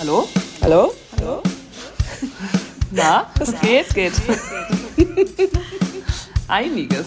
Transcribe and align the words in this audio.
Hallo? 0.00 0.26
Hallo? 0.62 0.94
Hallo? 1.18 1.42
Na, 2.90 3.26
es 3.38 3.60
geht, 3.60 3.94
geht. 3.94 4.12
Einiges. 6.48 7.06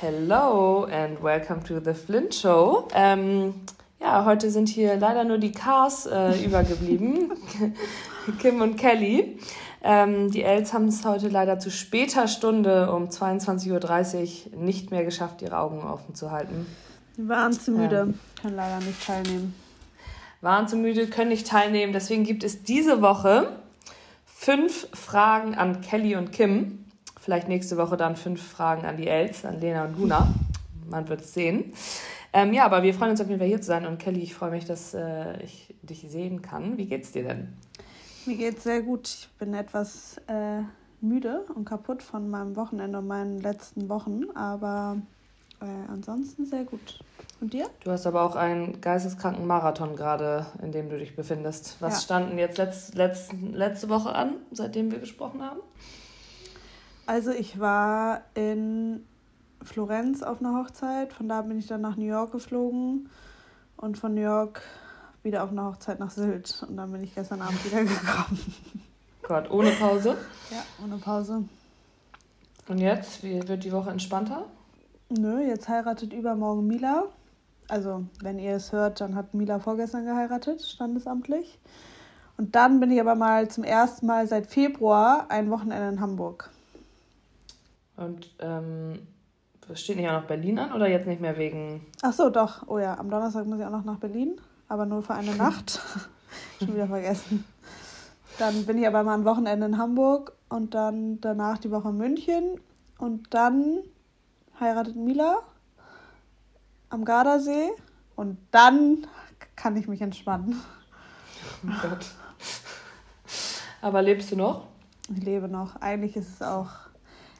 Hello 0.00 0.88
and 0.90 1.22
welcome 1.22 1.62
to 1.62 1.78
the 1.78 1.94
Flint 1.94 2.34
Show. 2.34 2.88
Ähm, 2.92 3.54
ja, 4.00 4.24
heute 4.24 4.50
sind 4.50 4.68
hier 4.68 4.96
leider 4.96 5.22
nur 5.22 5.38
die 5.38 5.52
Cars 5.52 6.06
äh, 6.06 6.44
übergeblieben. 6.44 7.32
Kim 8.40 8.62
und 8.62 8.74
Kelly. 8.74 9.38
Ähm, 9.84 10.28
die 10.32 10.42
Els 10.42 10.72
haben 10.72 10.88
es 10.88 11.04
heute 11.04 11.28
leider 11.28 11.60
zu 11.60 11.70
später 11.70 12.26
Stunde 12.26 12.90
um 12.90 13.10
22.30 13.10 14.56
Uhr 14.56 14.58
nicht 14.60 14.90
mehr 14.90 15.04
geschafft, 15.04 15.40
ihre 15.40 15.56
Augen 15.56 15.82
offen 15.82 16.16
zu 16.16 16.32
halten. 16.32 16.66
Die 17.16 17.28
waren 17.28 17.52
zu 17.52 17.70
müde, 17.70 18.00
ähm, 18.00 18.18
können 18.42 18.56
leider 18.56 18.78
nicht 18.80 19.06
teilnehmen. 19.06 19.54
Waren 20.44 20.68
zu 20.68 20.76
müde, 20.76 21.06
können 21.06 21.30
nicht 21.30 21.46
teilnehmen. 21.46 21.92
Deswegen 21.92 22.24
gibt 22.24 22.44
es 22.44 22.62
diese 22.62 23.02
Woche 23.02 23.58
fünf 24.24 24.88
Fragen 24.92 25.54
an 25.54 25.80
Kelly 25.80 26.16
und 26.16 26.32
Kim. 26.32 26.84
Vielleicht 27.18 27.48
nächste 27.48 27.78
Woche 27.78 27.96
dann 27.96 28.16
fünf 28.16 28.46
Fragen 28.46 28.84
an 28.84 28.98
die 28.98 29.08
Els, 29.08 29.44
an 29.44 29.58
Lena 29.58 29.86
und 29.86 29.98
Luna. 29.98 30.32
Man 30.90 31.08
wird 31.08 31.22
es 31.22 31.32
sehen. 31.32 31.72
Ähm, 32.34 32.52
ja, 32.52 32.66
aber 32.66 32.82
wir 32.82 32.92
freuen 32.92 33.12
uns 33.12 33.20
auf 33.20 33.28
jeden 33.28 33.38
Fall 33.38 33.48
hier 33.48 33.60
zu 33.60 33.68
sein. 33.68 33.86
Und 33.86 33.98
Kelly, 33.98 34.20
ich 34.20 34.34
freue 34.34 34.50
mich, 34.50 34.66
dass 34.66 34.92
äh, 34.92 35.42
ich 35.42 35.74
dich 35.82 36.04
sehen 36.08 36.42
kann. 36.42 36.76
Wie 36.76 36.86
geht's 36.86 37.12
dir 37.12 37.22
denn? 37.22 37.48
Mir 38.26 38.36
geht's 38.36 38.64
sehr 38.64 38.82
gut. 38.82 39.08
Ich 39.08 39.28
bin 39.38 39.54
etwas 39.54 40.18
äh, 40.26 40.60
müde 41.00 41.44
und 41.54 41.64
kaputt 41.64 42.02
von 42.02 42.28
meinem 42.28 42.56
Wochenende 42.56 42.98
und 42.98 43.06
meinen 43.06 43.40
letzten 43.40 43.88
Wochen, 43.88 44.24
aber 44.34 44.98
äh, 45.64 45.90
ansonsten 45.90 46.46
sehr 46.46 46.64
gut. 46.64 47.00
Und 47.40 47.52
dir? 47.52 47.68
Du 47.82 47.90
hast 47.90 48.06
aber 48.06 48.22
auch 48.22 48.36
einen 48.36 48.80
geisteskranken 48.80 49.46
Marathon 49.46 49.96
gerade, 49.96 50.46
in 50.62 50.72
dem 50.72 50.88
du 50.88 50.98
dich 50.98 51.16
befindest. 51.16 51.76
Was 51.80 51.94
ja. 51.94 52.00
standen 52.00 52.38
jetzt 52.38 52.58
letzt, 52.58 52.94
letzt, 52.94 53.32
letzte 53.52 53.88
Woche 53.88 54.14
an, 54.14 54.36
seitdem 54.52 54.90
wir 54.92 54.98
gesprochen 54.98 55.42
haben? 55.42 55.60
Also 57.06 57.32
ich 57.32 57.58
war 57.60 58.22
in 58.34 59.04
Florenz 59.62 60.22
auf 60.22 60.40
einer 60.40 60.58
Hochzeit. 60.58 61.12
Von 61.12 61.28
da 61.28 61.42
bin 61.42 61.58
ich 61.58 61.66
dann 61.66 61.80
nach 61.80 61.96
New 61.96 62.06
York 62.06 62.32
geflogen 62.32 63.10
und 63.76 63.98
von 63.98 64.14
New 64.14 64.22
York 64.22 64.62
wieder 65.22 65.42
auf 65.42 65.50
eine 65.50 65.64
Hochzeit 65.64 65.98
nach 66.00 66.10
Sylt 66.10 66.64
und 66.68 66.76
dann 66.76 66.92
bin 66.92 67.02
ich 67.02 67.14
gestern 67.14 67.40
Abend 67.40 67.64
wieder 67.64 67.82
gekommen. 67.84 68.54
Gott, 69.22 69.50
ohne 69.50 69.70
Pause? 69.70 70.16
Ja, 70.50 70.62
ohne 70.84 70.98
Pause. 70.98 71.44
Und 72.68 72.78
jetzt? 72.78 73.22
Wie 73.22 73.46
wird 73.48 73.64
die 73.64 73.72
Woche 73.72 73.90
entspannter? 73.90 74.46
Nö, 75.08 75.40
jetzt 75.40 75.68
heiratet 75.68 76.12
übermorgen 76.12 76.66
Mila. 76.66 77.04
Also, 77.68 78.04
wenn 78.20 78.38
ihr 78.38 78.56
es 78.56 78.72
hört, 78.72 79.00
dann 79.00 79.14
hat 79.14 79.34
Mila 79.34 79.58
vorgestern 79.58 80.04
geheiratet, 80.04 80.62
standesamtlich. 80.62 81.58
Und 82.36 82.54
dann 82.54 82.80
bin 82.80 82.90
ich 82.90 83.00
aber 83.00 83.14
mal 83.14 83.48
zum 83.48 83.64
ersten 83.64 84.06
Mal 84.06 84.26
seit 84.26 84.46
Februar 84.46 85.26
ein 85.28 85.50
Wochenende 85.50 85.88
in 85.88 86.00
Hamburg. 86.00 86.50
Und 87.96 88.34
ähm, 88.40 89.06
steht 89.74 89.96
nicht 89.96 90.08
auch 90.08 90.20
noch 90.20 90.26
Berlin 90.26 90.58
an 90.58 90.72
oder 90.72 90.88
jetzt 90.88 91.06
nicht 91.06 91.20
mehr 91.20 91.38
wegen. 91.38 91.86
Ach 92.02 92.12
so, 92.12 92.28
doch. 92.28 92.66
Oh 92.66 92.78
ja, 92.78 92.98
am 92.98 93.08
Donnerstag 93.08 93.46
muss 93.46 93.60
ich 93.60 93.64
auch 93.64 93.70
noch 93.70 93.84
nach 93.84 93.98
Berlin 93.98 94.40
aber 94.68 94.86
nur 94.86 95.02
für 95.02 95.14
eine 95.14 95.34
Nacht. 95.36 95.80
Schon 96.58 96.74
wieder 96.74 96.86
vergessen. 96.86 97.44
Dann 98.38 98.66
bin 98.66 98.78
ich 98.78 98.86
aber 98.86 99.04
mal 99.04 99.14
ein 99.14 99.24
Wochenende 99.24 99.66
in 99.66 99.78
Hamburg 99.78 100.32
und 100.48 100.74
dann 100.74 101.20
danach 101.20 101.58
die 101.58 101.70
Woche 101.70 101.90
in 101.90 101.96
München 101.96 102.60
und 102.98 103.32
dann 103.32 103.78
heiratet 104.60 104.96
Mila 104.96 105.42
am 106.90 107.04
Gardasee 107.04 107.70
und 108.16 108.38
dann 108.50 109.06
kann 109.56 109.76
ich 109.76 109.88
mich 109.88 110.00
entspannen. 110.00 110.60
Oh 111.64 111.88
Gott. 111.88 112.06
Aber 113.82 114.02
lebst 114.02 114.32
du 114.32 114.36
noch? 114.36 114.66
Ich 115.14 115.22
lebe 115.22 115.48
noch. 115.48 115.76
Eigentlich 115.76 116.16
ist 116.16 116.28
es 116.28 116.42
auch. 116.42 116.70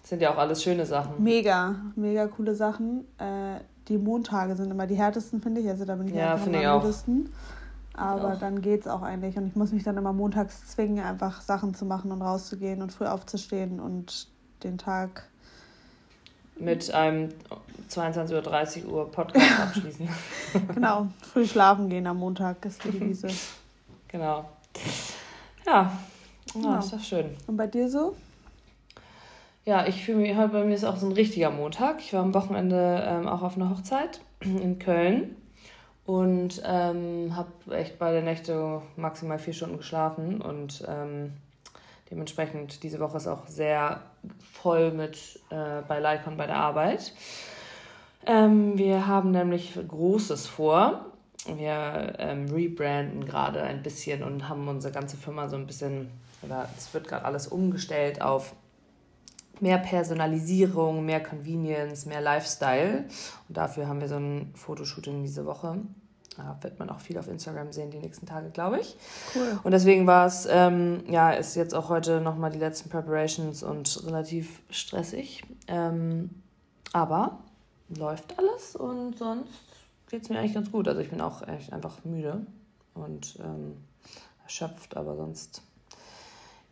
Das 0.03 0.11
sind 0.11 0.21
ja 0.21 0.35
auch 0.35 0.39
alles 0.39 0.63
schöne 0.63 0.85
Sachen. 0.85 1.23
Mega, 1.23 1.77
mega 1.97 2.27
coole 2.27 2.55
Sachen. 2.55 3.07
Äh, 3.19 3.61
die 3.89 3.97
Montage 3.97 4.57
sind 4.57 4.71
immer 4.71 4.87
die 4.87 4.97
härtesten, 4.97 5.41
finde 5.41 5.63
ich. 5.63 5.69
Also 5.69 5.85
da 5.85 5.95
bin 5.95 6.09
ich 6.09 6.15
ja, 6.15 6.35
einfach 6.35 6.47
am 6.47 6.81
müdesten. 6.83 7.33
Aber 7.95 8.35
auch. 8.35 8.39
dann 8.39 8.63
es 8.63 8.87
auch 8.87 9.03
eigentlich. 9.03 9.37
Und 9.39 9.47
ich 9.47 9.57
muss 9.57 9.73
mich 9.73 9.85
dann 9.85 9.97
immer 9.97 10.13
montags 10.13 10.67
zwingen, 10.67 11.05
einfach 11.05 11.41
Sachen 11.41 11.75
zu 11.75 11.87
machen 11.87 12.13
und 12.13 12.21
rauszugehen 12.21 12.83
und 12.83 12.93
früh 12.93 13.07
aufzustehen 13.07 13.81
und 13.81 14.29
den 14.63 14.79
Tag 14.79 15.29
mit 16.57 16.93
einem 16.93 17.31
22.30 17.91 18.87
Uhr 18.87 19.11
Podcast 19.11 19.61
abschließen. 19.61 20.09
genau, 20.75 21.09
früh 21.21 21.47
schlafen 21.47 21.89
gehen 21.89 22.07
am 22.07 22.19
Montag 22.19 22.65
ist 22.65 22.85
die 22.85 22.91
Devise. 22.91 23.29
genau. 24.09 24.49
Ja, 25.67 25.99
oh, 26.55 26.59
genau. 26.59 26.79
ist 26.79 26.93
doch 26.93 27.01
schön. 27.03 27.37
Und 27.47 27.57
bei 27.57 27.67
dir 27.67 27.89
so? 27.89 28.15
Ja, 29.65 29.87
ich 29.87 30.05
fühle 30.05 30.19
mich, 30.19 30.37
bei 30.37 30.65
mir 30.65 30.75
ist 30.75 30.85
auch 30.85 30.97
so 30.97 31.07
ein 31.07 31.13
richtiger 31.13 31.51
Montag. 31.51 32.01
Ich 32.01 32.13
war 32.13 32.23
am 32.23 32.35
Wochenende 32.35 33.03
ähm, 33.07 33.27
auch 33.27 33.43
auf 33.43 33.57
einer 33.57 33.71
Hochzeit 33.71 34.21
in 34.41 34.79
Köln 34.79 35.37
und 36.05 36.63
ähm, 36.67 37.35
habe 37.35 37.75
echt 37.75 37.99
beide 37.99 38.23
Nächte 38.23 38.83
maximal 38.97 39.39
vier 39.39 39.55
Stunden 39.55 39.79
geschlafen 39.79 40.43
und 40.43 40.85
ähm, 40.87 41.33
dementsprechend 42.15 42.83
diese 42.85 43.01
Woche 43.01 43.17
ist 43.17 43.27
auch 43.27 43.47
sehr 43.49 44.03
voll 44.53 44.93
mit 44.93 45.41
äh, 45.51 45.83
bei 45.87 45.99
Lycon 45.99 46.37
bei 46.37 46.47
der 46.47 46.57
Arbeit. 46.57 47.13
Ähm, 48.25 48.79
wir 48.79 49.07
haben 49.07 49.33
nämlich 49.33 49.77
Großes 49.89 50.47
vor. 50.47 51.07
Wir 51.47 52.15
ähm, 52.19 52.47
rebranden 52.51 53.27
gerade 53.27 53.63
ein 53.63 53.83
bisschen 53.83 54.23
und 54.23 54.49
haben 54.49 54.67
unsere 54.69 54.95
ganze 54.95 55.17
Firma 55.17 55.49
so 55.49 55.57
ein 55.57 55.67
bisschen, 55.67 56.09
oder 56.41 56.69
es 56.79 56.95
wird 56.95 57.09
gerade 57.09 57.25
alles 57.25 57.49
umgestellt 57.49 58.23
auf 58.23 58.55
mehr 59.61 59.79
Personalisierung, 59.79 61.05
mehr 61.05 61.23
Convenience, 61.23 62.07
mehr 62.07 62.21
Lifestyle. 62.21 63.07
Und 63.49 63.57
dafür 63.57 63.89
haben 63.89 64.01
wir 64.01 64.09
so 64.09 64.17
ein 64.17 64.53
Fotoshooting 64.55 65.23
diese 65.23 65.45
Woche. 65.45 65.81
Da 66.37 66.59
wird 66.63 66.79
man 66.79 66.91
auch 66.91 67.01
viel 67.01 67.17
auf 67.19 67.29
Instagram 67.29 67.73
sehen 67.73 67.91
die 67.91 67.99
nächsten 67.99 68.27
Tage, 68.27 68.51
glaube 68.51 68.81
ich. 68.81 68.97
Cool. 69.35 69.61
Und 69.63 69.71
deswegen 69.71 70.07
war 70.07 70.27
es, 70.27 70.49
ähm, 70.51 71.05
ja, 71.09 71.31
ist 71.31 71.55
jetzt 71.55 71.75
auch 71.75 71.89
heute 71.89 72.21
nochmal 72.21 72.51
die 72.51 72.59
letzten 72.59 72.89
Preparations 72.91 73.63
und 73.63 74.05
relativ 74.07 74.61
stressig. 74.71 75.45
Ähm, 75.69 76.31
aber 76.93 77.39
läuft 77.89 78.39
alles 78.39 78.75
und 78.77 79.19
sonst 79.19 79.49
geht 80.09 80.23
es 80.23 80.29
mir 80.29 80.39
eigentlich 80.39 80.55
ganz 80.55 80.71
gut. 80.71 80.89
Also 80.89 81.01
ich 81.01 81.11
bin 81.11 81.21
auch 81.21 81.47
echt 81.47 81.73
einfach 81.73 82.05
müde 82.05 82.47
und 82.95 83.39
ähm, 83.41 83.77
erschöpft, 84.43 84.97
aber 84.97 85.17
sonst 85.17 85.63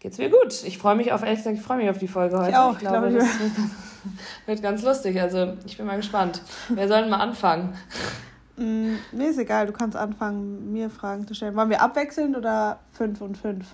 geht's 0.01 0.19
mir 0.19 0.31
gut. 0.31 0.65
Ich 0.65 0.79
freue 0.79 0.97
mich 0.97 1.13
auf, 1.13 1.23
ehrlich 1.23 1.39
gesagt, 1.39 1.57
ich 1.57 1.63
freue 1.63 1.79
mich 1.79 1.91
auf 1.91 1.99
die 1.99 2.09
Folge 2.09 2.37
heute. 2.39 2.51
Ich 2.51 2.57
auch, 2.57 2.73
ich 2.73 2.79
glaube, 2.81 3.11
glaub, 3.11 3.21
das 3.21 3.41
wird, 3.41 3.53
wird 4.47 4.63
ganz 4.63 4.83
lustig. 4.83 5.21
Also 5.21 5.55
ich 5.65 5.77
bin 5.77 5.87
mal 5.87 5.97
gespannt. 5.97 6.43
Wer 6.69 6.89
soll 6.89 7.03
denn 7.03 7.11
mal 7.11 7.21
anfangen? 7.21 7.77
Mm, 8.57 8.97
mir 9.13 9.31
ist 9.31 9.39
egal, 9.39 9.67
du 9.67 9.73
kannst 9.73 9.97
anfangen, 9.97 10.73
mir 10.73 10.91
Fragen 10.91 11.27
zu 11.27 11.35
stellen. 11.35 11.57
Wollen 11.57 11.71
wir 11.71 11.81
abwechselnd 11.81 12.37
oder 12.37 12.81
fünf 12.93 13.21
und 13.21 13.39
fünf? 13.39 13.67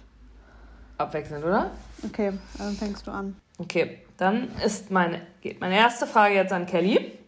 Abwechselnd, 0.98 1.44
oder? 1.44 1.70
Okay, 2.04 2.32
dann 2.58 2.74
fängst 2.74 3.06
du 3.06 3.10
an. 3.10 3.36
Okay, 3.58 3.98
dann 4.16 4.48
ist 4.64 4.90
meine, 4.90 5.20
geht 5.40 5.60
meine 5.60 5.76
erste 5.76 6.06
Frage 6.06 6.34
jetzt 6.34 6.52
an 6.52 6.66
Kelly. 6.66 7.18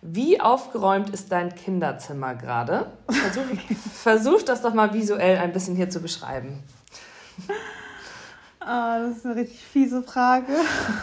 Wie 0.00 0.40
aufgeräumt 0.40 1.10
ist 1.10 1.32
dein 1.32 1.54
Kinderzimmer 1.54 2.34
gerade? 2.34 2.92
Versuch, 3.08 3.42
versuch 3.94 4.42
das 4.42 4.62
doch 4.62 4.74
mal 4.74 4.92
visuell 4.92 5.38
ein 5.38 5.52
bisschen 5.52 5.74
hier 5.74 5.90
zu 5.90 6.00
beschreiben. 6.00 6.62
Ah, 8.60 9.00
das 9.00 9.18
ist 9.18 9.26
eine 9.26 9.36
richtig 9.36 9.64
fiese 9.64 10.02
Frage. 10.02 10.52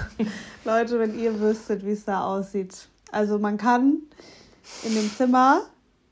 Leute, 0.66 1.00
wenn 1.00 1.18
ihr 1.18 1.40
wüsstet, 1.40 1.84
wie 1.86 1.92
es 1.92 2.06
da 2.06 2.24
aussieht. 2.24 2.88
Also 3.12 3.40
man 3.40 3.58
kann 3.58 3.98
in 4.84 4.96
dem 4.96 5.12
Zimmer, 5.12 5.62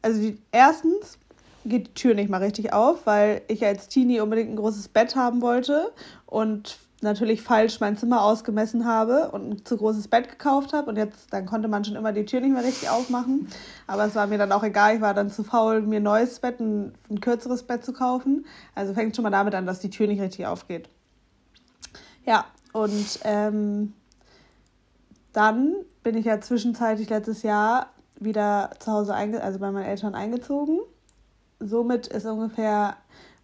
also 0.01 0.19
die, 0.19 0.37
erstens 0.51 1.17
geht 1.65 1.87
die 1.87 1.93
Tür 1.93 2.13
nicht 2.13 2.29
mal 2.29 2.41
richtig 2.41 2.73
auf, 2.73 3.05
weil 3.05 3.41
ich 3.47 3.65
als 3.65 3.87
Teenie 3.87 4.19
unbedingt 4.19 4.51
ein 4.51 4.57
großes 4.57 4.89
Bett 4.89 5.15
haben 5.15 5.41
wollte 5.41 5.91
und 6.25 6.77
natürlich 7.03 7.41
falsch 7.41 7.79
mein 7.79 7.97
Zimmer 7.97 8.23
ausgemessen 8.23 8.85
habe 8.85 9.29
und 9.31 9.49
ein 9.49 9.65
zu 9.65 9.77
großes 9.77 10.07
Bett 10.07 10.29
gekauft 10.29 10.73
habe 10.73 10.89
und 10.89 10.97
jetzt 10.97 11.31
dann 11.31 11.45
konnte 11.45 11.67
man 11.67 11.83
schon 11.85 11.95
immer 11.95 12.13
die 12.13 12.25
Tür 12.25 12.41
nicht 12.41 12.53
mehr 12.53 12.63
richtig 12.63 12.89
aufmachen, 12.89 13.49
aber 13.87 14.05
es 14.05 14.15
war 14.15 14.27
mir 14.27 14.37
dann 14.37 14.51
auch 14.51 14.63
egal, 14.63 14.95
ich 14.95 15.01
war 15.01 15.13
dann 15.13 15.29
zu 15.29 15.43
faul, 15.43 15.81
mir 15.81 15.99
ein 15.99 16.03
neues 16.03 16.39
Bett, 16.39 16.59
ein, 16.59 16.93
ein 17.09 17.19
kürzeres 17.19 17.63
Bett 17.63 17.85
zu 17.85 17.93
kaufen. 17.93 18.45
Also 18.73 18.93
fängt 18.93 19.15
schon 19.15 19.23
mal 19.23 19.29
damit 19.29 19.53
an, 19.53 19.65
dass 19.65 19.79
die 19.79 19.89
Tür 19.89 20.07
nicht 20.07 20.21
richtig 20.21 20.47
aufgeht. 20.47 20.89
Ja, 22.25 22.45
und 22.71 23.19
ähm, 23.23 23.93
dann 25.33 25.75
bin 26.03 26.15
ich 26.15 26.25
ja 26.25 26.39
zwischenzeitlich 26.39 27.09
letztes 27.09 27.43
Jahr 27.43 27.92
wieder 28.23 28.71
zu 28.79 28.91
Hause, 28.91 29.13
einge 29.13 29.41
also 29.41 29.59
bei 29.59 29.71
meinen 29.71 29.85
Eltern 29.85 30.15
eingezogen. 30.15 30.79
Somit 31.59 32.07
ist 32.07 32.25
ungefähr 32.25 32.97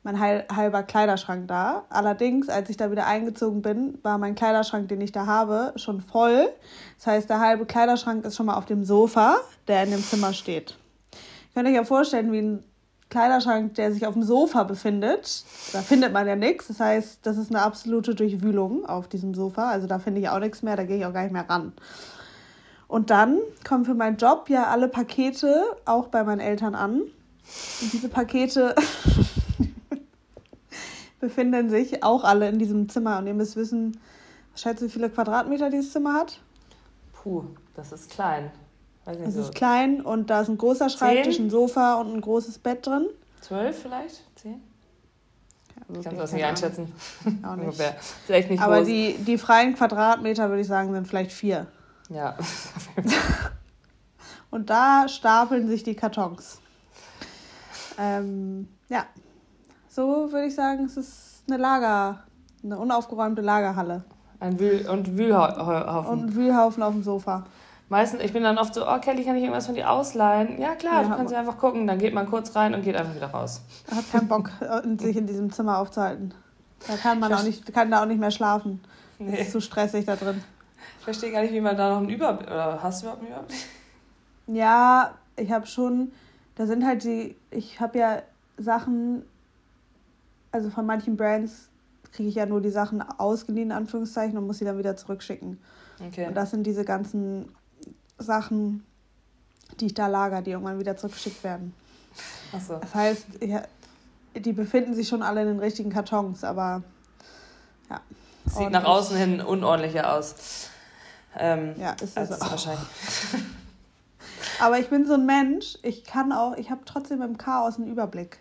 mein 0.03 0.19
halber 0.19 0.83
Kleiderschrank 0.83 1.47
da. 1.47 1.83
Allerdings, 1.89 2.49
als 2.49 2.69
ich 2.69 2.77
da 2.77 2.89
wieder 2.89 3.05
eingezogen 3.05 3.61
bin, 3.61 3.99
war 4.01 4.17
mein 4.17 4.35
Kleiderschrank, 4.35 4.87
den 4.87 5.01
ich 5.01 5.11
da 5.11 5.25
habe, 5.25 5.73
schon 5.75 6.01
voll. 6.01 6.49
Das 6.97 7.07
heißt, 7.07 7.29
der 7.29 7.39
halbe 7.39 7.65
Kleiderschrank 7.65 8.25
ist 8.25 8.35
schon 8.35 8.45
mal 8.45 8.55
auf 8.55 8.65
dem 8.65 8.85
Sofa, 8.85 9.37
der 9.67 9.83
in 9.83 9.91
dem 9.91 10.03
Zimmer 10.03 10.33
steht. 10.33 10.77
Könnt 11.53 11.67
ihr 11.67 11.71
euch 11.71 11.77
ja 11.77 11.83
vorstellen, 11.83 12.31
wie 12.31 12.41
ein 12.41 12.63
Kleiderschrank, 13.09 13.73
der 13.73 13.91
sich 13.91 14.05
auf 14.05 14.13
dem 14.13 14.23
Sofa 14.23 14.63
befindet, 14.63 15.43
da 15.73 15.81
findet 15.81 16.13
man 16.13 16.27
ja 16.27 16.35
nichts. 16.35 16.67
Das 16.67 16.79
heißt, 16.79 17.19
das 17.23 17.37
ist 17.37 17.49
eine 17.49 17.61
absolute 17.61 18.13
Durchwühlung 18.13 18.85
auf 18.85 19.07
diesem 19.07 19.33
Sofa. 19.33 19.69
Also 19.69 19.87
da 19.87 19.97
finde 19.99 20.21
ich 20.21 20.29
auch 20.29 20.39
nichts 20.39 20.61
mehr, 20.61 20.75
da 20.75 20.83
gehe 20.83 20.97
ich 20.97 21.05
auch 21.05 21.13
gar 21.13 21.23
nicht 21.23 21.33
mehr 21.33 21.49
ran. 21.49 21.73
Und 22.89 23.11
dann 23.11 23.37
kommen 23.67 23.85
für 23.85 23.93
meinen 23.93 24.17
Job 24.17 24.49
ja 24.49 24.65
alle 24.65 24.87
Pakete 24.87 25.63
auch 25.85 26.07
bei 26.07 26.23
meinen 26.23 26.39
Eltern 26.39 26.73
an. 26.73 27.01
Und 27.01 27.93
diese 27.93 28.09
Pakete 28.09 28.73
befinden 31.19 31.69
sich 31.69 32.03
auch 32.03 32.23
alle 32.23 32.49
in 32.49 32.57
diesem 32.57 32.89
Zimmer. 32.89 33.19
Und 33.19 33.27
ihr 33.27 33.35
müsst 33.35 33.55
wissen, 33.55 33.99
was 34.51 34.61
schätzt 34.61 34.81
du, 34.81 34.87
wie 34.87 34.89
viele 34.89 35.11
Quadratmeter 35.11 35.69
dieses 35.69 35.93
Zimmer 35.93 36.13
hat? 36.15 36.39
Puh, 37.13 37.43
das 37.75 37.91
ist 37.91 38.09
klein. 38.09 38.51
Es 39.05 39.35
so. 39.35 39.41
ist 39.41 39.53
klein 39.53 40.01
und 40.01 40.31
da 40.31 40.41
ist 40.41 40.49
ein 40.49 40.57
großer 40.57 40.89
Schreibtisch, 40.89 41.35
Zehn? 41.35 41.45
ein 41.45 41.49
Sofa 41.51 41.95
und 42.01 42.11
ein 42.11 42.21
großes 42.21 42.57
Bett 42.57 42.87
drin. 42.87 43.05
Zwölf 43.41 43.83
vielleicht? 43.83 44.23
Zehn? 44.35 44.61
Ich 45.93 46.03
kann 46.03 46.17
das 46.17 46.31
keine 46.31 46.41
nicht 46.41 46.49
einschätzen. 46.49 46.91
Auch 47.43 47.55
nicht. 47.55 47.79
Echt 48.27 48.49
nicht 48.49 48.61
Aber 48.61 48.77
groß. 48.77 48.87
die, 48.87 49.15
die 49.25 49.37
freien 49.37 49.75
Quadratmeter, 49.75 50.49
würde 50.49 50.61
ich 50.61 50.67
sagen, 50.67 50.91
sind 50.91 51.07
vielleicht 51.07 51.31
vier. 51.31 51.67
Ja. 52.09 52.35
Und 54.51 54.69
da 54.69 55.07
stapeln 55.07 55.67
sich 55.67 55.83
die 55.83 55.95
Kartons. 55.95 56.59
Ähm, 57.97 58.67
ja, 58.87 59.05
so 59.87 60.31
würde 60.31 60.47
ich 60.47 60.55
sagen, 60.55 60.85
es 60.85 60.97
ist 60.97 61.43
eine 61.47 61.57
Lager, 61.57 62.23
eine 62.63 62.79
unaufgeräumte 62.79 63.41
Lagerhalle. 63.41 64.03
Ein 64.39 64.59
Wühl 64.59 64.87
und 64.89 65.17
Wühlhaufen. 65.17 66.07
Und 66.07 66.35
Wühlhaufen 66.35 66.81
auf 66.81 66.93
dem 66.93 67.03
Sofa. 67.03 67.45
Meistens, 67.89 68.23
ich 68.23 68.31
bin 68.31 68.43
dann 68.43 68.57
oft 68.57 68.73
so, 68.73 68.87
oh 68.87 68.99
Kelly, 68.99 69.25
kann 69.25 69.35
ich 69.35 69.41
irgendwas 69.43 69.65
von 69.65 69.75
dir 69.75 69.89
ausleihen? 69.89 70.59
Ja 70.61 70.75
klar, 70.75 71.01
Ja, 71.01 71.09
du 71.09 71.15
kannst 71.15 71.33
ja 71.33 71.39
einfach 71.39 71.57
gucken. 71.57 71.87
Dann 71.87 71.97
geht 71.99 72.13
man 72.13 72.27
kurz 72.29 72.55
rein 72.55 72.73
und 72.73 72.83
geht 72.83 72.95
einfach 72.95 73.15
wieder 73.15 73.31
raus. 73.31 73.61
Er 73.89 73.97
hat 73.97 74.11
keinen 74.11 74.27
Bock, 74.27 74.51
sich 74.99 75.17
in 75.17 75.27
diesem 75.27 75.51
Zimmer 75.51 75.79
aufzuhalten. 75.79 76.33
Da 76.87 76.95
kann 76.95 77.19
man 77.19 77.33
auch 77.33 77.43
nicht, 77.43 77.73
kann 77.73 77.91
da 77.91 78.01
auch 78.01 78.05
nicht 78.05 78.19
mehr 78.19 78.31
schlafen. 78.31 78.81
Es 79.19 79.25
Nee. 79.25 79.41
ist 79.41 79.51
zu 79.51 79.59
stressig 79.59 80.05
da 80.05 80.15
drin. 80.15 80.41
Ich 80.99 81.03
verstehe 81.03 81.31
gar 81.31 81.41
nicht, 81.41 81.53
wie 81.53 81.61
man 81.61 81.77
da 81.77 81.89
noch 81.89 81.97
einen 81.97 82.09
Überblick. 82.09 82.49
Oder 82.49 82.81
hast 82.81 83.01
du 83.01 83.05
überhaupt 83.05 83.23
einen 83.23 83.31
Überblick? 83.31 83.59
Ja, 84.47 85.15
ich 85.35 85.51
habe 85.51 85.67
schon, 85.67 86.11
da 86.55 86.65
sind 86.65 86.85
halt 86.85 87.03
die, 87.03 87.35
ich 87.51 87.79
habe 87.79 87.99
ja 87.99 88.21
Sachen, 88.57 89.23
also 90.51 90.69
von 90.69 90.85
manchen 90.85 91.15
Brands 91.17 91.69
kriege 92.11 92.29
ich 92.29 92.35
ja 92.35 92.45
nur 92.45 92.61
die 92.61 92.71
Sachen 92.71 93.01
ausgeliehen, 93.01 93.69
in 93.69 93.75
Anführungszeichen, 93.75 94.37
und 94.37 94.47
muss 94.47 94.57
sie 94.57 94.65
dann 94.65 94.77
wieder 94.77 94.95
zurückschicken. 94.95 95.59
Okay. 96.05 96.27
Und 96.27 96.35
das 96.35 96.51
sind 96.51 96.65
diese 96.65 96.83
ganzen 96.83 97.51
Sachen, 98.17 98.83
die 99.79 99.87
ich 99.87 99.93
da 99.93 100.07
lager, 100.07 100.41
die 100.41 100.51
irgendwann 100.51 100.79
wieder 100.79 100.97
zurückgeschickt 100.97 101.43
werden. 101.43 101.73
Achso. 102.51 102.77
Das 102.79 102.95
heißt, 102.95 103.25
die 104.35 104.53
befinden 104.53 104.93
sich 104.93 105.07
schon 105.07 105.21
alle 105.21 105.41
in 105.41 105.47
den 105.47 105.59
richtigen 105.59 105.91
Kartons, 105.91 106.43
aber 106.43 106.83
ja. 107.89 108.01
Sieht 108.49 108.57
ordentlich. 108.57 108.81
nach 108.81 108.89
außen 108.89 109.17
hin 109.17 109.41
unordentlicher 109.41 110.13
aus. 110.13 110.35
Ähm, 111.37 111.75
Ja, 111.77 111.91
ist 112.01 112.17
es 112.17 112.29
es 112.29 112.41
auch. 112.41 112.51
wahrscheinlich. 112.51 112.87
Aber 114.59 114.79
ich 114.79 114.89
bin 114.89 115.05
so 115.05 115.13
ein 115.13 115.25
Mensch, 115.25 115.77
ich 115.83 116.03
kann 116.03 116.31
auch, 116.31 116.55
ich 116.57 116.69
habe 116.69 116.81
trotzdem 116.85 117.21
im 117.21 117.37
Chaos 117.37 117.77
einen 117.77 117.87
Überblick. 117.87 118.39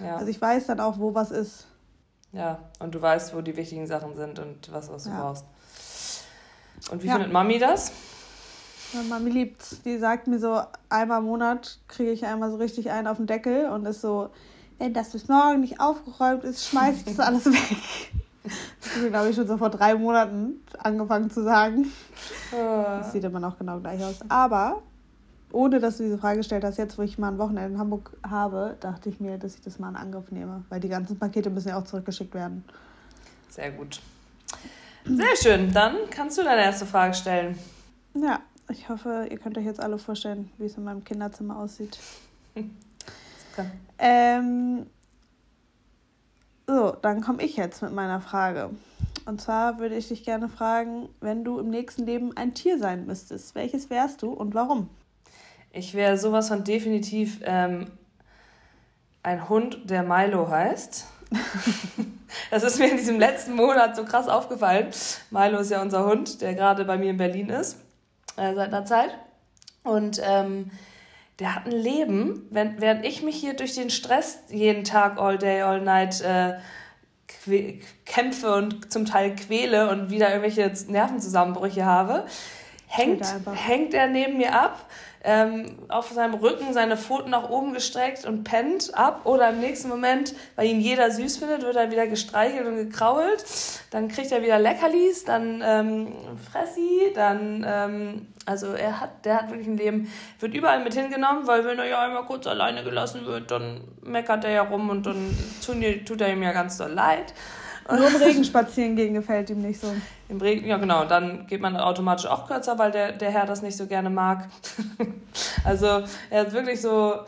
Ja. 0.00 0.16
Also 0.16 0.28
ich 0.28 0.40
weiß 0.40 0.66
dann 0.66 0.80
auch, 0.80 0.98
wo 0.98 1.14
was 1.14 1.30
ist. 1.30 1.66
ja. 2.32 2.58
Und 2.78 2.94
du 2.94 3.00
weißt, 3.00 3.34
wo 3.34 3.40
die 3.40 3.56
wichtigen 3.56 3.86
Sachen 3.86 4.14
sind 4.16 4.38
und 4.38 4.70
was, 4.72 4.90
was 4.92 5.04
du 5.04 5.10
Ja. 5.10 5.20
brauchst. 5.22 5.44
Und 6.90 7.02
wie 7.02 7.06
Ja. 7.06 7.14
findet 7.14 7.32
Mami 7.32 7.58
das? 7.58 7.92
Meine 8.92 9.08
Mami 9.08 9.30
liebt's. 9.30 9.80
Die 9.84 9.98
sagt 9.98 10.26
mir 10.28 10.38
so, 10.38 10.60
einmal 10.90 11.18
im 11.20 11.24
Monat 11.26 11.78
kriege 11.88 12.10
ich 12.12 12.24
einmal 12.26 12.50
so 12.50 12.56
richtig 12.56 12.90
einen 12.90 13.06
auf 13.08 13.16
den 13.16 13.26
Deckel 13.26 13.68
und 13.70 13.86
ist 13.86 14.00
so, 14.02 14.28
wenn 14.78 14.92
das 14.94 15.10
bis 15.10 15.26
morgen 15.28 15.60
nicht 15.62 15.80
aufgeräumt 15.80 16.44
ist, 16.44 16.66
schmeiß 16.68 16.96
ich 16.98 17.04
das 17.04 17.18
alles 17.26 17.46
weg. 17.46 18.12
Das 18.96 19.02
hat 19.02 19.04
sie, 19.04 19.10
glaube 19.10 19.28
ich, 19.28 19.36
schon 19.36 19.46
so 19.46 19.58
vor 19.58 19.68
drei 19.68 19.94
Monaten 19.94 20.62
angefangen 20.78 21.30
zu 21.30 21.42
sagen. 21.42 21.92
Das 22.50 23.12
sieht 23.12 23.24
immer 23.24 23.40
noch 23.40 23.58
genau 23.58 23.78
gleich 23.78 24.02
aus. 24.02 24.20
Aber 24.30 24.80
ohne 25.52 25.80
dass 25.80 25.98
du 25.98 26.04
diese 26.04 26.16
Frage 26.16 26.38
gestellt 26.38 26.64
hast, 26.64 26.78
jetzt 26.78 26.96
wo 26.96 27.02
ich 27.02 27.18
mal 27.18 27.28
ein 27.28 27.38
Wochenende 27.38 27.74
in 27.74 27.78
Hamburg 27.78 28.16
habe, 28.26 28.76
dachte 28.80 29.10
ich 29.10 29.20
mir, 29.20 29.36
dass 29.36 29.54
ich 29.54 29.60
das 29.60 29.78
mal 29.78 29.90
in 29.90 29.96
Angriff 29.96 30.30
nehme. 30.30 30.64
Weil 30.70 30.80
die 30.80 30.88
ganzen 30.88 31.18
Pakete 31.18 31.50
müssen 31.50 31.68
ja 31.68 31.78
auch 31.78 31.84
zurückgeschickt 31.84 32.32
werden. 32.32 32.64
Sehr 33.50 33.70
gut. 33.70 34.00
Sehr 35.04 35.36
schön. 35.36 35.72
Dann 35.74 35.96
kannst 36.10 36.38
du 36.38 36.42
deine 36.42 36.62
erste 36.62 36.86
Frage 36.86 37.12
stellen. 37.12 37.58
Ja, 38.14 38.40
ich 38.70 38.88
hoffe, 38.88 39.26
ihr 39.30 39.38
könnt 39.38 39.58
euch 39.58 39.66
jetzt 39.66 39.80
alle 39.80 39.98
vorstellen, 39.98 40.50
wie 40.56 40.64
es 40.64 40.78
in 40.78 40.84
meinem 40.84 41.04
Kinderzimmer 41.04 41.58
aussieht. 41.58 41.98
Ähm, 43.98 44.84
so, 46.66 46.90
dann 47.02 47.20
komme 47.20 47.42
ich 47.42 47.56
jetzt 47.56 47.82
mit 47.82 47.92
meiner 47.92 48.20
Frage. 48.20 48.70
Und 49.24 49.40
zwar 49.40 49.78
würde 49.78 49.96
ich 49.96 50.08
dich 50.08 50.24
gerne 50.24 50.48
fragen, 50.48 51.08
wenn 51.20 51.44
du 51.44 51.58
im 51.58 51.70
nächsten 51.70 52.06
Leben 52.06 52.36
ein 52.36 52.54
Tier 52.54 52.78
sein 52.78 53.06
müsstest, 53.06 53.54
welches 53.54 53.90
wärst 53.90 54.22
du 54.22 54.32
und 54.32 54.54
warum? 54.54 54.88
Ich 55.72 55.94
wäre 55.94 56.16
sowas 56.16 56.48
von 56.48 56.64
definitiv 56.64 57.40
ähm, 57.42 57.90
ein 59.22 59.48
Hund, 59.48 59.90
der 59.90 60.02
Milo 60.02 60.48
heißt. 60.48 61.06
Das 62.50 62.64
ist 62.64 62.78
mir 62.78 62.90
in 62.90 62.96
diesem 62.96 63.18
letzten 63.18 63.54
Monat 63.54 63.96
so 63.96 64.04
krass 64.04 64.28
aufgefallen. 64.28 64.88
Milo 65.30 65.58
ist 65.58 65.70
ja 65.70 65.80
unser 65.80 66.06
Hund, 66.06 66.42
der 66.42 66.54
gerade 66.54 66.84
bei 66.84 66.98
mir 66.98 67.10
in 67.10 67.16
Berlin 67.16 67.48
ist, 67.48 67.78
äh, 68.36 68.54
seit 68.54 68.72
einer 68.72 68.84
Zeit. 68.84 69.16
Und 69.84 70.20
ähm, 70.22 70.70
der 71.38 71.54
hat 71.54 71.66
ein 71.66 71.72
Leben, 71.72 72.46
wenn, 72.50 72.80
während 72.80 73.04
ich 73.04 73.22
mich 73.22 73.36
hier 73.36 73.54
durch 73.54 73.74
den 73.74 73.90
Stress 73.90 74.38
jeden 74.48 74.84
Tag, 74.84 75.18
all 75.18 75.36
day, 75.36 75.62
all 75.62 75.80
night 75.80 76.20
äh, 76.22 76.54
kämpfe 78.04 78.54
und 78.54 78.90
zum 78.92 79.04
Teil 79.04 79.34
quäle 79.34 79.90
und 79.90 80.10
wieder 80.10 80.28
irgendwelche 80.34 80.72
Nervenzusammenbrüche 80.90 81.84
habe, 81.84 82.26
hängt, 82.86 83.26
hängt 83.54 83.94
er 83.94 84.06
neben 84.08 84.38
mir 84.38 84.54
ab, 84.54 84.86
ähm, 85.26 85.76
auf 85.88 86.10
seinem 86.10 86.34
Rücken, 86.34 86.72
seine 86.72 86.96
Pfoten 86.96 87.30
nach 87.30 87.50
oben 87.50 87.72
gestreckt 87.72 88.24
und 88.24 88.44
pennt 88.44 88.94
ab. 88.94 89.22
Oder 89.24 89.50
im 89.50 89.58
nächsten 89.58 89.88
Moment, 89.88 90.34
weil 90.54 90.68
ihn 90.68 90.80
jeder 90.80 91.10
süß 91.10 91.38
findet, 91.38 91.62
wird 91.62 91.74
er 91.74 91.90
wieder 91.90 92.06
gestreichelt 92.06 92.64
und 92.64 92.76
gekrault. 92.76 93.44
Dann 93.90 94.06
kriegt 94.06 94.30
er 94.30 94.42
wieder 94.42 94.60
Leckerlis, 94.60 95.24
dann 95.24 95.62
ähm, 95.66 96.12
Fressi, 96.50 97.12
dann, 97.14 97.66
ähm, 97.68 98.26
also 98.46 98.72
er 98.72 99.00
hat, 99.00 99.24
der 99.24 99.42
hat 99.42 99.50
wirklich 99.50 99.66
ein 99.66 99.76
Leben, 99.76 100.12
wird 100.38 100.54
überall 100.54 100.84
mit 100.84 100.94
hingenommen, 100.94 101.46
weil 101.48 101.64
wenn 101.64 101.78
er 101.80 101.86
ja 101.86 102.02
einmal 102.02 102.24
kurz 102.24 102.46
alleine 102.46 102.84
gelassen 102.84 103.26
wird, 103.26 103.50
dann 103.50 103.80
meckert 104.02 104.44
er 104.44 104.50
ja 104.50 104.62
rum 104.62 104.90
und 104.90 105.06
dann 105.06 105.36
die, 105.66 106.04
tut 106.04 106.20
er 106.20 106.32
ihm 106.32 106.44
ja 106.44 106.52
ganz 106.52 106.78
doll 106.78 106.92
leid. 106.92 107.34
Nur 107.88 108.08
im 108.08 108.16
Regen 108.16 108.44
spazieren 108.44 108.96
gehen 108.96 109.14
gefällt 109.14 109.50
ihm 109.50 109.62
nicht 109.62 109.80
so. 109.80 109.92
Im 110.28 110.40
Regen, 110.40 110.66
ja 110.66 110.76
genau, 110.76 111.04
dann 111.04 111.46
geht 111.46 111.60
man 111.60 111.76
automatisch 111.76 112.26
auch 112.26 112.46
kürzer, 112.48 112.78
weil 112.78 112.90
der, 112.90 113.12
der 113.12 113.30
Herr 113.30 113.46
das 113.46 113.62
nicht 113.62 113.76
so 113.76 113.86
gerne 113.86 114.10
mag. 114.10 114.48
also 115.64 116.02
er 116.30 116.40
hat 116.40 116.52
wirklich 116.52 116.80
so, 116.80 117.20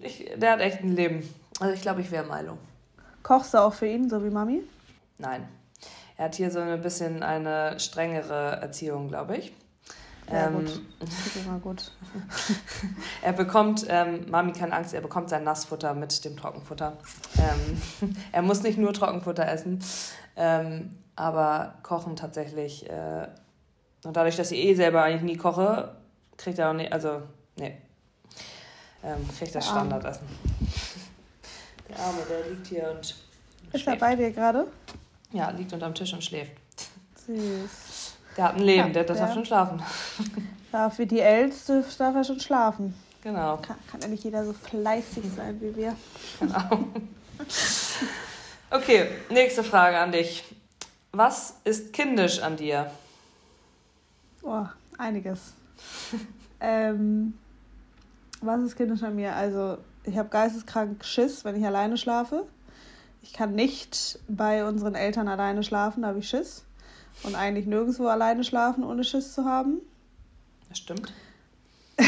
ich, 0.00 0.30
der 0.36 0.52
hat 0.52 0.60
echt 0.60 0.82
ein 0.82 0.94
Leben. 0.94 1.28
Also 1.58 1.74
ich 1.74 1.82
glaube, 1.82 2.00
ich 2.00 2.10
wäre 2.10 2.24
Milo. 2.24 2.58
Kochst 3.22 3.54
du 3.54 3.58
auch 3.58 3.74
für 3.74 3.86
ihn, 3.86 4.08
so 4.08 4.24
wie 4.24 4.30
Mami? 4.30 4.62
Nein. 5.18 5.48
Er 6.16 6.26
hat 6.26 6.34
hier 6.34 6.50
so 6.50 6.60
ein 6.60 6.80
bisschen 6.80 7.22
eine 7.22 7.78
strengere 7.80 8.58
Erziehung, 8.60 9.08
glaube 9.08 9.36
ich. 9.36 9.52
Ja, 10.30 10.46
Ähm, 10.46 10.54
gut. 10.64 10.80
Das 11.00 11.10
ist 11.26 11.36
immer 11.44 11.58
gut. 11.58 11.90
Er 13.22 13.32
bekommt, 13.32 13.86
ähm, 13.88 14.28
Mami 14.30 14.52
keine 14.52 14.72
Angst, 14.74 14.94
er 14.94 15.00
bekommt 15.00 15.28
sein 15.30 15.44
Nassfutter 15.44 15.94
mit 15.94 16.24
dem 16.24 16.36
Trockenfutter. 16.36 16.96
Ähm, 17.38 18.16
er 18.32 18.42
muss 18.42 18.62
nicht 18.62 18.78
nur 18.78 18.92
Trockenfutter 18.92 19.46
essen, 19.48 19.80
ähm, 20.36 20.96
aber 21.16 21.74
kochen 21.82 22.16
tatsächlich. 22.16 22.88
Äh, 22.88 23.28
und 24.04 24.16
dadurch, 24.16 24.36
dass 24.36 24.50
ich 24.50 24.58
eh 24.58 24.74
selber 24.74 25.02
eigentlich 25.04 25.22
nie 25.22 25.36
koche, 25.36 25.94
kriegt 26.36 26.58
er 26.58 26.70
auch 26.70 26.74
nicht, 26.74 26.92
also, 26.92 27.22
nee, 27.56 27.76
ähm, 29.04 29.28
kriegt 29.38 29.54
das 29.54 29.68
Arme. 29.68 29.80
Standardessen. 29.90 30.26
Der 31.88 31.98
Arme, 31.98 32.18
der 32.28 32.50
liegt 32.50 32.66
hier 32.66 32.90
und 32.90 33.00
Ist 33.00 33.16
er 33.72 33.78
schläft. 33.78 34.00
bei 34.00 34.16
dir 34.16 34.30
gerade? 34.32 34.66
Ja, 35.32 35.50
liegt 35.50 35.72
unterm 35.72 35.94
Tisch 35.94 36.12
und 36.12 36.24
schläft. 36.24 36.52
Süß. 37.26 38.01
Der 38.36 38.44
hat 38.44 38.54
ein 38.56 38.62
Leben, 38.62 38.88
Ja, 38.88 38.92
der 38.92 39.04
darf 39.04 39.18
der- 39.18 39.32
schon 39.32 39.44
schlafen. 39.44 39.82
Darf 40.72 40.98
wie 40.98 41.04
die 41.04 41.20
Älteste, 41.20 41.84
darf 41.98 42.14
er 42.14 42.24
schon 42.24 42.40
schlafen. 42.40 42.94
Genau. 43.22 43.58
Kann, 43.58 43.76
kann 43.90 44.00
ja 44.00 44.08
nicht 44.08 44.24
jeder 44.24 44.42
so 44.44 44.54
fleißig 44.54 45.22
sein 45.36 45.60
wie 45.60 45.76
wir. 45.76 45.94
Genau. 46.40 46.84
Okay, 48.70 49.06
nächste 49.30 49.62
Frage 49.62 49.98
an 49.98 50.12
dich. 50.12 50.44
Was 51.12 51.56
ist 51.64 51.92
kindisch 51.92 52.40
an 52.40 52.56
dir? 52.56 52.90
Oh, 54.42 54.64
einiges. 54.96 55.52
ähm, 56.60 57.34
was 58.40 58.62
ist 58.62 58.76
kindisch 58.76 59.02
an 59.02 59.14
mir? 59.14 59.36
Also, 59.36 59.76
ich 60.04 60.16
habe 60.16 60.30
geisteskrank 60.30 61.04
Schiss, 61.04 61.44
wenn 61.44 61.54
ich 61.56 61.66
alleine 61.66 61.98
schlafe. 61.98 62.46
Ich 63.20 63.34
kann 63.34 63.54
nicht 63.54 64.18
bei 64.26 64.64
unseren 64.64 64.94
Eltern 64.94 65.28
alleine 65.28 65.62
schlafen, 65.62 66.00
da 66.02 66.08
habe 66.08 66.20
ich 66.20 66.28
Schiss. 66.30 66.64
Und 67.22 67.34
eigentlich 67.34 67.66
nirgendwo 67.66 68.06
alleine 68.08 68.42
schlafen, 68.44 68.84
ohne 68.84 69.04
Schiss 69.04 69.34
zu 69.34 69.44
haben. 69.44 69.80
Das 70.68 70.78
stimmt. 70.78 71.12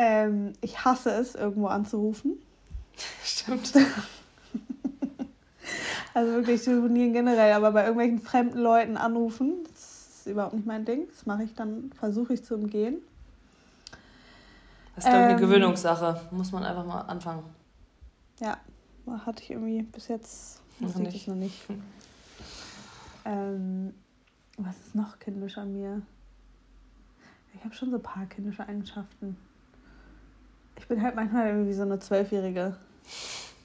Ähm, 0.00 0.52
ich 0.60 0.84
hasse 0.84 1.10
es, 1.10 1.34
irgendwo 1.34 1.66
anzurufen. 1.66 2.34
Stimmt. 3.24 3.72
Also 6.14 6.32
wirklich 6.32 6.64
telefonieren 6.64 7.12
generell, 7.12 7.52
aber 7.52 7.70
bei 7.70 7.82
irgendwelchen 7.82 8.20
fremden 8.20 8.58
Leuten 8.58 8.96
anrufen, 8.96 9.58
das 9.68 10.24
ist 10.24 10.26
überhaupt 10.26 10.54
nicht 10.54 10.66
mein 10.66 10.84
Ding. 10.84 11.06
Das 11.06 11.26
mache 11.26 11.44
ich 11.44 11.54
dann, 11.54 11.92
versuche 11.92 12.34
ich 12.34 12.42
zu 12.42 12.56
umgehen. 12.56 12.96
Das 14.96 15.04
ist, 15.04 15.10
glaube 15.10 15.18
ich, 15.18 15.24
eine 15.26 15.32
ähm, 15.34 15.40
Gewöhnungssache. 15.40 16.20
Muss 16.32 16.50
man 16.50 16.64
einfach 16.64 16.84
mal 16.84 17.02
anfangen. 17.02 17.44
Ja, 18.40 18.56
hatte 19.26 19.44
ich 19.44 19.50
irgendwie 19.50 19.82
bis 19.82 20.08
jetzt 20.08 20.60
noch 20.80 20.96
nicht. 20.96 21.14
Ich 21.14 21.28
noch 21.28 21.36
nicht. 21.36 21.62
Ähm, 23.28 23.92
was 24.56 24.74
ist 24.78 24.94
noch 24.94 25.18
kindisch 25.18 25.58
an 25.58 25.72
mir? 25.74 26.00
Ich 27.54 27.62
habe 27.62 27.74
schon 27.74 27.90
so 27.90 27.96
ein 27.96 28.02
paar 28.02 28.24
kindische 28.26 28.66
Eigenschaften. 28.66 29.36
Ich 30.78 30.88
bin 30.88 31.02
halt 31.02 31.14
manchmal 31.14 31.48
irgendwie 31.48 31.74
so 31.74 31.82
eine 31.82 31.98
Zwölfjährige. 31.98 32.76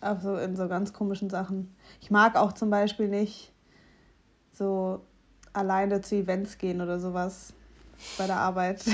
Also 0.02 0.36
in 0.36 0.58
so 0.58 0.68
ganz 0.68 0.92
komischen 0.92 1.30
Sachen. 1.30 1.74
Ich 2.02 2.12
mag 2.12 2.36
auch 2.36 2.52
zum 2.52 2.70
Beispiel 2.70 3.08
nicht 3.08 3.54
so 4.52 5.02
alleine 5.54 6.02
zu 6.02 6.16
Events 6.16 6.58
gehen 6.58 6.82
oder 6.82 7.00
sowas 7.00 7.54
bei 8.18 8.28
der 8.28 8.38
Arbeit. 8.38 8.84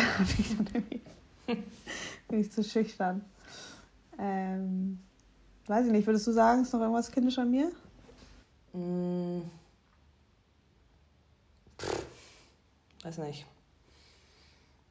bin 1.47 2.39
ich 2.39 2.51
zu 2.51 2.63
schüchtern. 2.63 3.25
Ähm, 4.19 4.99
weiß 5.65 5.87
ich 5.87 5.91
nicht, 5.91 6.05
würdest 6.05 6.27
du 6.27 6.31
sagen, 6.31 6.61
ist 6.61 6.73
noch 6.73 6.81
irgendwas 6.81 7.09
kindisch 7.09 7.39
an 7.39 7.49
mir? 7.49 7.71
Mm. 8.73 9.41
Weiß 13.03 13.17
nicht. 13.19 13.45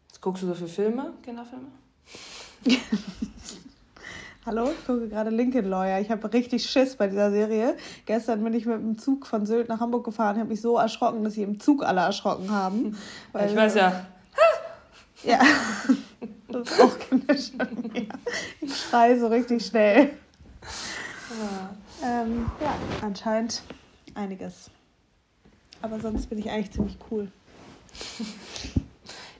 Jetzt 0.08 0.22
guckst 0.22 0.42
du 0.42 0.46
so 0.46 0.54
viele 0.54 0.68
Filme, 0.68 1.12
Kinderfilme? 1.22 1.68
Hallo, 4.46 4.70
ich 4.70 4.86
gucke 4.86 5.08
gerade 5.08 5.28
Lincoln 5.28 5.66
Lawyer. 5.66 6.00
Ich 6.00 6.10
habe 6.10 6.32
richtig 6.32 6.64
Schiss 6.64 6.96
bei 6.96 7.06
dieser 7.06 7.30
Serie. 7.30 7.76
Gestern 8.06 8.42
bin 8.42 8.54
ich 8.54 8.64
mit 8.64 8.80
dem 8.80 8.96
Zug 8.96 9.26
von 9.26 9.44
Sylt 9.44 9.68
nach 9.68 9.80
Hamburg 9.80 10.04
gefahren. 10.04 10.36
Ich 10.36 10.40
habe 10.40 10.48
mich 10.48 10.62
so 10.62 10.78
erschrocken, 10.78 11.22
dass 11.22 11.34
sie 11.34 11.42
im 11.42 11.60
Zug 11.60 11.84
alle 11.84 12.00
erschrocken 12.00 12.50
haben. 12.50 12.96
Weil, 13.32 13.50
ich 13.50 13.56
weiß 13.56 13.74
ja. 13.74 14.06
Ja, 15.22 15.40
das 16.48 16.70
ist 16.70 16.80
auch 16.80 16.98
kindisch. 16.98 17.50
Ich 18.62 18.74
schreie 18.74 19.20
so 19.20 19.26
richtig 19.26 19.66
schnell. 19.66 20.12
Ja. 22.02 22.22
Ähm, 22.22 22.50
ja, 22.62 22.74
anscheinend 23.02 23.62
einiges. 24.14 24.70
Aber 25.82 26.00
sonst 26.00 26.28
bin 26.28 26.38
ich 26.38 26.50
eigentlich 26.50 26.70
ziemlich 26.70 26.96
cool. 27.10 27.30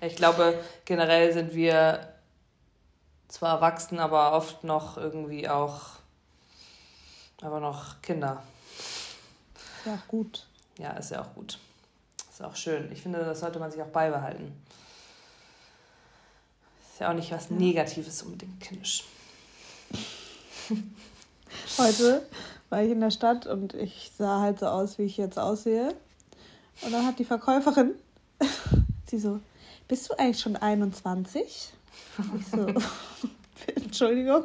Ich 0.01 0.15
glaube, 0.15 0.63
generell 0.85 1.33
sind 1.33 1.55
wir 1.55 2.15
zwar 3.27 3.57
erwachsen, 3.57 3.99
aber 3.99 4.33
oft 4.33 4.63
noch 4.63 4.97
irgendwie 4.97 5.49
auch 5.49 5.99
aber 7.43 7.61
noch 7.61 8.03
Kinder. 8.03 8.43
Ja, 9.85 9.99
gut. 10.09 10.47
Ja, 10.79 10.91
ist 10.93 11.11
ja 11.11 11.23
auch 11.23 11.35
gut. 11.35 11.59
Ist 12.31 12.43
auch 12.43 12.57
schön. 12.57 12.91
Ich 12.93 13.03
finde, 13.03 13.21
das 13.21 13.41
sollte 13.41 13.59
man 13.59 13.71
sich 13.71 13.81
auch 13.81 13.89
beibehalten. 13.89 14.53
Ist 16.93 17.01
ja 17.01 17.11
auch 17.11 17.15
nicht 17.15 17.31
was 17.31 17.51
Negatives 17.51 18.23
unbedingt 18.23 18.61
kindisch. 18.61 19.05
Heute 21.79 22.27
war 22.71 22.83
ich 22.83 22.91
in 22.91 23.01
der 23.01 23.11
Stadt 23.11 23.47
und 23.47 23.75
ich 23.75 24.13
sah 24.17 24.41
halt 24.41 24.59
so 24.59 24.67
aus, 24.67 24.99
wie 24.99 25.05
ich 25.05 25.17
jetzt 25.17 25.39
aussehe. 25.39 25.95
Und 26.83 26.93
dann 26.93 27.07
hat 27.07 27.19
die 27.19 27.25
Verkäuferin, 27.25 27.95
sie 29.07 29.19
so, 29.19 29.41
bist 29.87 30.09
du 30.09 30.19
eigentlich 30.19 30.41
schon 30.41 30.57
21? 30.57 31.45
Ich 31.45 32.47
so, 32.51 32.67
Entschuldigung. 33.77 34.45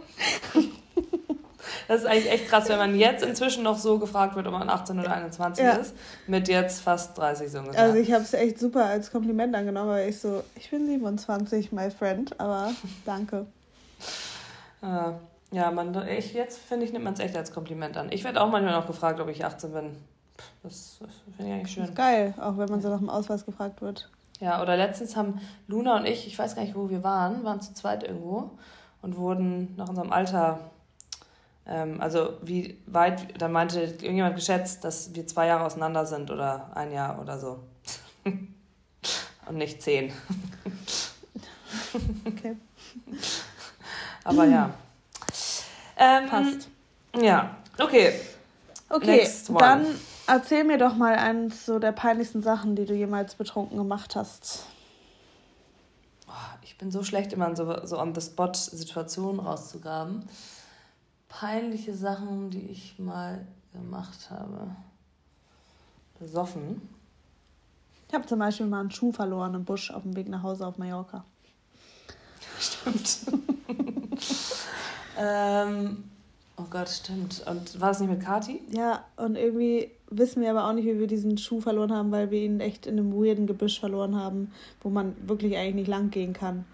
Das 1.88 2.01
ist 2.01 2.05
eigentlich 2.05 2.31
echt 2.31 2.47
krass, 2.47 2.69
wenn 2.69 2.77
man 2.77 2.95
jetzt 2.95 3.23
inzwischen 3.23 3.63
noch 3.63 3.77
so 3.77 4.00
gefragt 4.00 4.35
wird, 4.35 4.47
ob 4.47 4.53
man 4.53 4.69
18 4.69 5.00
oder 5.00 5.13
21 5.13 5.63
ja. 5.63 5.71
ist, 5.73 5.95
mit 6.27 6.47
jetzt 6.47 6.81
fast 6.81 7.17
30 7.17 7.51
so 7.51 7.59
ungefähr. 7.59 7.81
Also 7.81 7.97
ich 7.97 8.12
habe 8.12 8.23
es 8.23 8.33
echt 8.33 8.59
super 8.59 8.85
als 8.85 9.12
Kompliment 9.12 9.55
angenommen, 9.55 9.89
weil 9.89 10.09
ich 10.09 10.19
so, 10.19 10.43
ich 10.55 10.69
bin 10.69 10.85
27, 10.85 11.71
my 11.71 11.89
friend, 11.91 12.39
aber 12.39 12.71
danke. 13.05 13.45
Äh, 14.81 15.12
ja, 15.51 15.71
man, 15.71 16.07
ich, 16.07 16.33
jetzt 16.33 16.59
finde 16.59 16.85
ich, 16.85 16.93
nimmt 16.93 17.05
man 17.05 17.13
es 17.13 17.19
echt 17.19 17.35
als 17.35 17.51
Kompliment 17.51 17.97
an. 17.97 18.12
Ich 18.12 18.23
werde 18.23 18.41
auch 18.41 18.50
manchmal 18.50 18.73
noch 18.73 18.88
gefragt, 18.88 19.19
ob 19.19 19.29
ich 19.29 19.45
18 19.45 19.71
bin. 19.71 19.97
Das, 20.62 20.97
das 21.00 21.09
finde 21.38 21.50
ich 21.50 21.53
eigentlich 21.53 21.73
schön. 21.73 21.83
Das 21.83 21.89
ist 21.91 21.95
geil, 21.95 22.33
auch 22.39 22.57
wenn 22.57 22.69
man 22.69 22.81
so 22.81 22.89
nach 22.89 23.00
dem 23.00 23.09
Ausweis 23.09 23.45
gefragt 23.45 23.81
wird. 23.81 24.09
Ja, 24.39 24.62
oder 24.62 24.75
letztens 24.75 25.15
haben 25.15 25.39
Luna 25.67 25.97
und 25.97 26.05
ich, 26.05 26.27
ich 26.27 26.38
weiß 26.38 26.55
gar 26.55 26.63
nicht, 26.63 26.75
wo 26.75 26.89
wir 26.89 27.03
waren, 27.03 27.43
waren 27.43 27.62
zu 27.62 27.73
zweit 27.73 28.03
irgendwo 28.03 28.51
und 29.01 29.17
wurden 29.17 29.75
nach 29.77 29.89
unserem 29.89 30.12
Alter, 30.12 30.59
ähm, 31.65 32.01
also 32.01 32.33
wie 32.41 32.77
weit, 32.85 33.39
da 33.41 33.47
meinte 33.47 33.81
irgendjemand 33.81 34.35
geschätzt, 34.35 34.83
dass 34.83 35.13
wir 35.15 35.27
zwei 35.27 35.47
Jahre 35.47 35.65
auseinander 35.65 36.05
sind 36.05 36.31
oder 36.31 36.75
ein 36.75 36.91
Jahr 36.91 37.21
oder 37.21 37.39
so. 37.39 37.59
und 38.25 39.57
nicht 39.57 39.81
zehn. 39.81 40.12
okay. 42.25 42.57
Aber 44.23 44.45
ja. 44.45 44.73
Ähm, 45.95 46.27
Passt. 46.27 46.69
Ja, 47.21 47.55
okay. 47.77 48.13
Okay, 48.89 49.27
dann 49.57 49.85
Erzähl 50.25 50.63
mir 50.63 50.77
doch 50.77 50.96
mal 50.96 51.15
eins 51.15 51.65
so 51.65 51.80
der 51.80 51.92
peinlichsten 51.92 52.42
Sachen, 52.42 52.75
die 52.75 52.86
du 52.86 52.94
jemals 52.94 53.36
betrunken 53.36 53.77
gemacht 53.77 54.15
hast. 54.15 54.65
Ich 56.62 56.77
bin 56.77 56.92
so 56.92 57.03
schlecht, 57.03 57.34
immer 57.34 57.48
in 57.48 57.56
so, 57.56 57.86
so 57.86 58.00
on-the-spot-Situationen 58.00 59.39
rauszugraben. 59.39 60.24
Peinliche 61.27 61.94
Sachen, 61.94 62.50
die 62.50 62.68
ich 62.68 62.98
mal 63.00 63.46
gemacht 63.74 64.30
habe. 64.30 64.75
Besoffen. 66.20 66.82
Ich 68.08 68.13
habe 68.13 68.25
zum 68.25 68.39
Beispiel 68.39 68.65
mal 68.65 68.80
einen 68.80 68.92
Schuh 68.92 69.12
verloren 69.12 69.56
im 69.56 69.65
Busch 69.65 69.92
auf 69.92 70.03
dem 70.03 70.15
Weg 70.15 70.30
nach 70.30 70.44
Hause 70.44 70.65
auf 70.68 70.77
Mallorca. 70.77 71.25
Stimmt. 72.60 73.20
ähm, 75.18 76.03
oh 76.58 76.65
Gott, 76.70 76.89
stimmt. 76.89 77.46
Und 77.48 77.82
war 77.82 77.92
es 77.92 78.00
nicht 78.00 78.10
mit 78.10 78.22
Kati? 78.22 78.62
Ja, 78.70 79.03
und 79.18 79.36
irgendwie 79.36 79.92
wissen 80.17 80.41
wir 80.41 80.51
aber 80.51 80.67
auch 80.67 80.74
nicht, 80.74 80.86
wie 80.86 81.00
wir 81.00 81.08
diesen 81.08 81.38
Schuh 81.38 81.60
verloren 81.60 81.91
haben, 81.91 82.12
weil 82.12 82.32
wir 82.32 82.41
ihn 82.41 82.60
echt 82.60 82.86
in 82.86 82.98
einem 82.98 83.13
weirden 83.13 83.48
Gebüsch 83.48 83.79
verloren 83.79 84.15
haben, 84.15 84.51
wo 84.82 84.89
man 84.89 85.15
wirklich 85.27 85.58
eigentlich 85.58 85.75
nicht 85.75 85.88
lang 85.88 86.10
gehen 86.10 86.34
kann. 86.34 86.65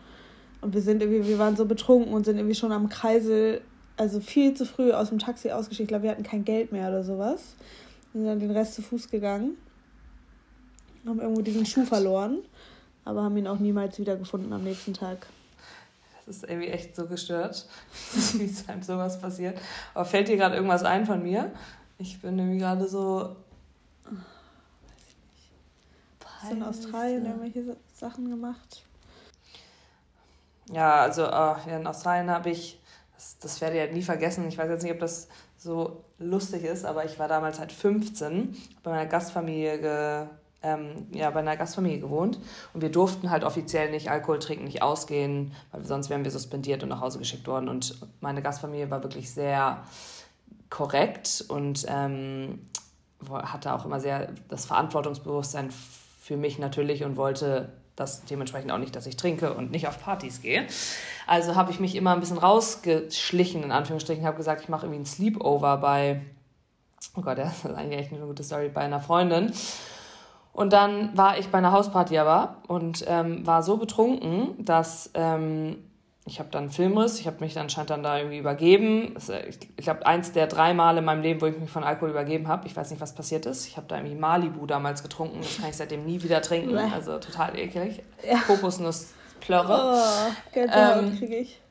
Und 0.62 0.74
wir 0.74 0.81
sind 0.81 1.01
irgendwie, 1.01 1.27
wir 1.27 1.39
waren 1.39 1.55
so 1.55 1.65
betrunken 1.65 2.13
und 2.13 2.25
sind 2.25 2.38
irgendwie 2.38 2.55
schon 2.55 2.72
am 2.72 2.89
Kreisel, 2.89 3.62
also 3.98 4.19
viel 4.19 4.53
zu 4.53 4.65
früh 4.65 4.91
aus 4.91 5.10
dem 5.10 5.19
Taxi 5.19 5.51
ausgestiegen. 5.51 5.86
Ich 5.86 5.89
glaube, 5.89 6.03
wir 6.03 6.12
hatten 6.12 6.24
kein 6.24 6.43
Geld 6.43 6.72
mehr 6.72 6.89
oder 6.89 7.03
sowas. 7.03 7.55
Und 8.13 8.22
sind 8.22 8.29
dann 8.29 8.39
den 8.39 8.51
Rest 8.51 8.75
zu 8.75 8.81
Fuß 8.81 9.10
gegangen. 9.10 9.58
Haben 11.05 11.22
irgendwo 11.22 11.41
diesen 11.41 11.65
Schuh 11.65 11.86
verloren, 11.86 12.39
aber 13.05 13.24
haben 13.24 13.38
ihn 13.38 13.48
auch 13.48 13.60
niemals 13.60 13.98
wiedergefunden 14.00 14.51
am 14.51 14.63
nächsten 14.63 14.93
Tag. 14.93 15.27
Das 16.25 16.38
ist 16.38 16.43
irgendwie 16.43 16.67
echt 16.67 16.96
so 16.96 17.08
gestört, 17.08 17.65
wie 18.34 18.46
es 18.46 18.67
einem 18.67 18.84
sowas 18.84 19.19
passiert. 19.19 19.58
Aber 19.93 20.05
fällt 20.05 20.27
dir 20.27 20.38
gerade 20.38 20.55
irgendwas 20.55 20.84
ein 20.84 21.05
von 21.05 21.24
mir? 21.24 21.51
Ich 22.01 22.22
bin 22.22 22.38
nämlich 22.38 22.60
gerade 22.60 22.88
so. 22.88 23.36
Weiß 24.06 24.15
ich 25.10 25.18
nicht. 26.44 26.51
In 26.53 26.63
Australien 26.63 27.25
irgendwelche 27.25 27.75
Sachen 27.94 28.29
gemacht? 28.29 28.84
Ja, 30.72 31.01
also 31.01 31.27
uh, 31.27 31.56
in 31.70 31.86
Australien 31.86 32.29
habe 32.32 32.51
ich, 32.51 32.79
das, 33.15 33.38
das 33.39 33.60
werde 33.60 33.75
ich 33.75 33.82
halt 33.82 33.94
nie 33.94 34.01
vergessen. 34.01 34.48
Ich 34.48 34.58
weiß 34.58 34.70
jetzt 34.70 34.84
nicht, 34.84 34.94
ob 34.94 35.00
das 35.00 35.27
so 35.58 36.06
lustig 36.20 36.63
ist, 36.63 36.86
aber 36.86 37.03
ich 37.03 37.20
war 37.20 37.27
damals 37.27 37.60
halt 37.60 37.74
15, 37.74 38.56
bei 38.82 38.91
meiner 38.91 39.06
Gastfamilie 39.06 39.79
ge, 39.82 40.27
ähm, 40.62 41.08
ja, 41.12 41.29
bei 41.32 41.39
einer 41.39 41.58
Gastfamilie 41.58 42.00
gewohnt 42.00 42.39
und 42.74 42.82
wir 42.82 42.91
durften 42.91 43.29
halt 43.29 43.44
offiziell 43.44 43.91
nicht 43.91 44.10
Alkohol 44.10 44.39
trinken, 44.39 44.65
nicht 44.65 44.82
ausgehen, 44.82 45.53
weil 45.72 45.84
sonst 45.84 46.10
wären 46.10 46.24
wir 46.24 46.32
suspendiert 46.32 46.84
und 46.84 46.89
nach 46.89 47.01
Hause 47.01 47.20
geschickt 47.20 47.48
worden. 47.48 47.68
Und 47.68 48.00
meine 48.22 48.41
Gastfamilie 48.41 48.89
war 48.89 49.03
wirklich 49.03 49.32
sehr 49.32 49.84
korrekt 50.69 51.45
und 51.47 51.85
ähm, 51.88 52.69
hatte 53.29 53.73
auch 53.73 53.85
immer 53.85 53.99
sehr 53.99 54.33
das 54.47 54.65
Verantwortungsbewusstsein 54.65 55.71
für 56.21 56.38
mich 56.38 56.59
natürlich 56.59 57.03
und 57.03 57.17
wollte 57.17 57.69
das 57.95 58.23
dementsprechend 58.23 58.71
auch 58.71 58.77
nicht, 58.77 58.95
dass 58.95 59.05
ich 59.05 59.17
trinke 59.17 59.53
und 59.53 59.71
nicht 59.71 59.88
auf 59.88 60.01
Partys 60.01 60.41
gehe. 60.41 60.65
Also 61.27 61.55
habe 61.55 61.71
ich 61.71 61.79
mich 61.79 61.95
immer 61.95 62.13
ein 62.13 62.21
bisschen 62.21 62.38
rausgeschlichen, 62.38 63.63
in 63.63 63.71
Anführungsstrichen, 63.71 64.25
habe 64.25 64.38
gesagt, 64.38 64.61
ich 64.61 64.69
mache 64.69 64.85
irgendwie 64.85 65.01
ein 65.01 65.05
Sleepover 65.05 65.77
bei, 65.77 66.21
oh 67.15 67.21
Gott, 67.21 67.38
das 67.39 67.65
ist 67.65 67.75
eigentlich 67.75 67.99
echt 67.99 68.13
eine 68.13 68.25
gute 68.25 68.43
Story, 68.43 68.69
bei 68.69 68.81
einer 68.81 69.01
Freundin. 69.01 69.51
Und 70.53 70.73
dann 70.73 71.15
war 71.17 71.38
ich 71.38 71.49
bei 71.49 71.57
einer 71.57 71.71
Hausparty 71.71 72.17
aber 72.17 72.57
und 72.67 73.05
ähm, 73.07 73.45
war 73.45 73.63
so 73.63 73.77
betrunken, 73.77 74.63
dass 74.63 75.11
ähm, 75.13 75.88
ich 76.25 76.39
habe 76.39 76.49
dann 76.51 76.69
Filmriss, 76.69 77.19
ich 77.19 77.27
habe 77.27 77.39
mich 77.39 77.57
anscheinend 77.57 77.89
dann 77.89 78.03
da 78.03 78.17
irgendwie 78.17 78.38
übergeben. 78.38 79.15
Ich, 79.17 79.57
ich 79.77 79.83
glaube, 79.83 80.05
eins 80.05 80.31
der 80.31 80.47
drei 80.47 80.73
Male 80.73 80.99
in 80.99 81.05
meinem 81.05 81.21
Leben, 81.21 81.41
wo 81.41 81.47
ich 81.47 81.57
mich 81.57 81.69
von 81.69 81.83
Alkohol 81.83 82.11
übergeben 82.11 82.47
habe. 82.47 82.67
Ich 82.67 82.75
weiß 82.75 82.91
nicht, 82.91 83.01
was 83.01 83.15
passiert 83.15 83.45
ist. 83.45 83.65
Ich 83.65 83.77
habe 83.77 83.88
da 83.88 83.97
irgendwie 83.97 84.15
Malibu 84.15 84.65
damals 84.65 85.01
getrunken. 85.01 85.39
Das 85.41 85.57
kann 85.57 85.69
ich 85.69 85.77
seitdem 85.77 86.05
nie 86.05 86.21
wieder 86.21 86.41
trinken. 86.41 86.77
Also 86.77 87.17
total 87.17 87.57
eklig. 87.57 88.03
Ja. 88.27 88.39
Kokosnussplörre. 88.39 89.97
Oh, 89.97 90.55
ähm, 90.55 91.17
kriege 91.17 91.38
ich. 91.38 91.61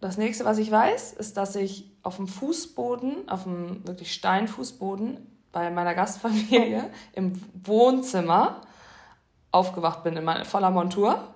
das 0.00 0.18
nächste, 0.18 0.44
was 0.44 0.58
ich 0.58 0.70
weiß, 0.70 1.14
ist, 1.14 1.36
dass 1.36 1.56
ich 1.56 1.90
auf 2.02 2.16
dem 2.16 2.28
Fußboden, 2.28 3.28
auf 3.28 3.44
dem 3.44 3.86
wirklich 3.86 4.12
Steinfußboden 4.12 5.26
bei 5.52 5.70
meiner 5.70 5.94
Gastfamilie 5.94 6.90
im 7.14 7.40
Wohnzimmer 7.64 8.60
aufgewacht 9.50 10.02
bin 10.02 10.16
in 10.16 10.24
meiner, 10.24 10.44
voller 10.44 10.70
Montur. 10.70 11.33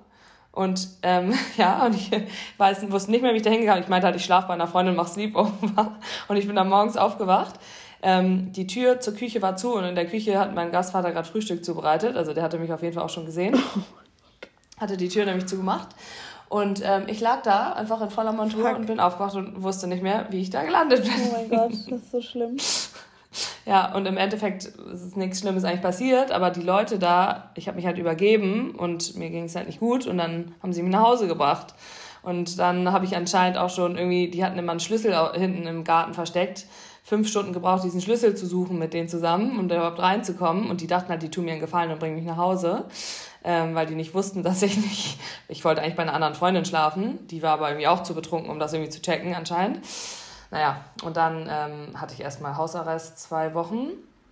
Und 0.59 0.89
ähm, 1.03 1.33
ja, 1.57 1.87
und 1.87 1.95
ich 1.95 2.11
weiß, 2.57 2.91
wusste 2.91 3.13
nicht 3.13 3.23
mehr, 3.23 3.33
wie 3.33 3.37
ich 3.37 3.45
da 3.45 3.51
hingegangen 3.51 3.81
Ich 3.81 3.89
meinte 3.89 4.09
halt, 4.09 4.17
ich 4.17 4.25
schlafe 4.25 4.49
bei 4.49 4.55
einer 4.55 4.67
Freundin, 4.67 4.97
mach 4.97 5.07
Sleepover. 5.07 5.97
Und 6.27 6.37
ich 6.37 6.49
bin 6.49 6.57
dann 6.57 6.69
morgens 6.69 6.97
aufgewacht. 6.97 7.55
Ähm, 8.03 8.51
die 8.51 8.67
Tür 8.67 8.99
zur 8.99 9.15
Küche 9.15 9.41
war 9.41 9.57
zu 9.57 9.75
und 9.75 9.85
in 9.85 9.95
der 9.95 10.07
Küche 10.07 10.37
hat 10.37 10.57
mein 10.57 10.73
Gastvater 10.73 11.13
gerade 11.13 11.29
Frühstück 11.29 11.65
zubereitet. 11.65 12.17
Also 12.17 12.35
der 12.35 12.43
hatte 12.43 12.59
mich 12.59 12.73
auf 12.73 12.83
jeden 12.83 12.93
Fall 12.93 13.05
auch 13.05 13.11
schon 13.11 13.25
gesehen. 13.25 13.57
Hatte 14.81 14.97
die 14.97 15.09
Tür 15.09 15.27
nämlich 15.27 15.47
zugemacht. 15.47 15.89
Und 16.49 16.83
ähm, 16.85 17.05
ich 17.07 17.21
lag 17.21 17.43
da 17.43 17.75
einfach 17.75 18.01
in 18.01 18.11
voller 18.11 18.33
Montur 18.33 18.67
Fuck. 18.67 18.79
und 18.79 18.87
bin 18.87 18.99
aufgewacht 18.99 19.37
und 19.37 19.63
wusste 19.63 19.87
nicht 19.87 20.03
mehr, 20.03 20.27
wie 20.31 20.41
ich 20.41 20.51
da 20.51 20.65
gelandet 20.65 21.05
bin. 21.05 21.13
Oh 21.29 21.33
mein 21.35 21.49
Gott, 21.49 21.73
das 21.89 22.03
ist 22.03 22.11
so 22.11 22.21
schlimm. 22.21 22.57
Ja, 23.67 23.95
und 23.95 24.07
im 24.07 24.17
Endeffekt 24.17 24.65
ist 24.65 25.17
nichts 25.17 25.41
Schlimmes 25.41 25.65
eigentlich 25.65 25.83
passiert, 25.83 26.33
aber 26.33 26.51
die 26.51 26.63
Leute 26.63 26.99
da, 26.99 27.51
ich 27.55 27.69
habe 27.69 27.77
mich 27.77 27.87
halt 27.87 27.99
übergeben 27.99 28.71
und 28.71 29.17
mir 29.17 29.29
ging 29.31 29.45
es 29.45 29.57
halt 29.57 29.67
nicht 29.67 29.81
gut 29.81 30.07
und 30.07 30.19
dann 30.19 30.55
haben 30.63 30.73
sie 30.73 30.83
mich 30.83 30.93
nach 30.93 31.03
Hause 31.03 31.27
gebracht. 31.29 31.75
Und 32.23 32.59
dann 32.59 32.91
habe 32.93 33.05
ich 33.05 33.17
anscheinend 33.17 33.59
auch 33.59 33.71
schon 33.71 33.97
irgendwie, 33.97 34.29
die 34.29 34.45
hatten 34.45 34.59
immer 34.59 34.73
einen 34.73 34.81
Schlüssel 34.81 35.15
hinten 35.35 35.67
im 35.67 35.85
Garten 35.85 36.15
versteckt, 36.15 36.67
fünf 37.03 37.29
Stunden 37.29 37.53
gebraucht, 37.53 37.85
diesen 37.85 38.01
Schlüssel 38.01 38.35
zu 38.35 38.47
suchen 38.47 38.79
mit 38.79 38.93
denen 38.93 39.09
zusammen 39.09 39.59
und 39.59 39.73
überhaupt 39.73 39.99
reinzukommen. 39.99 40.69
Und 40.69 40.81
die 40.81 40.87
dachten 40.87 41.09
halt, 41.09 41.23
die 41.23 41.31
tun 41.31 41.45
mir 41.45 41.53
einen 41.53 41.61
Gefallen 41.61 41.91
und 41.91 42.01
bringen 42.01 42.17
mich 42.17 42.27
nach 42.27 42.37
Hause, 42.37 42.85
ähm, 43.45 43.75
weil 43.75 43.87
die 43.87 43.95
nicht 43.95 44.15
wussten, 44.15 44.43
dass 44.43 44.63
ich 44.63 44.77
nicht, 44.77 45.19
ich 45.49 45.65
wollte 45.65 45.81
eigentlich 45.81 45.97
bei 45.97 46.03
einer 46.03 46.15
anderen 46.15 46.35
Freundin 46.35 46.65
schlafen. 46.65 47.27
Die 47.29 47.43
war 47.43 47.53
aber 47.53 47.69
irgendwie 47.71 47.87
auch 47.87 48.03
zu 48.03 48.15
betrunken, 48.15 48.51
um 48.51 48.59
das 48.59 48.73
irgendwie 48.73 48.91
zu 48.91 49.01
checken 49.01 49.35
anscheinend. 49.35 49.81
Naja, 50.51 50.85
und 51.05 51.17
dann 51.17 51.47
ähm, 51.51 52.01
hatte 52.01 52.15
ich 52.15 52.21
erstmal 52.21 52.57
Hausarrest 52.57 53.19
zwei 53.19 53.55
Wochen. 53.55 53.89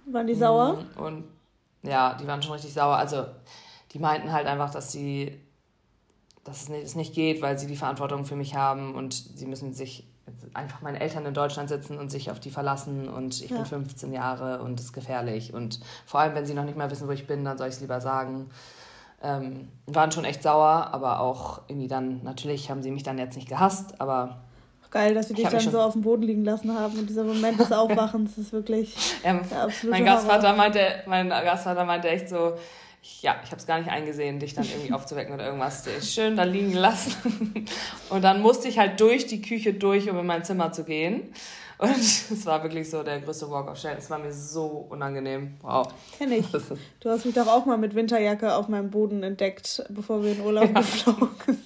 Waren 0.06 0.26
die 0.26 0.34
sauer? 0.34 0.74
Mm, 0.74 1.00
und 1.00 1.24
ja, 1.82 2.14
die 2.14 2.26
waren 2.26 2.42
schon 2.42 2.52
richtig 2.52 2.72
sauer. 2.72 2.96
Also 2.96 3.26
die 3.92 3.98
meinten 3.98 4.32
halt 4.32 4.46
einfach, 4.46 4.70
dass 4.70 4.92
sie, 4.92 5.38
dass 6.44 6.62
es 6.62 6.68
nicht, 6.68 6.84
es 6.84 6.94
nicht 6.94 7.14
geht, 7.14 7.42
weil 7.42 7.58
sie 7.58 7.66
die 7.66 7.76
Verantwortung 7.76 8.24
für 8.24 8.36
mich 8.36 8.54
haben 8.54 8.94
und 8.94 9.14
sie 9.14 9.46
müssen 9.46 9.74
sich 9.74 10.06
einfach 10.54 10.80
meine 10.80 11.00
Eltern 11.00 11.24
in 11.26 11.34
Deutschland 11.34 11.68
sitzen 11.68 11.98
und 11.98 12.10
sich 12.10 12.30
auf 12.30 12.40
die 12.40 12.50
verlassen 12.50 13.08
und 13.08 13.40
ich 13.42 13.50
ja. 13.50 13.58
bin 13.58 13.66
15 13.66 14.12
Jahre 14.12 14.60
und 14.60 14.80
es 14.80 14.86
ist 14.86 14.92
gefährlich 14.92 15.54
und 15.54 15.80
vor 16.04 16.20
allem, 16.20 16.34
wenn 16.34 16.46
sie 16.46 16.54
noch 16.54 16.64
nicht 16.64 16.76
mehr 16.76 16.90
wissen, 16.90 17.06
wo 17.06 17.12
ich 17.12 17.26
bin, 17.26 17.44
dann 17.44 17.58
soll 17.58 17.68
ich 17.68 17.74
es 17.74 17.80
lieber 17.80 18.00
sagen. 18.00 18.50
Ähm, 19.22 19.68
waren 19.86 20.12
schon 20.12 20.24
echt 20.24 20.42
sauer, 20.42 20.90
aber 20.92 21.20
auch 21.20 21.62
irgendwie 21.68 21.88
dann, 21.88 22.22
natürlich 22.22 22.70
haben 22.70 22.82
sie 22.82 22.90
mich 22.90 23.02
dann 23.02 23.18
jetzt 23.18 23.34
nicht 23.34 23.48
gehasst, 23.48 24.00
aber 24.00 24.42
Geil, 24.90 25.14
dass 25.14 25.28
sie 25.28 25.34
dich 25.34 25.48
dann 25.48 25.60
so 25.60 25.80
auf 25.80 25.92
dem 25.92 26.02
Boden 26.02 26.22
liegen 26.22 26.44
lassen 26.44 26.72
haben 26.78 26.98
und 26.98 27.08
dieser 27.08 27.24
Moment 27.24 27.58
des 27.58 27.72
Aufwachens 27.72 28.38
ist 28.38 28.52
wirklich 28.52 28.94
ja, 29.24 29.34
der 29.34 29.62
absolute 29.62 29.90
mein 29.90 30.04
Gastvater 30.04 30.54
meinte, 30.54 30.80
mein 31.06 31.28
Gastvater 31.28 31.84
meinte 31.84 32.08
echt 32.08 32.28
so, 32.28 32.54
ja, 33.22 33.36
ich 33.44 33.50
habe 33.50 33.60
es 33.60 33.66
gar 33.66 33.78
nicht 33.78 33.90
eingesehen, 33.90 34.38
dich 34.38 34.54
dann 34.54 34.64
irgendwie 34.64 34.92
aufzuwecken 34.92 35.34
oder 35.34 35.46
irgendwas. 35.46 35.84
Schön 36.02 36.36
da 36.36 36.42
liegen 36.42 36.72
lassen. 36.72 37.66
Und 38.10 38.22
dann 38.22 38.42
musste 38.42 38.68
ich 38.68 38.78
halt 38.78 39.00
durch 39.00 39.26
die 39.26 39.42
Küche 39.42 39.74
durch, 39.74 40.10
um 40.10 40.18
in 40.18 40.26
mein 40.26 40.44
Zimmer 40.44 40.72
zu 40.72 40.84
gehen. 40.84 41.32
Und 41.78 41.90
es 41.98 42.46
war 42.46 42.62
wirklich 42.62 42.90
so 42.90 43.02
der 43.02 43.20
größte 43.20 43.50
Walk 43.50 43.70
of 43.70 43.78
Shame. 43.78 43.96
Es 43.98 44.10
war 44.10 44.18
mir 44.18 44.32
so 44.32 44.86
unangenehm. 44.88 45.54
Wow. 45.62 45.88
Kenn 46.16 46.32
ich. 46.32 46.46
Du 47.00 47.10
hast 47.10 47.24
mich 47.24 47.34
doch 47.34 47.46
auch 47.46 47.66
mal 47.66 47.78
mit 47.78 47.94
Winterjacke 47.94 48.54
auf 48.54 48.68
meinem 48.68 48.90
Boden 48.90 49.22
entdeckt, 49.22 49.84
bevor 49.90 50.22
wir 50.22 50.32
in 50.32 50.40
Urlaub 50.40 50.64
ja. 50.64 50.80
geflogen 50.80 51.58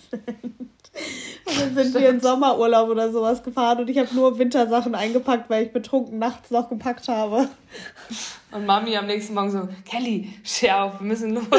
sind 1.75 1.91
Stimmt. 1.91 2.05
wir 2.05 2.11
in 2.11 2.21
Sommerurlaub 2.21 2.89
oder 2.89 3.11
sowas 3.11 3.43
gefahren 3.43 3.81
und 3.81 3.91
ich 3.91 3.99
habe 3.99 4.15
nur 4.15 4.39
Wintersachen 4.39 4.95
eingepackt, 4.95 5.51
weil 5.51 5.67
ich 5.67 5.73
betrunken 5.73 6.19
nachts 6.19 6.51
noch 6.51 6.69
gepackt 6.69 7.09
habe. 7.09 7.49
Und 8.53 8.67
Mami 8.67 8.97
am 8.97 9.07
nächsten 9.07 9.35
Morgen 9.35 9.51
so, 9.51 9.69
Kelly, 9.85 10.35
steh 10.43 10.71
auf, 10.71 11.01
wir 11.01 11.07
müssen 11.07 11.35
los. 11.35 11.45
oh, 11.53 11.59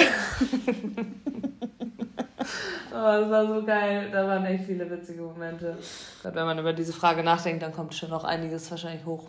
das 2.92 3.30
war 3.30 3.48
so 3.48 3.64
geil. 3.66 4.10
Da 4.12 4.28
waren 4.28 4.46
echt 4.46 4.66
viele 4.66 4.90
witzige 4.90 5.22
Momente. 5.22 5.78
Glaube, 6.22 6.36
wenn 6.36 6.46
man 6.46 6.60
über 6.60 6.74
diese 6.74 6.94
Frage 6.94 7.24
nachdenkt, 7.24 7.64
dann 7.64 7.72
kommt 7.72 7.96
schon 7.96 8.10
noch 8.10 8.24
einiges 8.24 8.70
wahrscheinlich 8.70 9.06
hoch. 9.06 9.24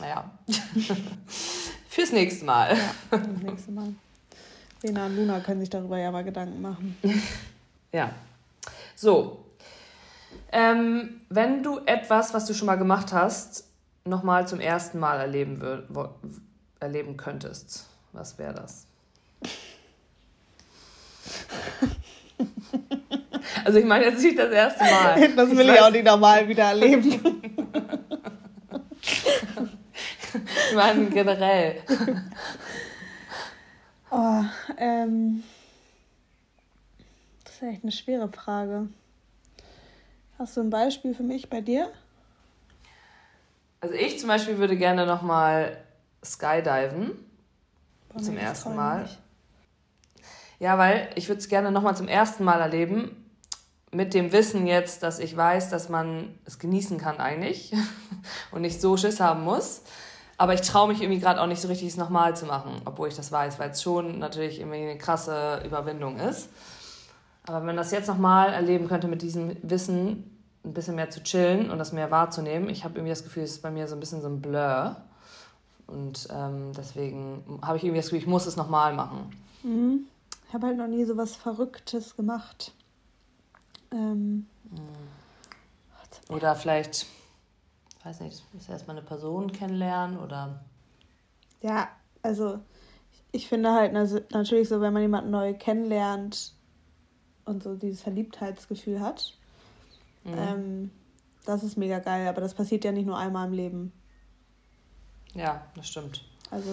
Naja. 0.00 0.30
Fürs 1.88 2.12
nächste 2.12 2.44
Mal. 2.44 2.76
Ja, 2.76 3.18
fürs 3.18 3.42
nächste 3.42 3.72
Mal. 3.72 3.94
Lena 4.82 5.06
und 5.06 5.16
Luna 5.16 5.40
können 5.40 5.60
sich 5.60 5.70
darüber 5.70 5.98
ja 5.98 6.10
mal 6.10 6.24
Gedanken 6.24 6.60
machen. 6.60 6.96
ja. 7.92 8.10
So. 8.94 9.45
Ähm, 10.58 11.20
wenn 11.28 11.62
du 11.62 11.80
etwas, 11.84 12.32
was 12.32 12.46
du 12.46 12.54
schon 12.54 12.64
mal 12.64 12.76
gemacht 12.76 13.12
hast, 13.12 13.68
nochmal 14.06 14.48
zum 14.48 14.58
ersten 14.58 14.98
Mal 14.98 15.20
erleben, 15.20 15.60
erleben 16.80 17.18
könntest, 17.18 17.84
was 18.12 18.38
wäre 18.38 18.54
das? 18.54 18.86
Also 23.64 23.78
ich 23.78 23.84
meine 23.84 24.04
jetzt 24.04 24.22
nicht 24.22 24.38
das 24.38 24.52
erste 24.52 24.84
Mal. 24.84 25.28
Das 25.36 25.50
will 25.50 25.68
ich, 25.68 25.74
ich 25.74 25.80
auch 25.80 25.90
nicht 25.90 26.04
normal 26.04 26.46
wieder 26.46 26.64
erleben. 26.64 27.10
ich 30.70 30.74
meine 30.74 31.06
generell. 31.06 31.82
Oh, 34.10 34.44
ähm, 34.76 35.42
das 37.42 37.54
ist 37.54 37.62
echt 37.62 37.82
eine 37.82 37.90
schwere 37.90 38.28
Frage. 38.28 38.88
Hast 40.38 40.56
du 40.56 40.60
ein 40.60 40.70
Beispiel 40.70 41.14
für 41.14 41.22
mich 41.22 41.48
bei 41.48 41.62
dir? 41.62 41.90
Also 43.80 43.94
ich 43.94 44.18
zum 44.18 44.28
Beispiel 44.28 44.58
würde 44.58 44.76
gerne 44.76 45.06
nochmal 45.06 45.78
skydiven. 46.22 47.12
Boah, 48.10 48.22
zum 48.22 48.36
ersten 48.36 48.74
Mal. 48.74 49.08
Ja, 50.58 50.76
weil 50.76 51.08
ich 51.14 51.28
würde 51.28 51.40
es 51.40 51.48
gerne 51.48 51.70
nochmal 51.70 51.96
zum 51.96 52.08
ersten 52.08 52.44
Mal 52.44 52.60
erleben. 52.60 53.24
Mit 53.92 54.12
dem 54.12 54.32
Wissen 54.32 54.66
jetzt, 54.66 55.02
dass 55.02 55.18
ich 55.20 55.34
weiß, 55.34 55.70
dass 55.70 55.88
man 55.88 56.38
es 56.44 56.58
genießen 56.58 56.98
kann 56.98 57.18
eigentlich 57.18 57.72
und 58.50 58.60
nicht 58.60 58.80
so 58.80 58.96
Schiss 58.98 59.20
haben 59.20 59.42
muss. 59.42 59.82
Aber 60.36 60.52
ich 60.52 60.60
traue 60.60 60.88
mich 60.88 61.00
irgendwie 61.00 61.20
gerade 61.20 61.40
auch 61.40 61.46
nicht 61.46 61.62
so 61.62 61.68
richtig, 61.68 61.88
es 61.88 61.96
nochmal 61.96 62.36
zu 62.36 62.44
machen, 62.44 62.82
obwohl 62.84 63.08
ich 63.08 63.16
das 63.16 63.32
weiß, 63.32 63.58
weil 63.58 63.70
es 63.70 63.82
schon 63.82 64.18
natürlich 64.18 64.60
irgendwie 64.60 64.82
eine 64.82 64.98
krasse 64.98 65.62
Überwindung 65.64 66.18
ist. 66.18 66.50
Aber 67.46 67.58
wenn 67.58 67.66
man 67.66 67.76
das 67.76 67.92
jetzt 67.92 68.08
nochmal 68.08 68.52
erleben 68.52 68.88
könnte 68.88 69.08
mit 69.08 69.22
diesem 69.22 69.56
Wissen, 69.62 70.38
ein 70.64 70.74
bisschen 70.74 70.96
mehr 70.96 71.10
zu 71.10 71.22
chillen 71.22 71.70
und 71.70 71.78
das 71.78 71.92
mehr 71.92 72.10
wahrzunehmen, 72.10 72.68
ich 72.68 72.84
habe 72.84 72.94
irgendwie 72.94 73.12
das 73.12 73.22
Gefühl, 73.22 73.44
es 73.44 73.52
ist 73.52 73.62
bei 73.62 73.70
mir 73.70 73.86
so 73.86 73.94
ein 73.94 74.00
bisschen 74.00 74.20
so 74.20 74.28
ein 74.28 74.42
Blur. 74.42 74.96
Und 75.86 76.26
ähm, 76.32 76.72
deswegen 76.76 77.60
habe 77.62 77.76
ich 77.76 77.84
irgendwie 77.84 78.00
das 78.00 78.06
Gefühl, 78.06 78.18
ich 78.18 78.26
muss 78.26 78.46
es 78.46 78.56
nochmal 78.56 78.92
machen. 78.92 79.30
Mhm. 79.62 80.06
Ich 80.48 80.54
habe 80.54 80.66
halt 80.66 80.76
noch 80.76 80.88
nie 80.88 81.04
so 81.04 81.16
was 81.16 81.36
Verrücktes 81.36 82.16
gemacht. 82.16 82.72
Ähm. 83.92 84.46
Oder 86.28 86.56
vielleicht, 86.56 87.06
weiß 88.02 88.20
nicht, 88.20 88.42
ist 88.56 88.68
erstmal 88.68 88.96
eine 88.96 89.06
Person 89.06 89.52
kennenlernen 89.52 90.18
oder. 90.18 90.64
Ja, 91.62 91.88
also 92.22 92.58
ich 93.30 93.48
finde 93.48 93.72
halt 93.72 93.92
natürlich 94.32 94.68
so, 94.68 94.80
wenn 94.80 94.92
man 94.92 95.02
jemanden 95.02 95.30
neu 95.30 95.54
kennenlernt, 95.54 96.55
und 97.46 97.62
so 97.62 97.74
dieses 97.74 98.02
Verliebtheitsgefühl 98.02 99.00
hat. 99.00 99.32
Mhm. 100.24 100.34
Ähm, 100.36 100.90
das 101.44 101.62
ist 101.62 101.78
mega 101.78 102.00
geil, 102.00 102.28
aber 102.28 102.40
das 102.40 102.54
passiert 102.54 102.84
ja 102.84 102.92
nicht 102.92 103.06
nur 103.06 103.16
einmal 103.16 103.46
im 103.46 103.52
Leben. 103.54 103.92
Ja, 105.34 105.64
das 105.74 105.88
stimmt. 105.88 106.24
Also, 106.50 106.70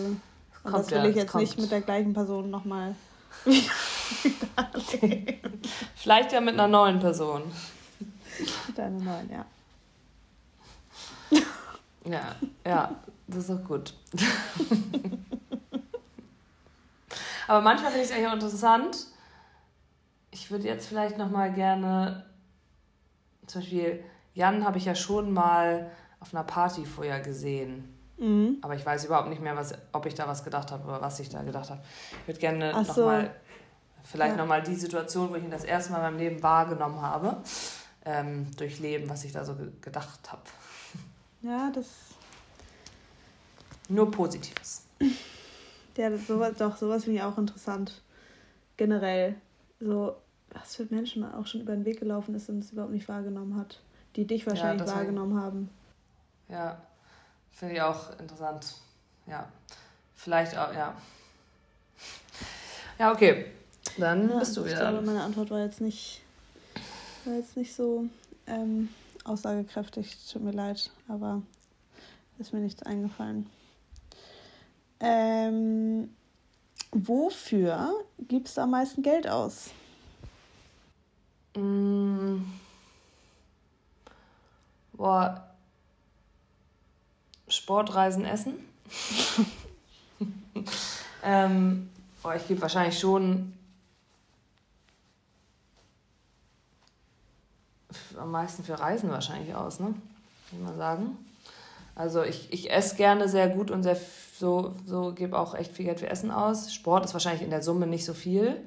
und 0.64 0.74
das 0.74 0.92
will 0.92 0.98
ja, 0.98 1.06
ich 1.06 1.16
jetzt 1.16 1.36
nicht 1.36 1.60
mit 1.60 1.72
der 1.72 1.82
gleichen 1.82 2.14
Person 2.14 2.50
nochmal 2.50 2.96
wieder 3.46 3.68
Vielleicht 5.96 6.32
ja 6.32 6.42
mit 6.42 6.54
einer 6.54 6.68
neuen 6.68 7.00
Person. 7.00 7.44
Mit 8.68 8.80
einer 8.80 9.00
neuen, 9.00 9.30
ja. 9.32 9.46
Ja, 12.06 12.36
ja, 12.66 12.96
das 13.28 13.46
ist 13.46 13.52
auch 13.52 13.64
gut. 13.64 13.94
Aber 17.48 17.62
manchmal 17.62 17.92
finde 17.92 18.06
ich 18.06 18.10
es 18.10 18.16
eigentlich 18.16 18.28
auch 18.28 18.34
interessant, 18.34 19.08
ich 20.34 20.50
würde 20.50 20.68
jetzt 20.68 20.88
vielleicht 20.88 21.18
noch 21.18 21.30
mal 21.30 21.54
gerne, 21.54 22.26
zum 23.46 23.62
Beispiel 23.62 24.04
Jan 24.34 24.66
habe 24.66 24.80
ich 24.80 24.86
ja 24.86 24.96
schon 24.96 25.32
mal 25.32 25.92
auf 26.20 26.34
einer 26.34 26.44
Party 26.44 26.86
vorher 26.86 27.20
gesehen. 27.22 27.94
Mhm. 28.18 28.58
Aber 28.62 28.76
ich 28.76 28.86
weiß 28.86 29.06
überhaupt 29.06 29.30
nicht 29.30 29.42
mehr, 29.42 29.56
was, 29.56 29.74
ob 29.92 30.06
ich 30.06 30.16
da 30.16 30.28
was 30.28 30.44
gedacht 30.44 30.72
habe 30.72 30.88
oder 30.88 31.02
was 31.02 31.20
ich 31.20 31.30
da 31.30 31.44
gedacht 31.44 31.70
habe. 31.70 31.82
Ich 32.22 32.28
würde 32.28 32.40
gerne 32.40 32.72
Ach 32.74 32.86
so. 32.86 33.06
mal, 33.06 33.36
vielleicht 34.04 34.36
ja. 34.36 34.38
noch 34.38 34.48
mal 34.48 34.64
die 34.64 34.76
Situation, 34.76 35.30
wo 35.30 35.36
ich 35.36 35.44
ihn 35.44 35.52
das 35.52 35.64
erste 35.64 35.92
Mal 35.92 35.98
in 36.00 36.04
meinem 36.04 36.18
Leben 36.18 36.44
wahrgenommen 36.44 37.02
habe, 37.02 37.38
ähm, 38.06 38.50
durchleben, 38.58 39.10
was 39.10 39.24
ich 39.24 39.32
da 39.32 39.46
so 39.46 39.56
ge 39.56 39.70
gedacht 39.82 40.32
habe. 40.32 40.44
Ja, 41.42 41.72
das. 41.74 41.88
Nur 43.90 44.10
Positives. 44.10 44.86
Ja, 45.98 46.18
sowas, 46.18 46.54
doch, 46.58 46.78
sowas 46.78 47.04
finde 47.04 47.20
ich 47.20 47.24
auch 47.24 47.38
interessant. 47.38 48.02
Generell. 48.78 49.36
So, 49.84 50.16
was 50.52 50.76
für 50.76 50.86
Menschen 50.90 51.22
man 51.22 51.34
auch 51.34 51.46
schon 51.46 51.62
über 51.62 51.74
den 51.74 51.86
Weg 51.86 52.00
gelaufen 52.00 52.34
ist 52.36 52.50
und 52.50 52.60
es 52.60 52.72
überhaupt 52.72 52.94
nicht 52.94 53.08
wahrgenommen 53.08 53.58
hat. 53.58 53.80
die 54.16 54.26
dich 54.26 54.46
wahrscheinlich 54.46 54.88
ja, 54.88 54.96
wahrgenommen 54.96 55.42
haben. 55.42 55.70
Ja, 56.48 56.80
finde 57.52 57.76
ich 57.76 57.82
auch 57.82 58.18
interessant. 58.20 58.76
Ja, 59.26 59.48
vielleicht 60.14 60.56
auch, 60.58 60.72
ja. 60.74 60.96
Ja, 63.00 63.12
okay. 63.12 63.48
Dann 63.98 64.30
ja, 64.30 64.40
bist 64.40 64.56
du 64.56 64.64
wieder. 64.64 64.74
Ich 64.74 64.80
glaube, 64.80 65.02
meine 65.02 65.24
Antwort 65.24 65.50
war 65.50 65.60
jetzt 65.60 65.82
nicht, 65.82 66.22
war 67.26 67.34
jetzt 67.34 67.58
nicht 67.58 67.74
so 67.74 68.06
ähm, 68.48 68.90
aussagekräftig. 69.24 70.16
Tut 70.32 70.44
mir 70.44 70.52
leid, 70.52 70.92
aber 71.08 71.42
ist 72.40 72.54
mir 72.54 72.60
nichts 72.60 72.84
eingefallen. 72.84 73.50
Ähm, 75.00 76.10
wofür 76.94 77.94
gibst 78.28 78.58
du 78.58 78.62
am 78.62 78.72
meisten 78.72 79.02
Geld 79.04 79.28
aus? 79.28 79.70
Mm. 81.56 82.38
Boah. 84.94 85.50
Sportreisen 87.48 88.26
essen. 88.26 88.54
ähm, 91.24 91.90
boah, 92.22 92.36
ich 92.36 92.48
gebe 92.48 92.62
wahrscheinlich 92.62 93.00
schon 93.00 93.54
am 98.18 98.32
meisten 98.32 98.64
für 98.64 98.80
Reisen 98.80 99.10
wahrscheinlich 99.10 99.56
aus, 99.56 99.80
ne? 99.80 99.94
Muss 100.52 100.62
man 100.62 100.78
sagen. 100.78 101.18
Also 101.96 102.24
ich, 102.24 102.52
ich 102.52 102.72
esse 102.72 102.96
gerne 102.96 103.30
sehr 103.30 103.50
gut 103.50 103.70
und 103.70 103.84
sehr 103.84 103.96
so, 104.44 104.76
so 104.86 105.14
gebe 105.14 105.40
auch 105.40 105.56
echt 105.56 105.72
viel 105.72 105.86
Geld 105.86 106.02
für 106.02 106.10
Essen 106.10 106.30
aus. 106.30 106.74
Sport 106.74 107.06
ist 107.06 107.14
wahrscheinlich 107.14 107.44
in 107.44 107.50
der 107.50 107.64
Summe 107.64 107.88
nicht 107.88 108.04
so 108.04 108.14
viel, 108.14 108.62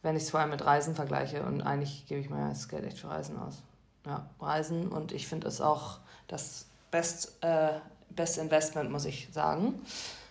wenn 0.00 0.16
ich 0.16 0.22
es 0.22 0.30
vor 0.30 0.40
allem 0.40 0.48
mit 0.48 0.64
Reisen 0.64 0.94
vergleiche. 0.94 1.42
Und 1.42 1.60
eigentlich 1.60 2.06
gebe 2.06 2.22
ich 2.22 2.30
mein 2.30 2.48
das 2.48 2.70
Geld 2.70 2.86
echt 2.86 2.98
für 2.98 3.10
Reisen 3.10 3.38
aus. 3.38 3.60
Ja, 4.06 4.24
Reisen 4.40 4.88
und 4.88 5.12
ich 5.12 5.28
finde 5.28 5.46
es 5.48 5.60
auch 5.60 5.98
das 6.26 6.64
Best, 6.90 7.36
äh, 7.42 7.72
Best 8.08 8.38
Investment, 8.38 8.90
muss 8.90 9.04
ich 9.04 9.28
sagen. 9.30 9.74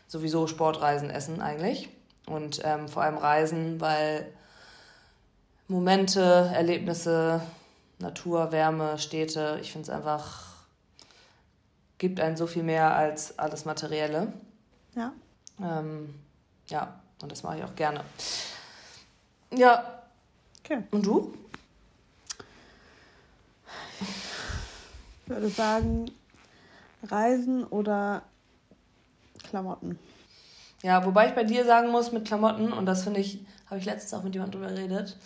Sowieso 0.08 0.48
Sportreisen 0.48 1.12
essen 1.12 1.40
eigentlich. 1.40 1.90
Und 2.26 2.62
ähm, 2.64 2.88
vor 2.88 3.04
allem 3.04 3.18
Reisen, 3.18 3.80
weil 3.80 4.26
Momente, 5.68 6.50
Erlebnisse, 6.52 7.42
Natur, 8.00 8.52
Wärme, 8.52 8.98
Städte, 8.98 9.60
ich 9.62 9.72
finde 9.72 9.84
es 9.84 9.96
einfach, 9.96 10.48
gibt 12.00 12.20
einen 12.20 12.38
so 12.38 12.48
viel 12.48 12.64
mehr 12.64 12.96
als 12.96 13.38
alles 13.38 13.66
Materielle. 13.66 14.34
Ja. 14.96 15.14
Ähm, 15.60 16.14
ja, 16.68 17.00
und 17.22 17.32
das 17.32 17.44
mache 17.44 17.58
ich 17.58 17.64
auch 17.64 17.76
gerne. 17.76 18.04
Ja. 19.52 20.04
Okay. 20.60 20.84
Und 20.92 21.06
du? 21.06 21.34
Ich 25.24 25.30
würde 25.30 25.50
sagen, 25.50 26.12
Reisen 27.04 27.66
oder 27.66 28.24
Klamotten. 29.44 30.00
Ja, 30.82 31.06
wobei 31.06 31.30
ich 31.30 31.36
bei 31.36 31.44
dir 31.44 31.66
sagen 31.66 31.92
muss, 31.92 32.12
mit 32.12 32.26
Klamotten, 32.26 32.74
und 32.74 32.86
das 32.86 33.04
finde 33.04 33.20
ich, 33.20 33.46
habe 33.68 33.80
ich 33.80 33.86
letztens 33.86 34.14
auch 34.14 34.24
mit 34.24 34.34
jemandem 34.34 34.62
drüber 34.62 34.74
geredet, 34.74 35.18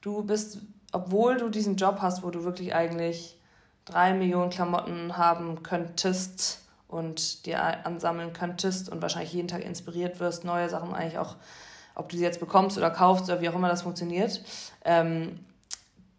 du 0.00 0.22
bist 0.22 0.58
obwohl 0.94 1.36
du 1.36 1.48
diesen 1.48 1.74
Job 1.74 1.98
hast, 2.00 2.22
wo 2.22 2.30
du 2.30 2.44
wirklich 2.44 2.72
eigentlich 2.72 3.36
drei 3.84 4.14
Millionen 4.14 4.50
Klamotten 4.50 5.16
haben 5.16 5.62
könntest 5.64 6.60
und 6.94 7.44
dir 7.44 7.84
ansammeln 7.84 8.32
könntest 8.32 8.88
und 8.88 9.02
wahrscheinlich 9.02 9.32
jeden 9.32 9.48
Tag 9.48 9.64
inspiriert 9.64 10.20
wirst, 10.20 10.44
neue 10.44 10.68
Sachen 10.68 10.94
eigentlich 10.94 11.18
auch, 11.18 11.34
ob 11.96 12.08
du 12.08 12.16
sie 12.16 12.22
jetzt 12.22 12.40
bekommst 12.40 12.78
oder 12.78 12.90
kaufst 12.90 13.24
oder 13.24 13.40
wie 13.40 13.48
auch 13.48 13.54
immer 13.54 13.68
das 13.68 13.82
funktioniert, 13.82 14.40
ähm, 14.84 15.40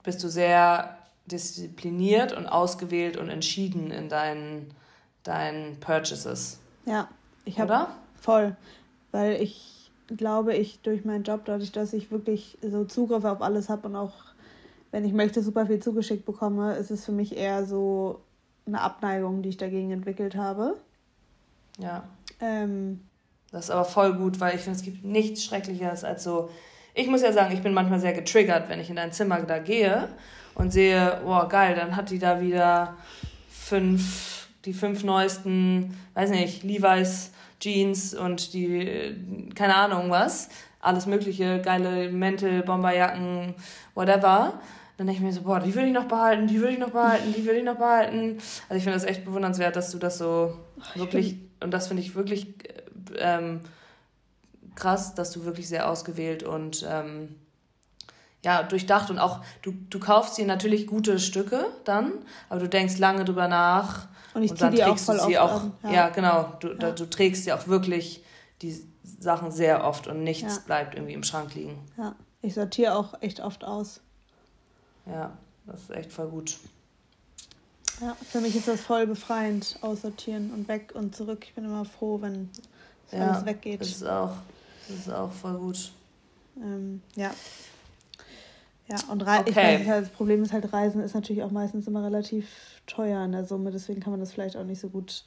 bist 0.03 0.21
du 0.23 0.27
sehr 0.27 0.97
diszipliniert 1.25 2.33
und 2.33 2.45
ausgewählt 2.45 3.17
und 3.17 3.29
entschieden 3.29 3.89
in 3.89 4.09
deinen, 4.09 4.73
deinen 5.23 5.79
Purchases. 5.79 6.59
Ja, 6.85 7.07
ich 7.45 7.59
habe 7.59 7.88
voll, 8.19 8.55
weil 9.11 9.41
ich 9.41 9.89
glaube, 10.17 10.55
ich 10.55 10.81
durch 10.81 11.05
meinen 11.05 11.23
Job, 11.23 11.41
dadurch, 11.45 11.71
dass 11.71 11.93
ich 11.93 12.11
wirklich 12.11 12.57
so 12.61 12.83
Zugriff 12.83 13.23
auf 13.23 13.41
alles 13.41 13.69
habe 13.69 13.88
und 13.88 13.95
auch 13.95 14.13
wenn 14.91 15.03
ich 15.03 15.13
möchte, 15.13 15.41
super 15.41 15.65
viel 15.65 15.79
zugeschickt 15.79 16.25
bekomme, 16.25 16.75
ist 16.75 16.91
es 16.91 17.03
für 17.05 17.11
mich 17.11 17.35
eher 17.35 17.65
so 17.65 18.21
eine 18.65 18.82
Abneigung, 18.82 19.41
die 19.41 19.49
ich 19.49 19.58
dagegen 19.58 19.91
entwickelt 19.91 20.36
habe. 20.36 20.78
Ja. 21.78 22.04
Ähm, 22.41 23.01
das 23.51 23.65
ist 23.65 23.71
aber 23.71 23.86
voll 23.86 24.13
gut, 24.13 24.39
weil 24.39 24.56
ich 24.56 24.62
finde, 24.62 24.78
es 24.78 24.84
gibt 24.84 25.06
nichts 25.06 25.43
Schrecklicheres 25.43 26.04
als 26.04 26.23
so. 26.23 26.49
Ich 26.93 27.08
muss 27.08 27.21
ja 27.21 27.32
sagen, 27.32 27.54
ich 27.54 27.62
bin 27.62 27.73
manchmal 27.73 27.99
sehr 27.99 28.13
getriggert, 28.13 28.69
wenn 28.69 28.80
ich 28.80 28.89
in 28.89 28.95
dein 28.95 29.12
Zimmer 29.12 29.41
da 29.41 29.60
gehe 29.60 30.10
und 30.56 30.71
sehe, 30.71 31.21
boah, 31.23 31.47
geil, 31.47 31.75
dann 31.75 31.95
hat 31.95 32.10
die 32.10 32.19
da 32.19 32.41
wieder 32.41 32.95
fünf, 33.49 34.47
die 34.65 34.73
fünf 34.73 35.04
neuesten, 35.04 35.97
weiß 36.13 36.30
nicht, 36.32 36.63
Levi's 36.63 37.32
Jeans 37.60 38.13
und 38.13 38.54
die, 38.54 39.51
keine 39.56 39.75
Ahnung 39.75 40.10
was, 40.10 40.49
alles 40.80 41.06
mögliche, 41.06 41.62
geile 41.62 42.12
Mäntel, 42.12 42.63
Bomberjacken, 42.63 43.56
whatever 43.93 44.60
dann 44.97 45.08
denke 45.08 45.19
ich 45.21 45.25
mir 45.25 45.34
so, 45.34 45.41
boah, 45.41 45.60
die 45.60 45.75
will 45.75 45.86
ich 45.86 45.93
noch 45.93 46.05
behalten, 46.05 46.47
die 46.47 46.62
will 46.62 46.69
ich 46.69 46.79
noch 46.79 46.91
behalten, 46.91 47.34
die 47.34 47.45
will 47.45 47.55
ich 47.55 47.63
noch 47.63 47.75
behalten. 47.75 48.38
Also 48.69 48.77
ich 48.77 48.84
finde 48.84 48.97
das 48.97 49.03
echt 49.03 49.25
bewundernswert, 49.25 49.75
dass 49.75 49.91
du 49.91 49.97
das 49.97 50.17
so 50.17 50.58
Ach, 50.79 50.95
wirklich, 50.95 51.38
und 51.62 51.71
das 51.71 51.88
finde 51.88 52.01
ich 52.01 52.15
wirklich 52.15 52.53
ähm, 53.17 53.62
krass, 54.75 55.15
dass 55.15 55.31
du 55.31 55.43
wirklich 55.43 55.67
sehr 55.67 55.89
ausgewählt 55.89 56.43
und 56.43 56.86
ähm, 56.89 57.36
ja, 58.43 58.62
durchdacht 58.63 59.10
und 59.10 59.17
auch, 59.17 59.41
du, 59.63 59.73
du 59.89 59.99
kaufst 59.99 60.38
dir 60.38 60.45
natürlich 60.45 60.86
gute 60.86 61.19
Stücke 61.19 61.65
dann, 61.84 62.13
aber 62.47 62.60
du 62.60 62.69
denkst 62.69 62.97
lange 62.99 63.25
drüber 63.25 63.47
nach. 63.47 64.08
Und 64.36 64.43
ich 64.43 64.53
ziehe 64.53 64.69
die 64.69 64.84
auch 64.84 64.97
voll 64.97 65.19
sie 65.19 65.39
auch, 65.39 65.63
ja. 65.84 65.91
ja. 65.91 66.10
genau, 66.10 66.53
du, 66.60 66.73
ja. 66.73 66.91
Du 66.91 67.10
trägst 67.10 67.47
ja 67.47 67.58
auch 67.58 67.67
wirklich 67.67 68.23
die 68.62 68.79
Sachen 69.03 69.51
sehr 69.51 69.84
oft 69.84 70.08
und 70.08 70.23
nichts 70.23 70.55
ja. 70.55 70.62
bleibt 70.65 70.95
irgendwie 70.95 71.13
im 71.13 71.23
Schrank 71.23 71.55
liegen. 71.55 71.79
Ja, 71.97 72.15
ich 72.41 72.53
sortiere 72.53 72.95
auch 72.95 73.15
echt 73.21 73.39
oft 73.39 73.63
aus. 73.63 74.01
Ja, 75.05 75.37
das 75.65 75.81
ist 75.81 75.91
echt 75.91 76.11
voll 76.11 76.27
gut. 76.27 76.57
Ja, 78.01 78.15
für 78.29 78.41
mich 78.41 78.55
ist 78.55 78.67
das 78.67 78.81
voll 78.81 79.07
befreiend, 79.07 79.77
aussortieren 79.81 80.51
und 80.51 80.67
weg 80.67 80.91
und 80.93 81.15
zurück. 81.15 81.45
Ich 81.45 81.53
bin 81.53 81.65
immer 81.65 81.85
froh, 81.85 82.21
wenn 82.21 82.49
ja, 83.11 83.31
alles 83.31 83.45
weggeht. 83.45 83.81
Das 83.81 83.87
ist 83.87 84.05
auch, 84.05 84.35
das 84.87 84.97
ist 84.97 85.09
auch 85.09 85.31
voll 85.31 85.57
gut. 85.57 85.91
Ähm, 86.57 87.01
ja. 87.15 87.31
Ja, 88.87 88.97
und 89.09 89.21
Re 89.25 89.39
okay. 89.39 89.77
ich 89.81 89.87
weiß, 89.87 90.01
das 90.01 90.09
Problem 90.09 90.43
ist 90.43 90.53
halt, 90.53 90.71
Reisen 90.71 91.01
ist 91.01 91.15
natürlich 91.15 91.41
auch 91.41 91.51
meistens 91.51 91.87
immer 91.87 92.03
relativ 92.03 92.47
teuer 92.85 93.23
in 93.25 93.31
der 93.31 93.45
Summe, 93.45 93.71
deswegen 93.71 93.99
kann 93.99 94.11
man 94.11 94.19
das 94.19 94.31
vielleicht 94.31 94.57
auch 94.57 94.63
nicht 94.63 94.79
so 94.79 94.89
gut 94.89 95.23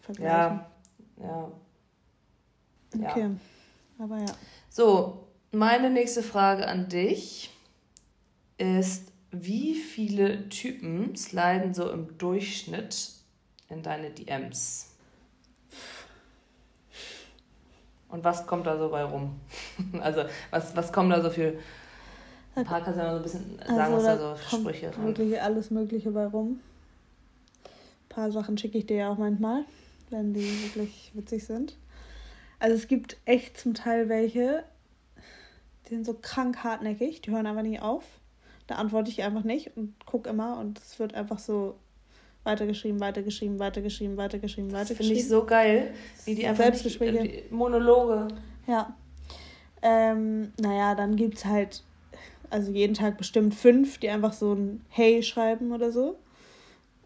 vergleichen. 0.00 0.60
Ja, 1.20 1.22
ja. 1.22 1.52
Okay, 2.94 3.20
ja. 3.20 3.30
aber 4.04 4.18
ja. 4.18 4.32
So, 4.70 5.26
meine 5.52 5.90
nächste 5.90 6.22
Frage 6.22 6.66
an 6.66 6.88
dich 6.88 7.50
ist, 8.58 9.12
wie 9.30 9.74
viele 9.74 10.48
Typen 10.48 11.16
sliden 11.16 11.74
so 11.74 11.90
im 11.90 12.18
Durchschnitt 12.18 13.12
in 13.68 13.82
deine 13.82 14.10
DMs? 14.10 14.88
Und 18.08 18.24
was 18.24 18.46
kommt 18.46 18.66
da 18.66 18.78
so 18.78 18.88
bei 18.88 19.04
rum? 19.04 19.38
Also, 20.00 20.24
was, 20.50 20.74
was 20.74 20.92
kommen 20.92 21.10
da 21.10 21.22
so 21.22 21.30
für. 21.30 21.54
Ein 22.54 22.64
paar 22.64 22.82
kannst 22.82 22.98
du 22.98 23.04
ja 23.04 23.12
mal 23.12 23.12
so 23.12 23.18
ein 23.18 23.22
bisschen 23.22 23.58
sagen, 23.58 23.80
also, 23.80 23.96
was 23.96 24.04
da 24.04 24.18
so 24.18 24.34
für 24.34 24.56
Sprüche 24.56 24.92
sind. 24.92 25.06
Wirklich 25.06 25.40
alles 25.40 25.70
Mögliche 25.70 26.10
bei 26.10 26.26
rum. 26.26 26.60
Ein 27.64 28.08
paar 28.08 28.32
Sachen 28.32 28.58
schicke 28.58 28.78
ich 28.78 28.86
dir 28.86 28.96
ja 28.96 29.10
auch 29.10 29.18
manchmal, 29.18 29.64
wenn 30.10 30.32
die 30.32 30.64
wirklich 30.64 31.12
witzig 31.14 31.44
sind. 31.44 31.76
Also, 32.58 32.74
es 32.74 32.88
gibt 32.88 33.18
echt 33.26 33.58
zum 33.58 33.74
Teil 33.74 34.08
welche, 34.08 34.64
die 35.86 35.94
sind 35.94 36.06
so 36.06 36.14
krank 36.14 36.64
hartnäckig, 36.64 37.20
die 37.20 37.30
hören 37.30 37.46
einfach 37.46 37.62
nicht 37.62 37.82
auf. 37.82 38.04
Da 38.68 38.76
antworte 38.76 39.10
ich 39.10 39.22
einfach 39.22 39.44
nicht 39.44 39.76
und 39.76 39.94
gucke 40.06 40.30
immer 40.30 40.58
und 40.58 40.78
es 40.78 40.98
wird 40.98 41.14
einfach 41.14 41.38
so 41.38 41.74
weitergeschrieben, 42.44 43.00
weitergeschrieben, 43.00 43.58
weitergeschrieben, 43.58 44.16
weitergeschrieben, 44.16 44.72
weitergeschrieben. 44.72 45.06
Finde 45.06 45.20
ich 45.20 45.28
so 45.28 45.44
geil, 45.44 45.94
wie 46.26 46.34
die 46.34 46.46
einfach 46.46 46.64
Selbstgespräche. 46.64 47.22
Nicht, 47.22 47.50
Monologe. 47.50 48.28
Ja. 48.66 48.94
Ähm, 49.82 50.52
naja, 50.60 50.94
dann 50.94 51.16
gibt 51.16 51.38
es 51.38 51.44
halt, 51.46 51.82
also 52.50 52.70
jeden 52.70 52.94
Tag 52.94 53.16
bestimmt 53.16 53.54
fünf, 53.54 53.98
die 53.98 54.10
einfach 54.10 54.34
so 54.34 54.52
ein 54.52 54.84
Hey 54.90 55.22
schreiben 55.22 55.72
oder 55.72 55.90
so. 55.90 56.18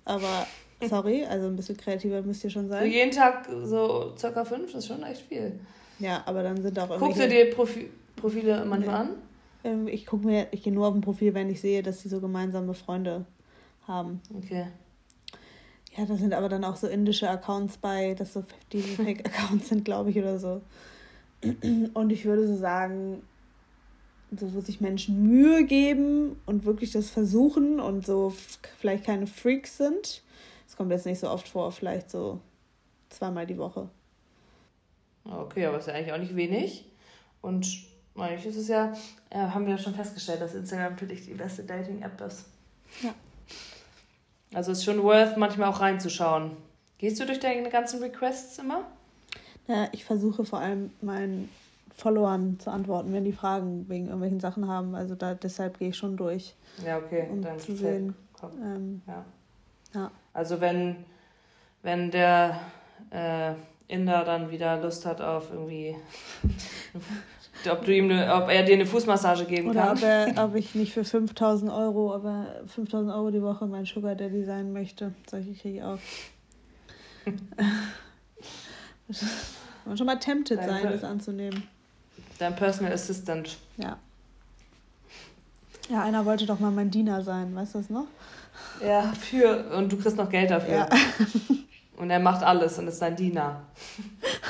Aber 0.05 0.47
sorry, 0.89 1.25
also 1.25 1.47
ein 1.47 1.55
bisschen 1.55 1.77
kreativer 1.77 2.23
müsst 2.23 2.43
ihr 2.43 2.51
schon 2.51 2.69
sein. 2.69 2.89
So 2.89 2.93
jeden 2.93 3.13
Tag 3.13 3.49
so 3.65 4.15
circa 4.19 4.45
fünf, 4.45 4.73
das 4.73 4.85
ist 4.85 4.89
schon 4.89 5.05
echt 5.05 5.23
viel. 5.23 5.61
Ja, 6.01 6.25
aber 6.27 6.43
dann 6.43 6.61
sind 6.61 6.77
auch 6.79 6.91
irgendwie. 6.91 7.07
Guckst 7.07 7.23
du 7.23 7.29
dir 7.29 7.51
Profi 7.51 7.89
Profile 8.17 8.65
manchmal 8.65 9.05
nee. 9.05 9.11
an? 9.11 9.17
Ähm, 9.65 9.89
ich 9.89 10.07
gucke 10.07 10.27
mir, 10.27 10.49
ich 10.51 10.63
gehe 10.63 10.73
nur 10.73 10.89
auf 10.89 10.95
ein 10.95 11.01
Profil, 11.01 11.35
wenn 11.35 11.51
ich 11.51 11.61
sehe, 11.61 11.83
dass 11.83 12.03
sie 12.03 12.09
so 12.09 12.21
gemeinsame 12.21 12.75
Freunde 12.75 13.25
haben. 13.87 14.21
Okay. 14.37 14.67
Ja, 15.97 16.07
da 16.07 16.17
sind 16.17 16.33
aber 16.33 16.49
dann 16.49 16.65
auch 16.65 16.77
so 16.77 16.87
indische 16.87 17.29
Accounts 17.29 17.77
bei, 17.77 18.15
dass 18.15 18.33
so 18.33 18.45
diese 18.73 18.89
Fake-Accounts 19.03 19.69
sind, 19.69 19.85
glaube 19.85 20.11
ich, 20.11 20.19
oder 20.19 20.39
so. 20.39 20.63
Und 21.95 22.11
ich 22.11 22.25
würde 22.25 22.47
so 22.47 22.57
sagen, 22.57 23.23
so, 24.39 24.55
wo 24.55 24.61
sich 24.61 24.81
Menschen 24.81 25.23
Mühe 25.23 25.65
geben 25.65 26.41
und 26.47 26.65
wirklich 26.65 26.91
das 26.91 27.11
versuchen 27.11 27.81
und 27.81 28.07
so 28.07 28.33
vielleicht 28.79 29.05
keine 29.05 29.27
Freaks 29.27 29.77
sind. 29.77 30.23
Das 30.67 30.77
kommt 30.79 30.91
jetzt 30.91 31.05
nicht 31.05 31.19
so 31.19 31.29
oft 31.29 31.47
vor, 31.47 31.71
vielleicht 31.71 32.11
so 32.11 32.41
zweimal 33.11 33.47
die 33.47 33.59
Woche. 33.59 33.91
Okay, 35.25 35.67
aber 35.67 35.79
ist 35.79 35.87
ja 35.87 35.93
eigentlich 35.93 36.13
auch 36.13 36.19
nicht 36.19 36.35
wenig. 36.35 36.87
Und 37.43 37.92
eigentlich 38.17 38.47
ist 38.47 38.57
es 38.57 38.69
ja, 38.69 38.93
ja 39.33 39.55
haben 39.55 39.65
wir 39.67 39.73
ja 39.73 39.79
schon 39.79 39.95
festgestellt, 39.95 40.41
dass 40.41 40.55
Instagram 40.55 40.93
natürlich 40.93 41.25
die 41.25 41.35
beste 41.35 41.65
Dating-App 41.65 42.21
ist. 42.21 42.45
Ja. 43.03 43.15
Also 44.55 44.73
ist 44.73 44.85
schon 44.85 45.03
worth, 45.03 45.37
manchmal 45.37 45.69
auch 45.69 45.81
reinzuschauen. 45.81 46.57
Gehst 46.99 47.19
du 47.19 47.27
durch 47.27 47.41
deine 47.41 47.69
ganzen 47.71 48.01
Requests 48.03 48.59
immer? 48.59 48.85
Ja, 49.67 49.89
ich 49.93 50.05
versuche 50.05 50.45
vor 50.45 50.59
allem 50.59 50.91
meinen 51.01 51.49
Followern 51.97 52.59
zu 52.59 52.71
antworten, 52.71 53.13
wenn 53.13 53.25
die 53.25 53.33
Fragen 53.33 53.89
wegen 53.89 54.07
irgendwelchen 54.07 54.41
Sachen 54.41 54.69
haben. 54.69 54.95
Also 54.95 55.15
da, 55.15 55.35
deshalb 55.35 55.79
gehe 55.79 55.91
ich 55.91 55.97
schon 55.97 56.17
durch. 56.17 56.55
Ja, 56.85 56.99
okay. 56.99 57.29
Um 57.31 57.43
dann 57.43 57.59
zu 57.59 57.77
sehen. 57.77 58.15
Ähm, 58.61 59.03
ja. 59.07 59.25
ja. 59.95 60.11
Also 60.33 60.61
wenn, 60.61 61.05
wenn 61.83 62.11
der 62.11 62.61
äh, 63.11 63.55
Inder 63.89 64.25
dann 64.25 64.51
wieder 64.51 64.81
Lust 64.81 65.07
hat 65.07 65.21
auf 65.21 65.51
irgendwie, 65.53 65.97
ob, 67.71 67.85
du 67.85 67.95
ihm 67.95 68.09
ne, 68.09 68.33
ob 68.35 68.49
er 68.49 68.63
dir 68.63 68.75
eine 68.75 68.87
Fußmassage 68.87 69.45
geben 69.45 69.71
Oder 69.71 69.95
kann. 69.95 69.99
Oder 69.99 70.27
ob, 70.31 70.51
ob 70.51 70.57
ich 70.57 70.75
nicht 70.75 70.93
für 70.93 71.05
5000 71.05 71.71
Euro, 71.71 72.15
aber 72.15 72.47
5000 72.67 73.13
Euro 73.13 73.31
die 73.31 73.43
Woche 73.43 73.67
mein 73.67 73.85
Sugar 73.85 74.15
Daddy 74.15 74.45
sein 74.45 74.73
möchte. 74.73 75.13
Solche 75.31 75.53
kriege 75.55 75.79
ich 75.79 75.83
auch. 75.83 75.99
Man 79.85 79.97
schon 79.97 80.07
mal 80.07 80.19
tempted 80.19 80.59
Dein 80.59 80.69
sein, 80.69 80.83
das 80.85 81.05
anzunehmen. 81.05 81.65
Dein 82.39 82.55
Personal 82.55 82.93
Assistant. 82.93 83.59
Ja. 83.77 83.99
Ja, 85.89 86.03
einer 86.03 86.25
wollte 86.25 86.47
doch 86.47 86.61
mal 86.61 86.71
mein 86.71 86.91
Diener 86.91 87.23
sein, 87.23 87.55
weißt 87.55 87.75
du 87.75 87.79
das 87.79 87.91
noch? 87.91 88.07
Ja, 88.85 89.13
für. 89.13 89.71
Und 89.77 89.93
du 89.93 89.97
kriegst 89.97 90.17
noch 90.17 90.31
Geld 90.31 90.51
dafür. 90.51 90.75
Ja. 90.75 90.89
Und 91.97 92.11
er 92.11 92.19
macht 92.19 92.43
alles 92.43 92.79
und 92.79 92.89
ist 92.89 93.01
dein 93.01 93.15
Diener. 93.15 93.63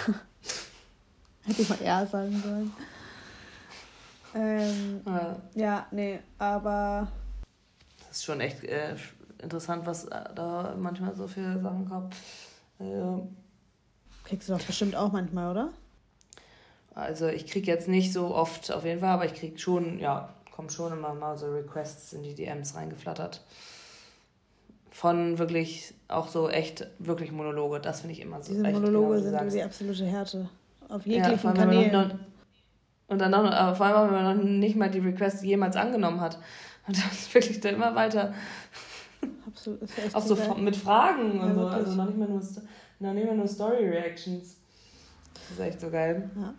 Hätte 1.44 1.60
ich 1.60 1.68
mal 1.68 1.82
eher 1.82 2.06
sagen 2.06 2.40
sollen. 2.42 2.72
Ähm, 4.34 5.00
ja. 5.06 5.36
ja, 5.54 5.86
nee, 5.90 6.20
aber. 6.38 7.08
Das 8.08 8.18
ist 8.18 8.24
schon 8.24 8.40
echt 8.40 8.64
äh, 8.64 8.94
interessant, 9.42 9.86
was 9.86 10.06
da 10.06 10.74
manchmal 10.78 11.14
so 11.14 11.26
für 11.26 11.60
Sachen 11.60 11.88
kommt. 11.88 12.14
Äh, 12.78 13.20
Kriegst 14.24 14.48
du 14.48 14.54
doch 14.54 14.62
bestimmt 14.62 14.96
auch 14.96 15.12
manchmal, 15.12 15.50
oder? 15.50 15.68
Also 16.94 17.28
ich 17.28 17.46
krieg 17.46 17.66
jetzt 17.66 17.88
nicht 17.88 18.12
so 18.12 18.34
oft 18.34 18.70
auf 18.70 18.84
jeden 18.84 19.00
Fall, 19.00 19.10
aber 19.10 19.24
ich 19.24 19.34
krieg 19.34 19.58
schon, 19.58 19.98
ja, 19.98 20.28
kommen 20.50 20.70
schon 20.70 20.92
immer 20.92 21.14
mal 21.14 21.36
so 21.36 21.50
Requests 21.50 22.12
in 22.12 22.22
die 22.22 22.34
DMs 22.34 22.74
reingeflattert. 22.74 23.40
Von 24.90 25.38
wirklich 25.38 25.94
auch 26.08 26.28
so 26.28 26.50
echt, 26.50 26.86
wirklich 26.98 27.32
Monologe. 27.32 27.80
Das 27.80 28.02
finde 28.02 28.12
ich 28.12 28.20
immer 28.20 28.42
so. 28.42 28.52
Diese 28.52 28.64
echt, 28.64 28.74
Monologe 28.74 29.22
genau, 29.22 29.38
sind 29.38 29.54
die 29.54 29.62
absolute 29.62 30.04
Härte. 30.04 30.48
Auf 30.88 31.06
jeglichen 31.06 31.46
ja, 31.48 31.52
Kanälen. 31.54 32.20
Und 33.12 33.18
dann 33.18 33.30
noch, 33.30 33.44
aber 33.44 33.74
vor 33.74 33.86
allem, 33.86 34.10
wenn 34.10 34.22
man 34.22 34.36
noch 34.38 34.44
nicht 34.44 34.74
mal 34.74 34.90
die 34.90 35.00
Request 35.00 35.44
jemals 35.44 35.76
angenommen 35.76 36.20
hat. 36.20 36.38
Und 36.86 36.96
das 36.96 37.12
ist 37.12 37.34
wirklich 37.34 37.60
dann 37.60 37.74
immer 37.74 37.94
weiter. 37.94 38.32
Absolut. 39.46 39.80
Auch 40.14 40.22
so 40.22 40.34
geil. 40.34 40.54
mit 40.58 40.74
Fragen 40.74 41.40
und 41.40 41.48
ja, 41.48 41.54
so. 41.54 41.66
Also 41.66 41.92
noch 41.94 42.06
nicht 42.06 42.18
mal 42.18 42.28
nur, 42.28 42.42
noch 43.00 43.12
nicht 43.12 43.26
mal 43.26 43.36
nur 43.36 43.46
Story-Reactions. 43.46 44.56
Das 45.34 45.50
ist 45.50 45.60
echt 45.60 45.80
so 45.80 45.90
geil. 45.90 46.30
Ja. 46.34 46.54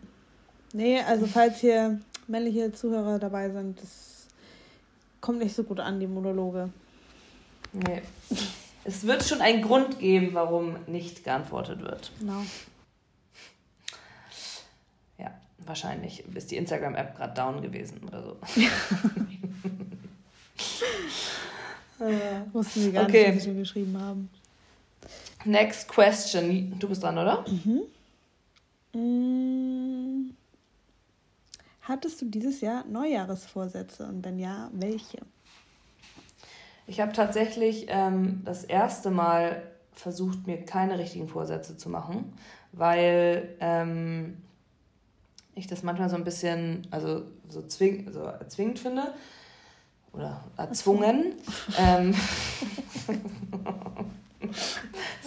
Nee, 0.73 0.99
also 1.01 1.25
falls 1.25 1.59
hier 1.59 1.99
männliche 2.27 2.71
Zuhörer 2.71 3.17
dabei 3.17 3.49
sind, 3.49 3.81
das 3.81 4.27
kommt 5.21 5.39
nicht 5.39 5.55
so 5.55 5.63
gut 5.63 5.79
an, 5.79 5.99
die 5.99 6.07
Monologe. 6.07 6.69
Nee. 7.71 8.01
Es 8.83 9.07
wird 9.07 9.23
schon 9.23 9.41
einen 9.41 9.61
Grund 9.61 9.99
geben, 9.99 10.29
warum 10.33 10.75
nicht 10.85 11.23
geantwortet 11.23 11.81
wird. 11.81 12.11
Genau. 12.19 12.43
Ja, 15.63 15.67
wahrscheinlich 15.67 16.23
ist 16.35 16.51
die 16.51 16.57
Instagram-App 16.57 17.15
gerade 17.17 17.33
down 17.33 17.61
gewesen 17.61 18.01
oder 18.07 18.23
so. 18.23 18.37
äh, 22.03 22.53
wussten 22.53 22.81
sie 22.81 22.91
gar 22.91 23.03
okay. 23.05 23.27
nicht, 23.27 23.37
was 23.37 23.43
sie 23.43 23.55
geschrieben 23.55 23.99
haben. 23.99 24.29
Next 25.45 25.87
question. 25.87 26.75
Du 26.79 26.87
bist 26.87 27.03
dran, 27.03 27.17
oder? 27.17 27.45
Mhm. 27.47 27.81
Mm. 28.93 30.33
Hattest 31.81 32.21
du 32.21 32.25
dieses 32.25 32.61
Jahr 32.61 32.85
Neujahresvorsätze 32.85 34.05
und 34.05 34.23
wenn 34.23 34.39
ja, 34.39 34.69
welche? 34.71 35.19
Ich 36.87 37.01
habe 37.01 37.11
tatsächlich 37.11 37.87
ähm, 37.89 38.41
das 38.45 38.63
erste 38.63 39.11
Mal 39.11 39.63
versucht, 39.91 40.47
mir 40.47 40.63
keine 40.63 40.97
richtigen 40.97 41.27
Vorsätze 41.27 41.77
zu 41.77 41.89
machen, 41.89 42.33
weil 42.71 43.55
ähm, 43.59 44.37
ich 45.55 45.67
das 45.67 45.83
manchmal 45.83 46.09
so 46.09 46.15
ein 46.15 46.23
bisschen, 46.23 46.87
also 46.91 47.23
so, 47.49 47.61
zwing, 47.63 48.11
so 48.11 48.21
erzwingend 48.21 48.79
finde 48.79 49.13
oder 50.11 50.43
erzwungen. 50.57 51.33
ähm, 51.77 52.15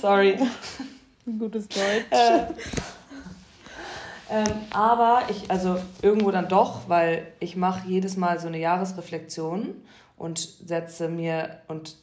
sorry. 0.01 0.39
Gutes 1.25 1.69
Deutsch. 1.69 2.07
Äh, 2.11 2.47
ähm, 4.31 4.47
aber 4.71 5.23
ich, 5.29 5.51
also 5.51 5.79
irgendwo 6.03 6.31
dann 6.31 6.49
doch, 6.49 6.89
weil 6.89 7.29
ich 7.41 7.57
mache 7.57 7.89
jedes 7.89 8.17
Mal 8.17 8.41
so 8.41 8.49
eine 8.49 8.59
Jahresreflexion 8.59 9.75
und 10.17 10.39
setze 10.39 11.09
mir, 11.09 11.61
und 11.69 11.97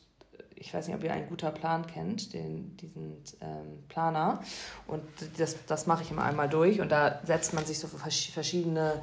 ich 0.63 0.73
weiß 0.73 0.88
nicht, 0.88 0.95
ob 0.95 1.04
ihr 1.04 1.12
einen 1.12 1.28
guter 1.28 1.52
Plan 1.52 1.86
kennt, 1.86 2.34
den, 2.34 2.78
diesen 2.78 3.21
ähm, 3.41 3.84
Planer. 3.89 4.39
Und 4.88 5.04
das, 5.38 5.58
das 5.67 5.88
mache 5.88 6.04
ich 6.04 6.12
immer 6.12 6.23
einmal 6.23 6.47
durch 6.47 6.80
und 6.80 6.89
da 6.89 7.19
setzt 7.26 7.54
man 7.54 7.65
sich 7.65 7.80
so 7.80 7.88
verschiedene 7.88 9.02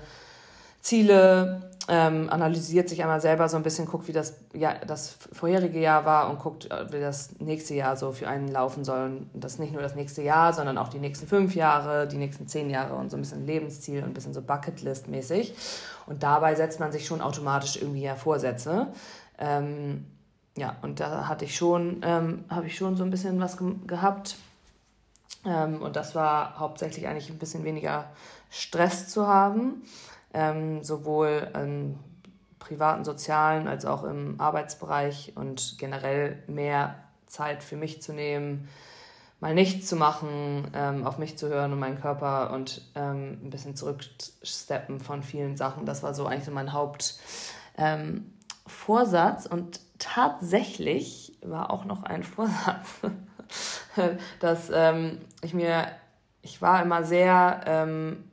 Ziele, 0.80 1.70
ähm, 1.88 2.30
analysiert 2.30 2.88
sich 2.88 3.02
einmal 3.02 3.20
selber 3.20 3.46
so 3.50 3.58
ein 3.58 3.62
bisschen, 3.62 3.84
guckt, 3.84 4.08
wie 4.08 4.12
das, 4.12 4.38
ja, 4.54 4.74
das 4.86 5.18
vorherige 5.32 5.78
Jahr 5.78 6.06
war 6.06 6.30
und 6.30 6.38
guckt, 6.38 6.70
äh, 6.70 6.90
wie 6.90 7.00
das 7.00 7.38
nächste 7.40 7.74
Jahr 7.74 7.96
so 7.96 8.12
für 8.12 8.26
einen 8.26 8.48
laufen 8.48 8.82
soll. 8.82 9.20
Und 9.34 9.44
das 9.44 9.58
nicht 9.58 9.74
nur 9.74 9.82
das 9.82 9.94
nächste 9.94 10.22
Jahr, 10.22 10.54
sondern 10.54 10.78
auch 10.78 10.88
die 10.88 10.98
nächsten 10.98 11.26
fünf 11.26 11.54
Jahre, 11.54 12.08
die 12.08 12.16
nächsten 12.16 12.48
zehn 12.48 12.70
Jahre 12.70 12.94
und 12.94 13.10
so 13.10 13.18
ein 13.18 13.20
bisschen 13.20 13.44
Lebensziel 13.44 13.98
und 13.98 14.10
ein 14.10 14.14
bisschen 14.14 14.32
so 14.32 14.40
Bucketlist-mäßig. 14.40 15.52
Und 16.06 16.22
dabei 16.22 16.54
setzt 16.54 16.80
man 16.80 16.90
sich 16.90 17.04
schon 17.04 17.20
automatisch 17.20 17.76
irgendwie 17.76 18.02
ja 18.02 18.14
Vorsätze. 18.14 18.86
Ähm, 19.38 20.06
ja, 20.56 20.76
und 20.82 21.00
da 21.00 21.28
hatte 21.28 21.44
ich 21.44 21.56
schon, 21.56 22.00
ähm, 22.04 22.44
habe 22.48 22.66
ich 22.66 22.76
schon 22.76 22.96
so 22.96 23.04
ein 23.04 23.10
bisschen 23.10 23.40
was 23.40 23.56
ge 23.56 23.74
gehabt. 23.86 24.36
Ähm, 25.44 25.80
und 25.80 25.96
das 25.96 26.14
war 26.14 26.58
hauptsächlich 26.58 27.06
eigentlich 27.06 27.30
ein 27.30 27.38
bisschen 27.38 27.64
weniger 27.64 28.10
Stress 28.50 29.08
zu 29.08 29.26
haben 29.26 29.82
ähm, 30.32 30.82
sowohl 30.82 31.50
im 31.54 31.98
privaten, 32.58 33.04
sozialen 33.04 33.68
als 33.68 33.84
auch 33.84 34.04
im 34.04 34.40
Arbeitsbereich 34.40 35.32
und 35.34 35.76
generell 35.78 36.42
mehr 36.46 36.96
Zeit 37.26 37.62
für 37.62 37.76
mich 37.76 38.02
zu 38.02 38.12
nehmen, 38.12 38.68
mal 39.40 39.54
nichts 39.54 39.88
zu 39.88 39.96
machen, 39.96 40.70
ähm, 40.74 41.06
auf 41.06 41.18
mich 41.18 41.38
zu 41.38 41.48
hören 41.48 41.72
und 41.72 41.78
meinen 41.78 42.00
Körper 42.00 42.52
und 42.52 42.82
ähm, 42.94 43.38
ein 43.42 43.50
bisschen 43.50 43.74
zurücksteppen 43.76 45.00
von 45.00 45.22
vielen 45.22 45.56
Sachen. 45.56 45.86
Das 45.86 46.02
war 46.02 46.12
so 46.14 46.26
eigentlich 46.26 46.44
so 46.44 46.50
mein 46.52 46.72
Hauptvorsatz. 46.72 47.18
Ähm, 47.78 48.32
und 49.50 49.80
tatsächlich 50.00 51.38
war 51.42 51.70
auch 51.70 51.84
noch 51.84 52.02
ein 52.02 52.24
Vorsatz, 52.24 53.00
dass 54.40 54.70
ähm, 54.74 55.20
ich 55.42 55.54
mir, 55.54 55.86
ich 56.42 56.60
war 56.60 56.82
immer 56.82 57.04
sehr 57.04 57.60
ähm, 57.66 58.24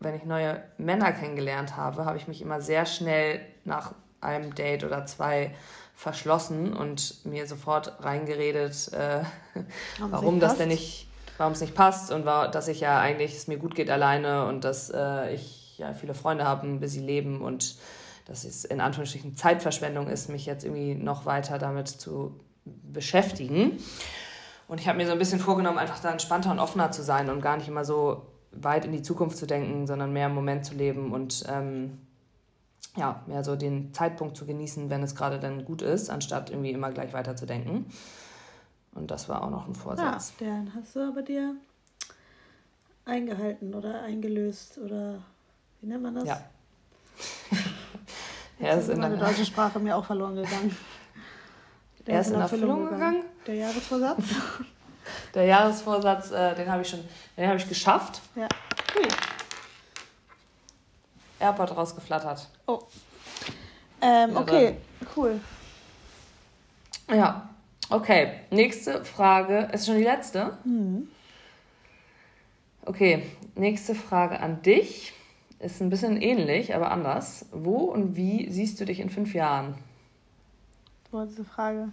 wenn 0.00 0.16
ich 0.16 0.24
neue 0.24 0.62
Männer 0.78 1.12
kennengelernt 1.12 1.76
habe, 1.76 2.06
habe 2.06 2.16
ich 2.16 2.26
mich 2.26 2.40
immer 2.40 2.60
sehr 2.60 2.86
schnell 2.86 3.40
nach 3.64 3.92
einem 4.20 4.54
Date 4.54 4.84
oder 4.84 5.06
zwei 5.06 5.54
verschlossen 5.94 6.72
und 6.74 7.24
mir 7.26 7.46
sofort 7.46 8.02
reingeredet, 8.02 8.92
äh, 8.94 9.22
warum, 9.98 10.40
das 10.40 10.56
denn 10.56 10.68
nicht, 10.68 11.06
warum 11.36 11.52
es 11.52 11.60
nicht 11.60 11.74
passt 11.74 12.10
und 12.10 12.24
war, 12.24 12.50
dass 12.50 12.68
ich 12.68 12.80
ja 12.80 12.98
eigentlich 12.98 13.36
es 13.36 13.46
mir 13.46 13.58
gut 13.58 13.74
geht 13.74 13.90
alleine 13.90 14.46
und 14.46 14.64
dass 14.64 14.90
äh, 14.90 15.34
ich 15.34 15.76
ja 15.76 15.92
viele 15.92 16.14
Freunde 16.14 16.44
habe, 16.44 16.66
bis 16.78 16.92
sie 16.92 17.00
leben 17.00 17.42
und 17.42 17.76
dass 18.30 18.44
es 18.44 18.64
in 18.64 18.80
Anführungsstrichen 18.80 19.34
Zeitverschwendung 19.34 20.06
ist, 20.06 20.28
mich 20.28 20.46
jetzt 20.46 20.64
irgendwie 20.64 20.94
noch 20.94 21.26
weiter 21.26 21.58
damit 21.58 21.88
zu 21.88 22.38
beschäftigen. 22.64 23.78
Und 24.68 24.80
ich 24.80 24.86
habe 24.86 24.98
mir 24.98 25.06
so 25.06 25.12
ein 25.12 25.18
bisschen 25.18 25.40
vorgenommen, 25.40 25.78
einfach 25.78 25.98
da 25.98 26.12
entspannter 26.12 26.52
und 26.52 26.60
offener 26.60 26.92
zu 26.92 27.02
sein 27.02 27.28
und 27.28 27.40
gar 27.40 27.56
nicht 27.56 27.66
immer 27.66 27.84
so 27.84 28.22
weit 28.52 28.84
in 28.84 28.92
die 28.92 29.02
Zukunft 29.02 29.36
zu 29.36 29.46
denken, 29.46 29.88
sondern 29.88 30.12
mehr 30.12 30.28
im 30.28 30.34
Moment 30.36 30.64
zu 30.64 30.74
leben 30.74 31.12
und 31.12 31.44
ähm, 31.48 31.98
ja, 32.96 33.20
mehr 33.26 33.42
so 33.42 33.56
den 33.56 33.92
Zeitpunkt 33.92 34.36
zu 34.36 34.46
genießen, 34.46 34.90
wenn 34.90 35.02
es 35.02 35.16
gerade 35.16 35.40
dann 35.40 35.64
gut 35.64 35.82
ist, 35.82 36.08
anstatt 36.08 36.50
irgendwie 36.50 36.70
immer 36.70 36.92
gleich 36.92 37.12
weiter 37.12 37.34
zu 37.34 37.46
denken. 37.46 37.86
Und 38.94 39.10
das 39.10 39.28
war 39.28 39.42
auch 39.42 39.50
noch 39.50 39.66
ein 39.66 39.74
Vorsatz. 39.74 40.34
Ja, 40.38 40.46
den 40.46 40.72
hast 40.72 40.94
du 40.94 41.00
aber 41.00 41.22
dir 41.22 41.56
eingehalten 43.06 43.74
oder 43.74 44.02
eingelöst 44.02 44.78
oder 44.78 45.18
wie 45.80 45.88
nennt 45.88 46.04
man 46.04 46.14
das? 46.14 46.28
Ja. 46.28 46.40
Er 48.60 48.76
ist, 48.76 48.84
ist 48.84 48.94
in 48.94 49.00
meine 49.00 49.16
der 49.16 49.26
deutsche 49.28 49.46
Sprache 49.46 49.78
mir 49.78 49.96
auch 49.96 50.04
verloren 50.04 50.36
gegangen. 50.36 50.76
Der 52.06 52.14
er 52.16 52.20
ist 52.20 52.28
in, 52.28 52.34
in 52.34 52.40
Erfüllung 52.40 52.84
gegangen. 52.84 52.98
gegangen. 52.98 53.24
Der 53.46 53.54
Jahresvorsatz. 53.54 54.24
der 55.34 55.44
Jahresvorsatz, 55.44 56.30
äh, 56.30 56.54
den 56.54 56.70
habe 56.70 56.82
ich 56.82 56.88
schon, 56.88 57.00
den 57.36 57.48
habe 57.48 57.58
ich 57.58 57.68
geschafft. 57.68 58.20
Ja. 58.36 58.48
Cool. 58.94 59.08
Airport 61.38 61.74
rausgeflattert. 61.74 62.48
Oh. 62.66 62.80
Ähm, 64.02 64.36
okay, 64.36 64.76
cool. 65.16 65.40
Ja, 67.08 67.48
okay. 67.88 68.40
Nächste 68.50 69.04
Frage. 69.04 69.70
Ist 69.72 69.86
schon 69.86 69.96
die 69.96 70.04
letzte? 70.04 70.58
Mhm. 70.64 71.08
Okay, 72.84 73.30
nächste 73.54 73.94
Frage 73.94 74.40
an 74.40 74.62
dich. 74.62 75.12
Ist 75.60 75.82
ein 75.82 75.90
bisschen 75.90 76.20
ähnlich, 76.20 76.74
aber 76.74 76.90
anders. 76.90 77.44
Wo 77.52 77.76
und 77.84 78.16
wie 78.16 78.50
siehst 78.50 78.80
du 78.80 78.86
dich 78.86 78.98
in 78.98 79.10
fünf 79.10 79.34
Jahren? 79.34 79.74
Boah, 81.10 81.26
diese 81.26 81.44
Frage. 81.44 81.90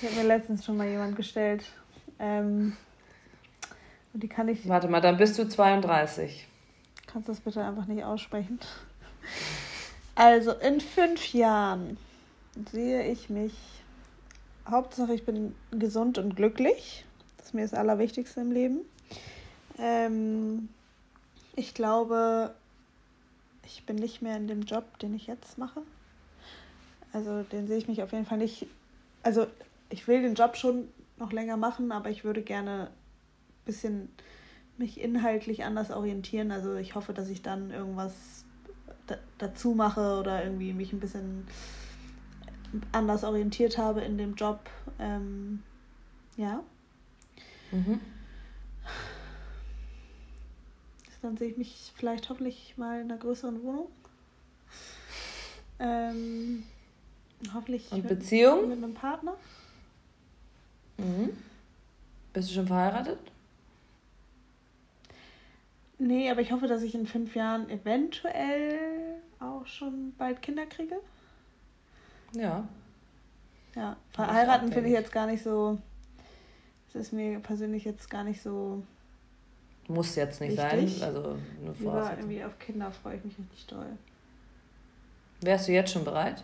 Die 0.00 0.06
hat 0.06 0.14
mir 0.14 0.24
letztens 0.24 0.64
schon 0.64 0.76
mal 0.76 0.86
jemand 0.86 1.16
gestellt. 1.16 1.64
Ähm, 2.18 2.76
und 4.12 4.22
die 4.22 4.28
kann 4.28 4.48
ich. 4.48 4.68
Warte 4.68 4.88
mal, 4.88 5.00
dann 5.00 5.16
bist 5.16 5.38
du 5.38 5.48
32. 5.48 6.46
Kannst 7.06 7.28
du 7.28 7.32
das 7.32 7.40
bitte 7.40 7.64
einfach 7.64 7.86
nicht 7.86 8.04
aussprechen? 8.04 8.60
Also, 10.14 10.52
in 10.52 10.80
fünf 10.80 11.32
Jahren 11.32 11.96
sehe 12.72 13.06
ich 13.10 13.30
mich. 13.30 13.54
Hauptsache, 14.68 15.14
ich 15.14 15.24
bin 15.24 15.54
gesund 15.70 16.18
und 16.18 16.36
glücklich. 16.36 17.04
Das 17.38 17.46
ist 17.46 17.54
mir 17.54 17.62
das 17.62 17.74
Allerwichtigste 17.74 18.40
im 18.40 18.52
Leben. 18.52 18.80
Ähm, 19.78 20.68
ich 21.54 21.74
glaube, 21.74 22.54
ich 23.66 23.84
bin 23.84 23.96
nicht 23.96 24.22
mehr 24.22 24.36
in 24.36 24.48
dem 24.48 24.62
Job, 24.62 24.98
den 24.98 25.14
ich 25.14 25.26
jetzt 25.26 25.58
mache. 25.58 25.82
Also 27.12 27.42
den 27.42 27.66
sehe 27.66 27.78
ich 27.78 27.88
mich 27.88 28.02
auf 28.02 28.12
jeden 28.12 28.26
Fall 28.26 28.38
nicht. 28.38 28.66
Also 29.22 29.46
ich 29.90 30.06
will 30.08 30.22
den 30.22 30.34
Job 30.34 30.56
schon 30.56 30.88
noch 31.18 31.32
länger 31.32 31.56
machen, 31.56 31.92
aber 31.92 32.10
ich 32.10 32.24
würde 32.24 32.42
gerne 32.42 32.88
ein 32.88 33.64
bisschen 33.64 34.08
mich 34.78 35.00
inhaltlich 35.00 35.64
anders 35.64 35.90
orientieren. 35.90 36.50
Also 36.50 36.74
ich 36.74 36.94
hoffe, 36.94 37.12
dass 37.12 37.28
ich 37.28 37.42
dann 37.42 37.70
irgendwas 37.70 38.44
dazu 39.38 39.74
mache 39.74 40.18
oder 40.18 40.42
irgendwie 40.44 40.72
mich 40.72 40.92
ein 40.92 41.00
bisschen 41.00 41.46
anders 42.92 43.24
orientiert 43.24 43.78
habe 43.78 44.00
in 44.02 44.18
dem 44.18 44.34
Job. 44.34 44.60
Ähm, 44.98 45.62
ja. 46.36 46.62
Mhm. 47.72 48.00
Dann 51.22 51.36
sehe 51.36 51.48
ich 51.50 51.56
mich 51.56 51.92
vielleicht 51.96 52.28
hoffentlich 52.28 52.74
mal 52.76 53.00
in 53.00 53.10
einer 53.10 53.18
größeren 53.18 53.62
Wohnung. 53.62 53.88
Ähm, 55.78 56.64
hoffentlich 57.52 57.90
Und 57.92 58.06
Beziehung? 58.08 58.68
mit 58.68 58.78
einem 58.78 58.94
Partner. 58.94 59.34
Mhm. 60.98 61.36
Bist 62.32 62.50
du 62.50 62.54
schon 62.54 62.66
verheiratet? 62.66 63.18
Nee, 65.98 66.30
aber 66.30 66.40
ich 66.42 66.52
hoffe, 66.52 66.66
dass 66.66 66.82
ich 66.82 66.94
in 66.94 67.06
fünf 67.06 67.34
Jahren 67.34 67.70
eventuell 67.70 69.16
auch 69.40 69.66
schon 69.66 70.14
bald 70.18 70.42
Kinder 70.42 70.66
kriege. 70.66 70.96
Ja. 72.32 72.68
Ja, 73.74 73.96
verheiraten 74.12 74.72
finde 74.72 74.88
ich 74.88 74.94
jetzt 74.94 75.12
gar 75.12 75.26
nicht 75.26 75.42
so. 75.42 75.78
Das 76.92 77.02
ist 77.02 77.12
mir 77.12 77.40
persönlich 77.40 77.84
jetzt 77.84 78.08
gar 78.10 78.24
nicht 78.24 78.42
so. 78.42 78.82
Muss 79.88 80.16
jetzt 80.16 80.40
nicht 80.40 80.56
wichtig. 80.56 80.98
sein. 80.98 81.08
Also 81.08 81.36
nur 81.62 81.74
Lieber 81.78 82.10
irgendwie 82.16 82.44
auf 82.44 82.58
Kinder 82.58 82.90
freue 82.90 83.16
ich 83.16 83.24
mich 83.24 83.38
richtig 83.38 83.66
doll. 83.66 83.86
Wärst 85.40 85.68
du 85.68 85.72
jetzt 85.72 85.92
schon 85.92 86.04
bereit? 86.04 86.42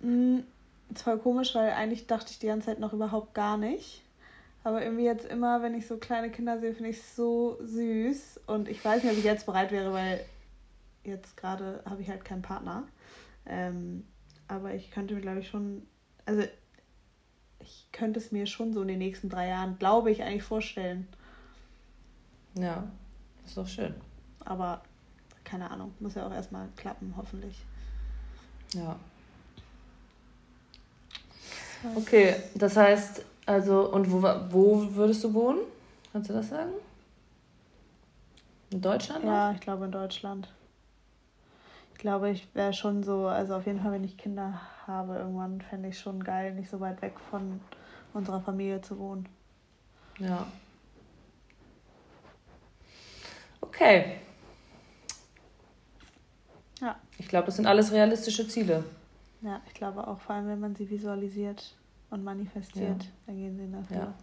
Mm, 0.00 0.40
ist 0.92 1.02
voll 1.02 1.18
komisch, 1.18 1.54
weil 1.54 1.70
eigentlich 1.70 2.06
dachte 2.06 2.30
ich 2.30 2.38
die 2.38 2.46
ganze 2.46 2.66
Zeit 2.66 2.80
noch 2.80 2.92
überhaupt 2.92 3.34
gar 3.34 3.56
nicht. 3.56 4.02
Aber 4.64 4.82
irgendwie 4.82 5.04
jetzt 5.04 5.24
immer, 5.24 5.62
wenn 5.62 5.74
ich 5.74 5.86
so 5.86 5.96
kleine 5.96 6.30
Kinder 6.30 6.58
sehe, 6.58 6.74
finde 6.74 6.90
ich 6.90 6.98
es 6.98 7.14
so 7.14 7.56
süß. 7.62 8.40
Und 8.46 8.68
ich 8.68 8.84
weiß 8.84 9.02
nicht, 9.02 9.12
ob 9.12 9.18
ich 9.18 9.24
jetzt 9.24 9.46
bereit 9.46 9.70
wäre, 9.70 9.92
weil 9.92 10.24
jetzt 11.04 11.36
gerade 11.36 11.82
habe 11.88 12.02
ich 12.02 12.08
halt 12.08 12.24
keinen 12.24 12.42
Partner. 12.42 12.82
Ähm, 13.46 14.04
aber 14.48 14.74
ich 14.74 14.90
könnte 14.90 15.14
mir, 15.14 15.20
glaube 15.20 15.40
ich, 15.40 15.48
schon, 15.48 15.86
also 16.24 16.42
ich 17.60 17.88
könnte 17.92 18.18
es 18.18 18.32
mir 18.32 18.46
schon 18.46 18.72
so 18.72 18.82
in 18.82 18.88
den 18.88 18.98
nächsten 18.98 19.28
drei 19.28 19.48
Jahren, 19.48 19.78
glaube 19.78 20.10
ich, 20.10 20.22
eigentlich 20.22 20.42
vorstellen. 20.42 21.06
Ja, 22.58 22.84
ist 23.44 23.56
doch 23.56 23.66
schön. 23.66 23.94
Aber 24.44 24.80
keine 25.44 25.70
Ahnung, 25.70 25.94
muss 26.00 26.14
ja 26.14 26.26
auch 26.26 26.32
erstmal 26.32 26.68
klappen, 26.76 27.14
hoffentlich. 27.16 27.64
Ja. 28.74 28.96
Okay, 31.94 32.34
das 32.54 32.76
heißt, 32.76 33.24
also, 33.44 33.92
und 33.92 34.10
wo, 34.10 34.22
wo 34.50 34.94
würdest 34.94 35.22
du 35.22 35.32
wohnen? 35.32 35.60
Kannst 36.12 36.30
du 36.30 36.34
das 36.34 36.48
sagen? 36.48 36.72
In 38.70 38.80
Deutschland? 38.80 39.24
Ja, 39.24 39.52
ich 39.52 39.60
glaube 39.60 39.84
in 39.84 39.92
Deutschland. 39.92 40.52
Ich 41.92 41.98
glaube, 41.98 42.30
ich 42.30 42.48
wäre 42.54 42.72
schon 42.72 43.02
so, 43.02 43.26
also 43.26 43.54
auf 43.54 43.66
jeden 43.66 43.80
Fall, 43.80 43.92
wenn 43.92 44.04
ich 44.04 44.16
Kinder 44.16 44.60
habe, 44.86 45.16
irgendwann 45.16 45.60
fände 45.60 45.88
ich 45.88 45.98
schon 45.98 46.22
geil, 46.22 46.54
nicht 46.54 46.70
so 46.70 46.80
weit 46.80 47.00
weg 47.02 47.14
von 47.30 47.60
unserer 48.12 48.40
Familie 48.40 48.80
zu 48.80 48.98
wohnen. 48.98 49.28
Ja. 50.18 50.46
Okay. 53.76 54.20
Ja. 56.80 56.96
Ich 57.18 57.28
glaube, 57.28 57.46
das 57.46 57.56
sind 57.56 57.66
alles 57.66 57.92
realistische 57.92 58.48
Ziele. 58.48 58.84
Ja, 59.42 59.60
ich 59.66 59.74
glaube 59.74 60.06
auch, 60.08 60.18
vor 60.18 60.34
allem 60.34 60.48
wenn 60.48 60.60
man 60.60 60.74
sie 60.74 60.88
visualisiert 60.88 61.74
und 62.10 62.24
manifestiert, 62.24 63.02
ja. 63.02 63.10
dann 63.26 63.36
gehen 63.36 63.56
sie 63.56 63.64
in 63.64 63.74
Erfüllung. 63.74 64.02
Ja, 64.02 64.14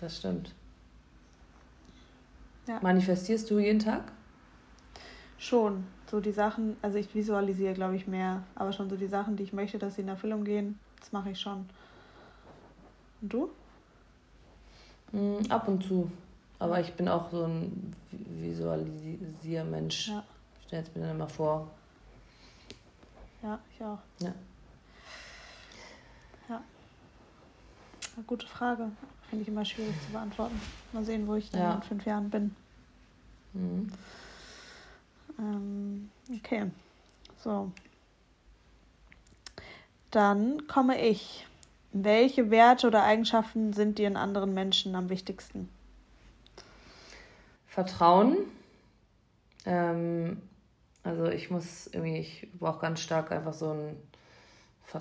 das 0.00 0.18
stimmt. 0.18 0.54
Ja. 2.68 2.78
Manifestierst 2.82 3.50
du 3.50 3.58
jeden 3.58 3.78
Tag? 3.78 4.12
Schon. 5.38 5.86
So 6.10 6.20
die 6.20 6.32
Sachen, 6.32 6.76
also 6.82 6.98
ich 6.98 7.14
visualisiere, 7.14 7.72
glaube 7.72 7.96
ich, 7.96 8.06
mehr, 8.06 8.42
aber 8.54 8.72
schon 8.72 8.90
so 8.90 8.96
die 8.96 9.06
Sachen, 9.06 9.36
die 9.36 9.44
ich 9.44 9.54
möchte, 9.54 9.78
dass 9.78 9.94
sie 9.94 10.02
in 10.02 10.08
Erfüllung 10.08 10.44
gehen, 10.44 10.78
das 10.98 11.12
mache 11.12 11.30
ich 11.30 11.40
schon. 11.40 11.66
Und 13.22 13.32
du? 13.32 13.50
Mm, 15.12 15.50
ab 15.50 15.66
und 15.66 15.82
zu. 15.82 16.10
Aber 16.60 16.78
ich 16.80 16.92
bin 16.94 17.08
auch 17.08 17.30
so 17.30 17.44
ein 17.44 17.96
Visualisiermensch. 18.12 20.08
Ja. 20.08 20.22
Ich 20.60 20.66
stelle 20.68 20.82
es 20.82 20.94
mir 20.94 21.02
dann 21.02 21.16
immer 21.16 21.28
vor, 21.28 21.68
ja, 23.42 23.58
ich 23.74 23.82
auch. 23.82 23.98
Ja. 24.20 24.34
Ja. 26.48 26.62
Eine 28.16 28.24
gute 28.26 28.46
Frage. 28.46 28.90
Finde 29.28 29.42
ich 29.42 29.48
immer 29.48 29.64
schwierig 29.64 29.94
zu 30.04 30.12
beantworten. 30.12 30.60
Mal 30.92 31.04
sehen, 31.04 31.26
wo 31.26 31.34
ich 31.36 31.50
dann 31.50 31.62
ja. 31.62 31.74
in 31.74 31.82
fünf 31.82 32.04
Jahren 32.04 32.30
bin. 32.30 32.54
Mhm. 33.52 33.92
Ähm, 35.38 36.10
okay. 36.36 36.70
So. 37.38 37.72
Dann 40.10 40.66
komme 40.66 41.00
ich. 41.00 41.46
Welche 41.92 42.50
Werte 42.50 42.86
oder 42.86 43.02
Eigenschaften 43.02 43.72
sind 43.72 43.98
dir 43.98 44.06
in 44.06 44.16
anderen 44.16 44.54
Menschen 44.54 44.94
am 44.94 45.08
wichtigsten? 45.08 45.68
Vertrauen. 47.70 48.36
Ähm, 49.64 50.42
also 51.04 51.26
ich 51.26 51.50
muss 51.50 51.86
irgendwie, 51.86 52.18
ich 52.18 52.48
brauche 52.58 52.80
ganz 52.80 53.00
stark 53.00 53.30
einfach 53.30 53.54
so 53.54 53.70
ein 53.70 53.96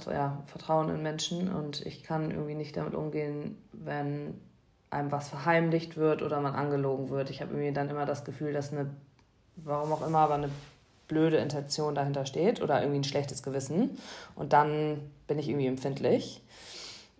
ja, 0.06 0.44
Vertrauen 0.46 0.90
in 0.90 1.02
Menschen 1.02 1.52
und 1.52 1.84
ich 1.84 2.04
kann 2.04 2.30
irgendwie 2.30 2.54
nicht 2.54 2.78
damit 2.78 2.94
umgehen, 2.94 3.58
wenn 3.74 4.40
einem 4.92 5.12
was 5.12 5.30
verheimlicht 5.30 5.98
wird 5.98 6.22
oder 6.22 6.42
man 6.42 6.54
angelogen 6.54 7.10
wird. 7.10 7.32
Ich 7.32 7.42
habe 7.42 7.54
irgendwie 7.54 7.74
dann 7.74 7.90
immer 7.90 8.06
das 8.06 8.24
Gefühl, 8.24 8.54
dass 8.54 8.72
eine, 8.72 8.92
warum 9.56 9.92
auch 9.92 10.06
immer, 10.06 10.20
aber 10.20 10.36
eine 10.36 10.52
blöde 11.08 11.38
Intention 11.38 11.96
dahinter 11.96 12.28
steht 12.28 12.62
oder 12.62 12.82
irgendwie 12.82 13.00
ein 13.00 13.04
schlechtes 13.04 13.42
Gewissen. 13.42 13.98
Und 14.36 14.54
dann 14.54 15.10
bin 15.26 15.40
ich 15.40 15.50
irgendwie 15.50 15.66
empfindlich. 15.66 16.44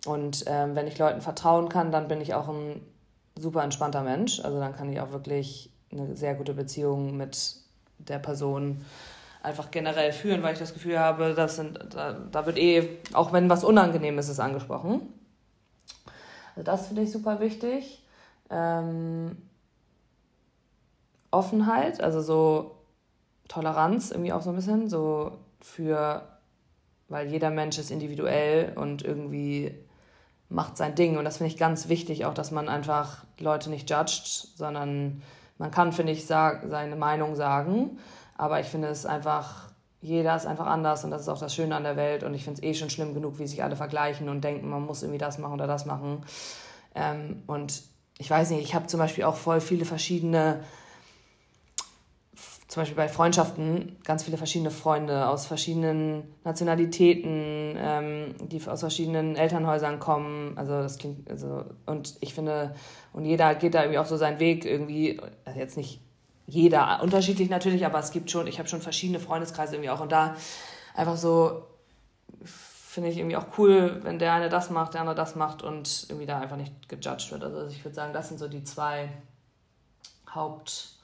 Und 0.06 0.44
ähm, 0.46 0.76
wenn 0.76 0.86
ich 0.86 0.96
Leuten 0.96 1.20
vertrauen 1.20 1.68
kann, 1.68 1.90
dann 1.90 2.06
bin 2.06 2.20
ich 2.20 2.34
auch 2.34 2.48
ein 2.48 2.80
super 3.40 3.62
entspannter 3.64 4.02
Mensch. 4.02 4.40
Also 4.40 4.60
dann 4.60 4.74
kann 4.74 4.92
ich 4.92 5.00
auch 5.00 5.12
wirklich 5.12 5.70
eine 5.92 6.16
sehr 6.16 6.34
gute 6.34 6.54
Beziehung 6.54 7.16
mit 7.16 7.56
der 7.98 8.18
Person 8.18 8.84
einfach 9.42 9.70
generell 9.70 10.12
führen, 10.12 10.42
weil 10.42 10.52
ich 10.52 10.58
das 10.58 10.74
Gefühl 10.74 10.98
habe, 10.98 11.34
das 11.34 11.56
sind, 11.56 11.78
da, 11.94 12.12
da 12.12 12.46
wird 12.46 12.58
eh, 12.58 12.98
auch 13.12 13.32
wenn 13.32 13.48
was 13.48 13.64
Unangenehmes 13.64 14.28
ist, 14.28 14.40
angesprochen. 14.40 15.02
Also 16.54 16.64
das 16.64 16.86
finde 16.88 17.02
ich 17.02 17.12
super 17.12 17.40
wichtig. 17.40 18.02
Ähm, 18.50 19.36
Offenheit, 21.30 22.02
also 22.02 22.20
so 22.20 22.76
Toleranz 23.48 24.10
irgendwie 24.10 24.32
auch 24.32 24.42
so 24.42 24.50
ein 24.50 24.56
bisschen, 24.56 24.88
so 24.88 25.38
für, 25.60 26.22
weil 27.08 27.28
jeder 27.28 27.50
Mensch 27.50 27.78
ist 27.78 27.90
individuell 27.90 28.72
und 28.76 29.02
irgendwie 29.02 29.74
macht 30.50 30.76
sein 30.76 30.94
Ding. 30.94 31.16
Und 31.16 31.24
das 31.24 31.38
finde 31.38 31.52
ich 31.52 31.58
ganz 31.58 31.88
wichtig, 31.88 32.26
auch 32.26 32.34
dass 32.34 32.50
man 32.50 32.68
einfach 32.68 33.24
Leute 33.38 33.70
nicht 33.70 33.88
judgt, 33.88 34.26
sondern 34.56 35.22
man 35.58 35.70
kann, 35.70 35.92
finde 35.92 36.12
ich, 36.12 36.26
seine 36.26 36.96
Meinung 36.96 37.36
sagen, 37.36 37.98
aber 38.36 38.60
ich 38.60 38.66
finde 38.66 38.88
es 38.88 39.06
einfach 39.06 39.70
jeder 40.02 40.34
ist 40.34 40.46
einfach 40.46 40.66
anders 40.66 41.04
und 41.04 41.10
das 41.10 41.22
ist 41.22 41.28
auch 41.28 41.38
das 41.38 41.54
Schöne 41.54 41.76
an 41.76 41.84
der 41.84 41.96
Welt 41.96 42.22
und 42.22 42.32
ich 42.32 42.44
finde 42.44 42.60
es 42.60 42.66
eh 42.66 42.74
schon 42.74 42.88
schlimm 42.88 43.14
genug, 43.14 43.38
wie 43.38 43.46
sich 43.46 43.62
alle 43.62 43.76
vergleichen 43.76 44.28
und 44.28 44.42
denken, 44.42 44.68
man 44.70 44.84
muss 44.84 45.02
irgendwie 45.02 45.18
das 45.18 45.38
machen 45.38 45.52
oder 45.52 45.66
das 45.66 45.84
machen. 45.84 46.24
Ähm, 46.94 47.42
und 47.46 47.82
ich 48.18 48.30
weiß 48.30 48.50
nicht, 48.50 48.62
ich 48.62 48.74
habe 48.74 48.86
zum 48.86 48.98
Beispiel 48.98 49.24
auch 49.24 49.36
voll 49.36 49.60
viele 49.60 49.84
verschiedene 49.84 50.60
zum 52.70 52.82
Beispiel 52.82 52.96
bei 52.96 53.08
Freundschaften 53.08 53.96
ganz 54.04 54.22
viele 54.22 54.36
verschiedene 54.36 54.70
Freunde 54.70 55.28
aus 55.28 55.44
verschiedenen 55.44 56.22
Nationalitäten, 56.44 57.74
ähm, 57.76 58.36
die 58.42 58.64
aus 58.68 58.78
verschiedenen 58.78 59.34
Elternhäusern 59.34 59.98
kommen. 59.98 60.56
Also 60.56 60.80
das 60.80 60.96
klingt, 60.96 61.28
also, 61.28 61.64
und 61.86 62.14
ich 62.20 62.32
finde, 62.32 62.76
und 63.12 63.24
jeder 63.24 63.56
geht 63.56 63.74
da 63.74 63.82
irgendwie 63.82 63.98
auch 63.98 64.06
so 64.06 64.16
seinen 64.16 64.38
Weg 64.38 64.64
irgendwie, 64.64 65.20
also 65.44 65.58
jetzt 65.58 65.76
nicht 65.76 66.00
jeder 66.46 67.02
unterschiedlich 67.02 67.50
natürlich, 67.50 67.84
aber 67.84 67.98
es 67.98 68.12
gibt 68.12 68.30
schon, 68.30 68.46
ich 68.46 68.60
habe 68.60 68.68
schon 68.68 68.80
verschiedene 68.80 69.18
Freundeskreise 69.18 69.74
irgendwie 69.74 69.90
auch 69.90 70.00
und 70.00 70.12
da 70.12 70.36
einfach 70.94 71.16
so 71.16 71.64
finde 72.44 73.10
ich 73.10 73.18
irgendwie 73.18 73.36
auch 73.36 73.58
cool, 73.58 73.98
wenn 74.04 74.20
der 74.20 74.32
eine 74.32 74.48
das 74.48 74.70
macht, 74.70 74.94
der 74.94 75.00
andere 75.00 75.16
das 75.16 75.34
macht 75.34 75.64
und 75.64 76.06
irgendwie 76.08 76.26
da 76.26 76.38
einfach 76.38 76.56
nicht 76.56 76.88
gejudged 76.88 77.32
wird. 77.32 77.42
Also 77.42 77.66
ich 77.66 77.84
würde 77.84 77.96
sagen, 77.96 78.12
das 78.12 78.28
sind 78.28 78.38
so 78.38 78.46
die 78.46 78.62
zwei 78.62 79.08
Haupt 80.32 80.99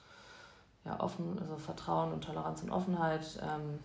ja, 0.87 0.99
offen, 0.99 1.37
also 1.39 1.57
Vertrauen 1.57 2.13
und 2.13 2.23
Toleranz 2.23 2.63
und 2.63 2.71
Offenheit. 2.71 3.39
Ähm, 3.43 3.79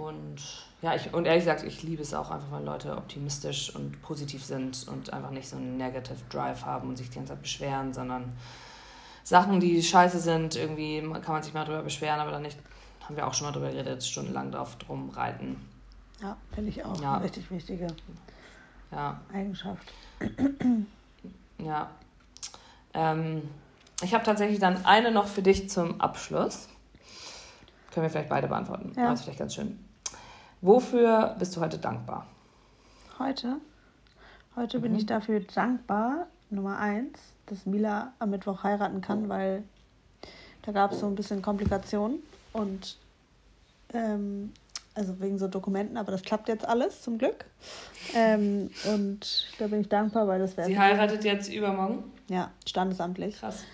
und 0.00 0.36
ja, 0.82 0.94
ich, 0.94 1.12
und 1.14 1.24
ehrlich 1.24 1.44
gesagt, 1.44 1.62
ich 1.64 1.82
liebe 1.82 2.02
es 2.02 2.12
auch 2.12 2.30
einfach, 2.30 2.52
wenn 2.52 2.66
Leute 2.66 2.96
optimistisch 2.96 3.74
und 3.74 4.00
positiv 4.02 4.44
sind 4.44 4.86
und 4.88 5.12
einfach 5.12 5.30
nicht 5.30 5.48
so 5.48 5.56
einen 5.56 5.78
Negative 5.78 6.18
Drive 6.28 6.64
haben 6.64 6.90
und 6.90 6.96
sich 6.96 7.08
die 7.08 7.16
ganze 7.16 7.32
Zeit 7.32 7.42
beschweren, 7.42 7.94
sondern 7.94 8.36
Sachen, 9.24 9.60
die 9.60 9.82
scheiße 9.82 10.18
sind, 10.20 10.56
irgendwie 10.56 11.00
kann 11.00 11.34
man 11.34 11.42
sich 11.42 11.54
mal 11.54 11.64
drüber 11.64 11.82
beschweren, 11.82 12.20
aber 12.20 12.30
dann 12.30 12.42
nicht, 12.42 12.58
haben 13.02 13.16
wir 13.16 13.26
auch 13.26 13.34
schon 13.34 13.46
mal 13.46 13.52
drüber 13.52 13.70
geredet, 13.70 14.04
stundenlang 14.04 14.52
drauf 14.52 14.76
drum 14.76 15.08
reiten. 15.10 15.56
Ja, 16.20 16.36
finde 16.52 16.70
ich 16.70 16.84
auch 16.84 17.00
ja. 17.00 17.14
eine 17.14 17.24
richtig 17.24 17.50
wichtige 17.50 17.86
ja. 18.90 19.20
Eigenschaft. 19.32 19.92
Ja. 21.58 21.90
Ähm, 22.94 23.42
ich 24.02 24.14
habe 24.14 24.24
tatsächlich 24.24 24.58
dann 24.58 24.84
eine 24.84 25.10
noch 25.10 25.26
für 25.26 25.42
dich 25.42 25.68
zum 25.70 26.00
Abschluss. 26.00 26.68
Können 27.92 28.04
wir 28.04 28.10
vielleicht 28.10 28.28
beide 28.28 28.48
beantworten. 28.48 28.92
Ja. 28.96 29.10
Das 29.10 29.20
ist 29.20 29.24
vielleicht 29.24 29.40
ganz 29.40 29.54
schön. 29.54 29.78
Wofür 30.60 31.36
bist 31.38 31.56
du 31.56 31.60
heute 31.60 31.78
dankbar? 31.78 32.26
Heute? 33.18 33.56
Heute 34.56 34.78
mhm. 34.78 34.82
bin 34.82 34.94
ich 34.96 35.06
dafür 35.06 35.40
dankbar, 35.40 36.26
Nummer 36.50 36.78
eins, 36.78 37.18
dass 37.46 37.66
Mila 37.66 38.12
am 38.18 38.30
Mittwoch 38.30 38.62
heiraten 38.62 39.00
kann, 39.00 39.28
weil 39.28 39.62
da 40.62 40.72
gab 40.72 40.92
es 40.92 41.00
so 41.00 41.06
ein 41.06 41.14
bisschen 41.14 41.42
Komplikationen 41.42 42.18
und 42.52 42.98
ähm, 43.92 44.52
also 44.94 45.20
wegen 45.20 45.38
so 45.38 45.46
Dokumenten, 45.46 45.96
aber 45.96 46.10
das 46.10 46.22
klappt 46.22 46.48
jetzt 46.48 46.66
alles 46.66 47.02
zum 47.02 47.18
Glück. 47.18 47.44
Ähm, 48.14 48.70
und 48.92 49.46
da 49.58 49.68
bin 49.68 49.80
ich 49.80 49.88
dankbar, 49.88 50.26
weil 50.26 50.40
das 50.40 50.56
wäre. 50.56 50.66
Sie 50.66 50.78
heiratet 50.78 51.24
jetzt 51.24 51.52
übermorgen? 51.52 52.04
Ja, 52.28 52.50
standesamtlich. 52.66 53.38
Krass. 53.38 53.64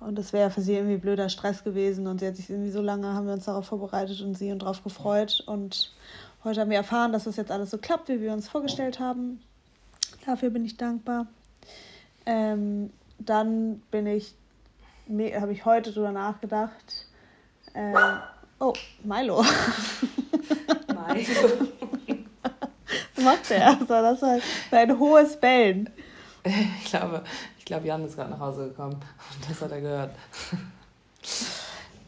Und 0.00 0.16
das 0.16 0.32
wäre 0.32 0.50
für 0.50 0.62
sie 0.62 0.74
irgendwie 0.74 0.96
blöder 0.96 1.28
Stress 1.28 1.62
gewesen 1.62 2.06
und 2.06 2.20
sie 2.20 2.26
hat 2.26 2.36
sich 2.36 2.48
irgendwie 2.48 2.70
so 2.70 2.80
lange, 2.80 3.12
haben 3.12 3.26
wir 3.26 3.34
uns 3.34 3.44
darauf 3.44 3.66
vorbereitet 3.66 4.22
und 4.22 4.34
sie 4.34 4.50
und 4.50 4.62
darauf 4.62 4.82
gefreut. 4.82 5.42
Und 5.46 5.92
heute 6.42 6.62
haben 6.62 6.70
wir 6.70 6.78
erfahren, 6.78 7.12
dass 7.12 7.24
das 7.24 7.36
jetzt 7.36 7.50
alles 7.50 7.70
so 7.70 7.76
klappt, 7.76 8.08
wie 8.08 8.20
wir 8.20 8.32
uns 8.32 8.48
vorgestellt 8.48 8.98
haben. 8.98 9.42
Dafür 10.24 10.48
bin 10.48 10.64
ich 10.64 10.78
dankbar. 10.78 11.26
Ähm, 12.24 12.90
dann 13.18 13.82
bin 13.90 14.06
ich, 14.06 14.34
habe 15.08 15.52
ich 15.52 15.66
heute 15.66 15.92
drüber 15.92 16.12
nachgedacht. 16.12 17.06
Äh, 17.74 17.92
oh, 18.58 18.72
Milo. 19.04 19.42
Milo. 21.14 21.68
Was 23.16 23.24
macht 23.24 23.50
der? 23.50 23.68
Also 23.68 23.84
das 23.86 24.22
war 24.22 24.78
ein 24.78 24.98
hohes 24.98 25.36
Bellen. 25.38 25.90
Ich 26.44 26.90
glaube, 26.90 27.22
glaube, 27.70 27.86
Jan 27.86 28.04
ist 28.04 28.16
gerade 28.16 28.30
nach 28.30 28.40
Hause 28.40 28.68
gekommen 28.68 28.94
und 28.94 29.50
das 29.50 29.62
hat 29.62 29.70
er 29.72 29.80
gehört. 29.80 30.10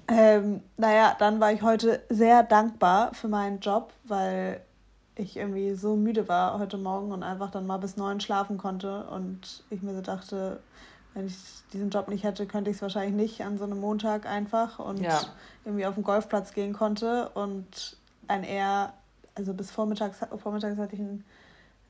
Ähm, 0.08 0.60
naja, 0.76 1.16
dann 1.18 1.40
war 1.40 1.52
ich 1.52 1.62
heute 1.62 2.02
sehr 2.10 2.42
dankbar 2.42 3.14
für 3.14 3.28
meinen 3.28 3.60
Job, 3.60 3.92
weil 4.04 4.60
ich 5.14 5.36
irgendwie 5.36 5.74
so 5.74 5.96
müde 5.96 6.28
war 6.28 6.58
heute 6.58 6.76
Morgen 6.76 7.12
und 7.12 7.22
einfach 7.22 7.50
dann 7.50 7.66
mal 7.66 7.78
bis 7.78 7.96
neun 7.96 8.20
schlafen 8.20 8.58
konnte 8.58 9.04
und 9.04 9.62
ich 9.70 9.80
mir 9.80 9.94
so 9.94 10.02
dachte, 10.02 10.60
wenn 11.14 11.28
ich 11.28 11.36
diesen 11.72 11.88
Job 11.90 12.08
nicht 12.08 12.24
hätte, 12.24 12.46
könnte 12.46 12.70
ich 12.70 12.76
es 12.76 12.82
wahrscheinlich 12.82 13.14
nicht 13.14 13.42
an 13.42 13.56
so 13.56 13.64
einem 13.64 13.80
Montag 13.80 14.26
einfach 14.26 14.78
und 14.78 15.00
ja. 15.00 15.20
irgendwie 15.64 15.86
auf 15.86 15.94
den 15.94 16.04
Golfplatz 16.04 16.52
gehen 16.52 16.72
konnte 16.72 17.30
und 17.30 17.96
ein 18.28 18.44
eher, 18.44 18.92
also 19.34 19.54
bis 19.54 19.70
vormittags, 19.70 20.18
vormittags 20.42 20.78
hatte 20.78 20.94
ich 20.94 21.00
einen 21.00 21.24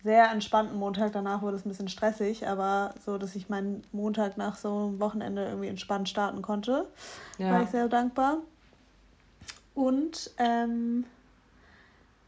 sehr 0.03 0.31
entspannten 0.31 0.77
Montag. 0.77 1.13
Danach 1.13 1.43
wurde 1.43 1.57
es 1.57 1.65
ein 1.65 1.69
bisschen 1.69 1.89
stressig, 1.89 2.47
aber 2.47 2.95
so, 3.05 3.19
dass 3.19 3.37
ich 3.37 3.49
meinen 3.49 3.83
Montag 3.93 4.37
nach 4.37 4.57
so 4.57 4.69
einem 4.69 5.01
Wochenende 5.01 5.47
irgendwie 5.47 5.69
entspannt 5.69 6.09
starten 6.09 6.43
konnte, 6.43 6.89
ja. 7.39 7.53
war 7.53 7.63
ich 7.63 7.71
sehr 7.71 7.89
dankbar. 7.89 8.39
Und 9.75 10.31
ähm, 10.39 11.05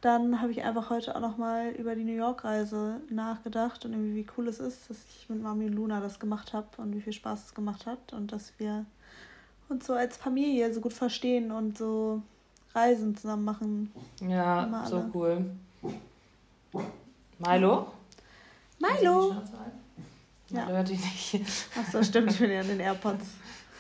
dann 0.00 0.40
habe 0.40 0.52
ich 0.52 0.62
einfach 0.62 0.90
heute 0.90 1.16
auch 1.16 1.20
nochmal 1.20 1.70
über 1.70 1.94
die 1.94 2.04
New 2.04 2.14
York-Reise 2.14 3.00
nachgedacht 3.10 3.84
und 3.84 3.92
irgendwie 3.92 4.14
wie 4.14 4.26
cool 4.36 4.48
es 4.48 4.60
ist, 4.60 4.90
dass 4.90 4.98
ich 5.16 5.28
mit 5.28 5.42
Mami 5.42 5.66
und 5.66 5.72
Luna 5.72 6.00
das 6.00 6.20
gemacht 6.20 6.52
habe 6.52 6.68
und 6.76 6.94
wie 6.94 7.00
viel 7.00 7.12
Spaß 7.12 7.46
es 7.46 7.54
gemacht 7.54 7.86
hat 7.86 8.12
und 8.12 8.30
dass 8.32 8.52
wir 8.58 8.84
uns 9.68 9.86
so 9.86 9.94
als 9.94 10.16
Familie 10.16 10.72
so 10.72 10.80
gut 10.80 10.92
verstehen 10.92 11.50
und 11.50 11.78
so 11.78 12.22
Reisen 12.74 13.16
zusammen 13.16 13.44
machen. 13.44 13.92
Ja, 14.20 14.84
so 14.86 15.04
cool. 15.14 15.46
Milo? 17.38 17.92
Milo! 18.78 19.34
Ja. 20.50 20.64
Milo 20.64 20.76
hört 20.76 20.88
dich 20.88 21.00
nicht. 21.00 21.44
Ach 21.78 21.90
so, 21.90 22.02
stimmt, 22.02 22.32
ich 22.32 22.38
bin 22.38 22.50
ja 22.50 22.60
in 22.60 22.68
den 22.68 22.80
AirPods. 22.80 23.26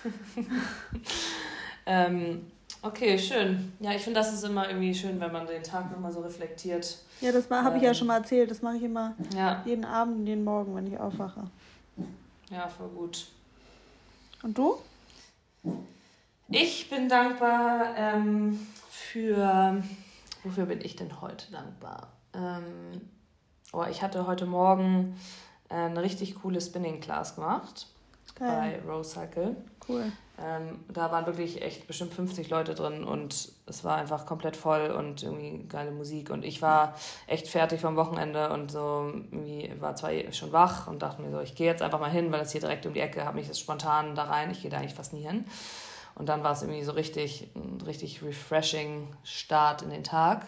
ähm, 1.86 2.50
okay, 2.82 3.18
schön. 3.18 3.72
Ja, 3.80 3.92
ich 3.92 4.02
finde, 4.02 4.20
das 4.20 4.32
ist 4.32 4.44
immer 4.44 4.68
irgendwie 4.68 4.94
schön, 4.94 5.20
wenn 5.20 5.32
man 5.32 5.46
den 5.46 5.62
Tag 5.62 5.90
nochmal 5.90 6.12
so 6.12 6.20
reflektiert. 6.20 6.98
Ja, 7.20 7.32
das 7.32 7.48
habe 7.50 7.70
ähm, 7.70 7.76
ich 7.76 7.82
ja 7.82 7.88
ähm, 7.90 7.94
schon 7.94 8.06
mal 8.08 8.18
erzählt. 8.18 8.50
Das 8.50 8.62
mache 8.62 8.76
ich 8.76 8.82
immer 8.82 9.14
ja. 9.34 9.62
jeden 9.64 9.84
Abend 9.84 10.18
und 10.18 10.26
jeden 10.26 10.44
Morgen, 10.44 10.74
wenn 10.74 10.86
ich 10.86 10.98
aufwache. 10.98 11.44
Ja, 12.50 12.68
voll 12.68 12.88
gut. 12.88 13.26
Und 14.42 14.58
du? 14.58 14.76
Ich 16.48 16.90
bin 16.90 17.08
dankbar 17.08 17.96
ähm, 17.96 18.66
für. 18.90 19.82
Wofür 20.42 20.66
bin 20.66 20.82
ich 20.82 20.96
denn 20.96 21.22
heute 21.22 21.50
dankbar? 21.50 22.08
Ähm, 22.34 23.00
Oh, 23.74 23.84
ich 23.90 24.02
hatte 24.02 24.28
heute 24.28 24.46
Morgen 24.46 25.16
äh, 25.68 25.74
eine 25.74 26.00
richtig 26.00 26.36
coole 26.36 26.60
Spinning 26.60 27.00
Class 27.00 27.34
gemacht 27.34 27.88
Geil. 28.36 28.80
bei 28.86 28.92
Rose 28.92 29.10
Cycle. 29.10 29.56
Cool. 29.88 30.12
Ähm, 30.40 30.84
da 30.92 31.10
waren 31.10 31.26
wirklich 31.26 31.60
echt 31.60 31.88
bestimmt 31.88 32.14
50 32.14 32.50
Leute 32.50 32.74
drin 32.74 33.02
und 33.02 33.52
es 33.66 33.82
war 33.82 33.96
einfach 33.96 34.26
komplett 34.26 34.56
voll 34.56 34.92
und 34.92 35.24
irgendwie 35.24 35.66
geile 35.68 35.90
Musik. 35.90 36.30
Und 36.30 36.44
ich 36.44 36.62
war 36.62 36.94
echt 37.26 37.48
fertig 37.48 37.80
vom 37.80 37.96
Wochenende 37.96 38.52
und 38.52 38.70
so 38.70 39.12
irgendwie 39.12 39.72
war 39.80 39.96
zwar 39.96 40.10
schon 40.32 40.52
wach 40.52 40.86
und 40.86 41.02
dachte 41.02 41.20
mir 41.20 41.32
so, 41.32 41.40
ich 41.40 41.56
gehe 41.56 41.66
jetzt 41.66 41.82
einfach 41.82 42.00
mal 42.00 42.10
hin, 42.10 42.30
weil 42.30 42.38
das 42.38 42.52
hier 42.52 42.60
direkt 42.60 42.86
um 42.86 42.94
die 42.94 43.00
Ecke, 43.00 43.24
habe 43.24 43.36
mich 43.36 43.48
jetzt 43.48 43.60
spontan 43.60 44.14
da 44.14 44.24
rein. 44.24 44.52
Ich 44.52 44.62
gehe 44.62 44.70
da 44.70 44.76
eigentlich 44.78 44.94
fast 44.94 45.12
nie 45.12 45.26
hin. 45.26 45.46
Und 46.14 46.28
dann 46.28 46.44
war 46.44 46.52
es 46.52 46.62
irgendwie 46.62 46.84
so 46.84 46.92
richtig, 46.92 47.48
ein 47.56 47.80
richtig 47.84 48.22
refreshing 48.22 49.08
Start 49.24 49.82
in 49.82 49.90
den 49.90 50.04
Tag. 50.04 50.46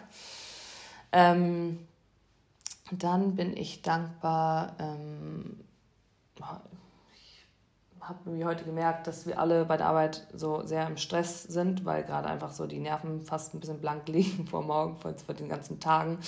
Ähm, 1.11 1.86
dann 2.91 3.35
bin 3.35 3.55
ich 3.55 3.81
dankbar. 3.81 4.75
Ähm, 4.79 5.59
ich 6.35 6.43
habe 8.01 8.29
mir 8.29 8.45
heute 8.45 8.63
gemerkt, 8.63 9.07
dass 9.07 9.25
wir 9.25 9.39
alle 9.39 9.65
bei 9.65 9.77
der 9.77 9.87
Arbeit 9.87 10.27
so 10.33 10.65
sehr 10.65 10.87
im 10.87 10.97
Stress 10.97 11.43
sind, 11.43 11.85
weil 11.85 12.03
gerade 12.03 12.27
einfach 12.27 12.51
so 12.51 12.67
die 12.67 12.79
Nerven 12.79 13.21
fast 13.21 13.53
ein 13.53 13.59
bisschen 13.59 13.81
blank 13.81 14.07
liegen 14.07 14.47
vor 14.47 14.63
morgen, 14.63 14.97
vor, 14.97 15.13
vor 15.13 15.35
den 15.35 15.49
ganzen 15.49 15.79
Tagen. 15.79 16.19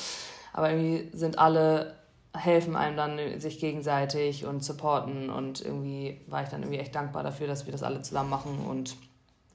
Aber 0.53 0.71
irgendwie 0.71 1.15
sind 1.17 1.37
alle 1.39 1.95
helfen 2.35 2.75
einem 2.75 2.95
dann 2.95 3.39
sich 3.39 3.59
gegenseitig 3.59 4.45
und 4.45 4.63
supporten 4.63 5.31
und 5.31 5.61
irgendwie 5.61 6.21
war 6.27 6.43
ich 6.43 6.49
dann 6.49 6.61
irgendwie 6.61 6.79
echt 6.79 6.93
dankbar 6.93 7.23
dafür, 7.23 7.47
dass 7.47 7.65
wir 7.65 7.71
das 7.71 7.81
alle 7.81 8.03
zusammen 8.03 8.29
machen 8.29 8.59
und 8.67 8.95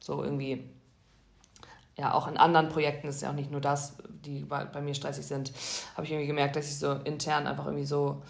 so 0.00 0.24
irgendwie 0.24 0.64
ja, 1.96 2.12
auch 2.12 2.26
in 2.26 2.36
anderen 2.36 2.68
Projekten 2.68 3.08
ist 3.08 3.22
ja 3.22 3.30
auch 3.30 3.34
nicht 3.34 3.50
nur 3.50 3.60
das, 3.60 3.96
die 4.24 4.44
bei, 4.44 4.80
mir 4.80 4.94
stressig 4.94 5.26
sind, 5.26 5.52
habe 5.94 6.06
ich 6.06 6.12
irgendwie 6.12 6.26
gemerkt, 6.26 6.56
dass 6.56 6.66
ich 6.66 6.78
so 6.78 6.92
intern 6.92 7.46
einfach 7.46 7.66
irgendwie 7.66 7.86
so 7.86 8.22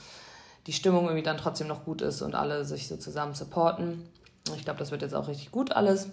die 0.67 0.73
Stimmung 0.73 1.05
irgendwie 1.05 1.23
dann 1.23 1.37
trotzdem 1.37 1.67
noch 1.67 1.85
gut 1.85 2.03
ist 2.03 2.23
und 2.23 2.35
alle 2.35 2.65
sich 2.65 2.89
so 2.89 2.97
zusammen 2.97 3.35
supporten. 3.35 4.09
Ich 4.57 4.65
glaube, 4.65 4.79
das 4.79 4.91
wird 4.91 5.03
jetzt 5.03 5.15
auch 5.15 5.29
richtig 5.29 5.51
gut 5.51 5.73
alles. 5.73 6.09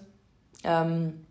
Ähm, 0.64 1.26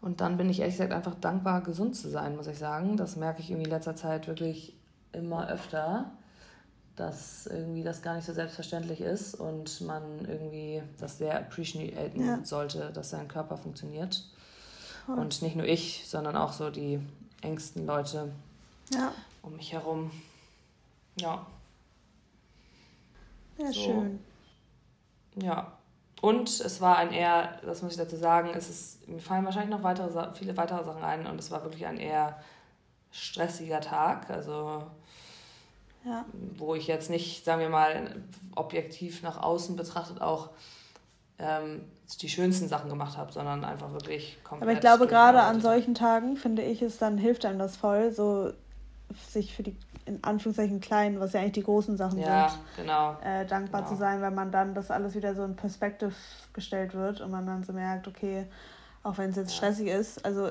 und 0.00 0.20
dann 0.20 0.36
bin 0.36 0.48
ich 0.50 0.60
ehrlich 0.60 0.76
gesagt 0.76 0.92
einfach 0.92 1.14
dankbar, 1.14 1.62
gesund 1.62 1.96
zu 1.96 2.08
sein, 2.08 2.36
muss 2.36 2.46
ich 2.46 2.58
sagen. 2.58 2.96
Das 2.96 3.16
merke 3.16 3.40
ich 3.40 3.50
irgendwie 3.50 3.64
in 3.64 3.74
letzter 3.74 3.96
Zeit 3.96 4.28
wirklich 4.28 4.76
immer 5.12 5.48
öfter, 5.48 6.12
dass 6.94 7.46
irgendwie 7.46 7.82
das 7.82 8.02
gar 8.02 8.14
nicht 8.14 8.24
so 8.24 8.32
selbstverständlich 8.32 9.00
ist 9.00 9.34
und 9.34 9.80
man 9.80 10.24
irgendwie 10.26 10.82
das 10.98 11.18
sehr 11.18 11.38
appreciaten 11.38 12.24
ja. 12.24 12.44
sollte, 12.44 12.90
dass 12.92 13.10
sein 13.10 13.28
Körper 13.28 13.56
funktioniert. 13.56 14.24
Voll. 15.06 15.18
Und 15.18 15.40
nicht 15.42 15.56
nur 15.56 15.66
ich, 15.66 16.04
sondern 16.06 16.36
auch 16.36 16.52
so 16.52 16.70
die 16.70 17.00
engsten 17.40 17.86
Leute 17.86 18.32
Ja, 18.92 19.12
um 19.42 19.56
mich 19.56 19.72
herum. 19.72 20.10
Ja, 21.18 21.46
sehr 23.56 23.72
So. 23.72 23.72
schön. 23.72 24.20
ja. 25.36 25.72
Und 26.22 26.48
es 26.48 26.80
war 26.80 26.96
ein 26.96 27.12
eher, 27.12 27.60
das 27.62 27.82
muss 27.82 27.92
ich 27.92 27.98
dazu 27.98 28.16
sagen, 28.16 28.50
es 28.54 28.68
ist, 28.70 29.06
mir 29.06 29.20
fallen 29.20 29.44
wahrscheinlich 29.44 29.70
noch 29.70 29.82
weitere, 29.82 30.34
viele 30.34 30.56
weitere 30.56 30.82
Sachen 30.82 31.04
ein 31.04 31.26
und 31.26 31.38
es 31.38 31.50
war 31.50 31.62
wirklich 31.62 31.86
ein 31.86 31.98
eher 31.98 32.40
stressiger 33.12 33.80
Tag. 33.80 34.28
Also 34.30 34.82
Ja. 36.04 36.24
wo 36.56 36.74
ich 36.74 36.86
jetzt 36.86 37.10
nicht, 37.10 37.44
sagen 37.44 37.60
wir 37.60 37.68
mal, 37.68 38.22
objektiv 38.54 39.22
nach 39.22 39.36
außen 39.42 39.76
betrachtet 39.76 40.20
auch 40.22 40.50
ähm, 41.38 41.84
die 42.22 42.28
schönsten 42.28 42.68
Sachen 42.68 42.88
gemacht 42.88 43.16
habe, 43.16 43.32
sondern 43.32 43.64
einfach 43.64 43.92
wirklich 43.92 44.38
komplett. 44.44 44.62
Aber 44.62 44.72
ich 44.72 44.80
glaube, 44.80 45.06
gerade 45.06 45.42
an 45.42 45.60
solchen 45.60 45.94
Tagen, 45.94 46.36
finde 46.36 46.62
ich, 46.62 46.82
es 46.82 46.98
dann 46.98 47.18
hilft 47.18 47.44
einem 47.44 47.58
das 47.58 47.76
voll, 47.76 48.12
so 48.12 48.52
sich 49.28 49.54
für 49.54 49.62
die, 49.62 49.76
in 50.04 50.22
Anführungszeichen, 50.22 50.80
kleinen, 50.80 51.20
was 51.20 51.32
ja 51.32 51.40
eigentlich 51.40 51.52
die 51.52 51.62
großen 51.62 51.96
Sachen. 51.96 52.18
Ja, 52.18 52.48
sind, 52.48 52.60
genau. 52.76 53.16
äh, 53.24 53.44
dankbar 53.46 53.82
Genau. 53.82 53.92
zu 53.92 53.96
sein, 53.98 54.20
weil 54.20 54.30
man 54.30 54.50
dann 54.50 54.74
das 54.74 54.90
alles 54.90 55.14
wieder 55.14 55.34
so 55.34 55.44
in 55.44 55.56
Perspektive 55.56 56.12
gestellt 56.52 56.94
wird 56.94 57.20
und 57.20 57.30
man 57.30 57.46
dann 57.46 57.64
so 57.64 57.72
merkt, 57.72 58.08
okay, 58.08 58.46
auch 59.02 59.18
wenn 59.18 59.30
es 59.30 59.36
jetzt 59.36 59.50
Ja. 59.52 59.56
stressig 59.58 59.88
ist, 59.88 60.24
also 60.24 60.50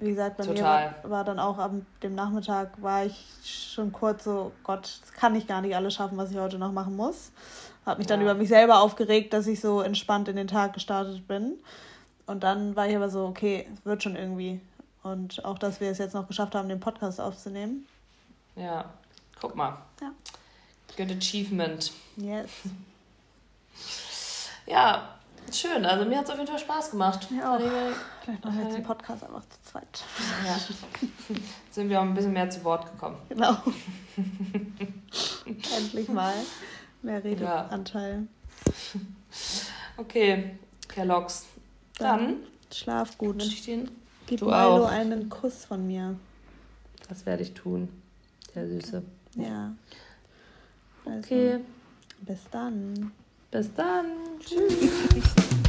wie 0.00 0.10
gesagt, 0.10 0.36
bei 0.36 0.44
mir 0.44 0.54
Total. 0.54 0.94
war, 1.02 1.10
war 1.10 1.24
dann 1.24 1.40
auch 1.40 1.58
am 1.58 1.84
dem 2.04 2.14
Nachmittag 2.14 2.80
war 2.80 3.04
ich 3.04 3.26
schon 3.44 3.90
kurz 3.92 4.22
so, 4.24 4.52
Gott, 4.62 5.00
das 5.02 5.12
kann 5.12 5.34
ich 5.34 5.48
gar 5.48 5.60
nicht 5.60 5.74
alles 5.74 5.94
schaffen, 5.94 6.16
was 6.16 6.30
ich 6.30 6.38
heute 6.38 6.58
noch 6.58 6.70
machen 6.70 6.94
muss. 6.94 7.32
Habe 7.88 7.98
mich 7.98 8.06
dann 8.06 8.20
Ja. 8.20 8.26
über 8.26 8.34
mich 8.34 8.48
selber 8.48 8.80
aufgeregt, 8.80 9.32
dass 9.32 9.46
ich 9.46 9.60
so 9.60 9.80
entspannt 9.80 10.28
in 10.28 10.36
den 10.36 10.46
Tag 10.46 10.74
gestartet 10.74 11.26
bin. 11.26 11.54
Und 12.26 12.42
dann 12.44 12.76
war 12.76 12.86
ich 12.86 12.94
aber 12.94 13.08
so, 13.08 13.24
okay, 13.24 13.66
wird 13.84 14.02
schon 14.02 14.14
irgendwie. 14.14 14.60
Und 15.02 15.42
auch, 15.44 15.58
dass 15.58 15.80
wir 15.80 15.90
es 15.90 15.96
jetzt 15.96 16.12
noch 16.14 16.28
geschafft 16.28 16.54
haben, 16.54 16.68
den 16.68 16.80
Podcast 16.80 17.18
aufzunehmen. 17.18 17.86
Ja, 18.56 18.84
guck 19.40 19.56
mal. 19.56 19.78
Ja. 20.02 20.12
Good 20.96 21.16
achievement. 21.16 21.92
Yes. 22.16 22.50
Ja, 24.66 25.14
schön. 25.50 25.86
Also 25.86 26.04
mir 26.04 26.18
hat 26.18 26.26
es 26.26 26.30
auf 26.30 26.36
jeden 26.36 26.50
Fall 26.50 26.58
Spaß 26.58 26.90
gemacht. 26.90 27.30
Mir 27.30 27.50
auch. 27.50 27.58
Vielleicht 28.22 28.44
machen 28.44 28.58
wir 28.58 28.64
jetzt 28.66 28.76
den 28.76 28.82
Podcast 28.84 29.24
einfach 29.24 29.40
zu 29.48 29.62
zweit. 29.72 30.04
Ja. 30.46 30.58
Sind 31.70 31.88
wir 31.88 31.98
auch 31.98 32.04
ein 32.04 32.12
bisschen 32.12 32.34
mehr 32.34 32.50
zu 32.50 32.62
Wort 32.64 32.84
gekommen. 32.84 33.16
Genau. 33.30 33.56
Endlich 35.74 36.08
mal 36.08 36.34
mehr 37.02 37.22
Redeanteil. 37.24 38.26
Okay, 39.96 40.56
Kellogg's. 40.88 41.44
Dann 41.98 42.36
Schlaf 42.72 43.18
gut. 43.18 43.34
wünsche 43.34 43.48
ich 43.48 43.62
dir, 43.62 43.84
Gib 44.26 44.38
du 44.40 44.46
Milo 44.46 44.56
auch. 44.84 44.88
einen 44.88 45.28
Kuss 45.28 45.64
von 45.64 45.86
mir. 45.86 46.16
das 47.08 47.26
werde 47.26 47.42
ich 47.42 47.52
tun. 47.54 47.88
Der 48.54 48.66
Süße. 48.68 49.02
Ja. 49.34 49.74
Also, 51.04 51.18
Okay, 51.18 51.58
Bis 52.20 52.38
dann. 52.50 53.12
bis 53.50 53.74
dann. 53.74 54.06
Tschüss. 54.40 55.34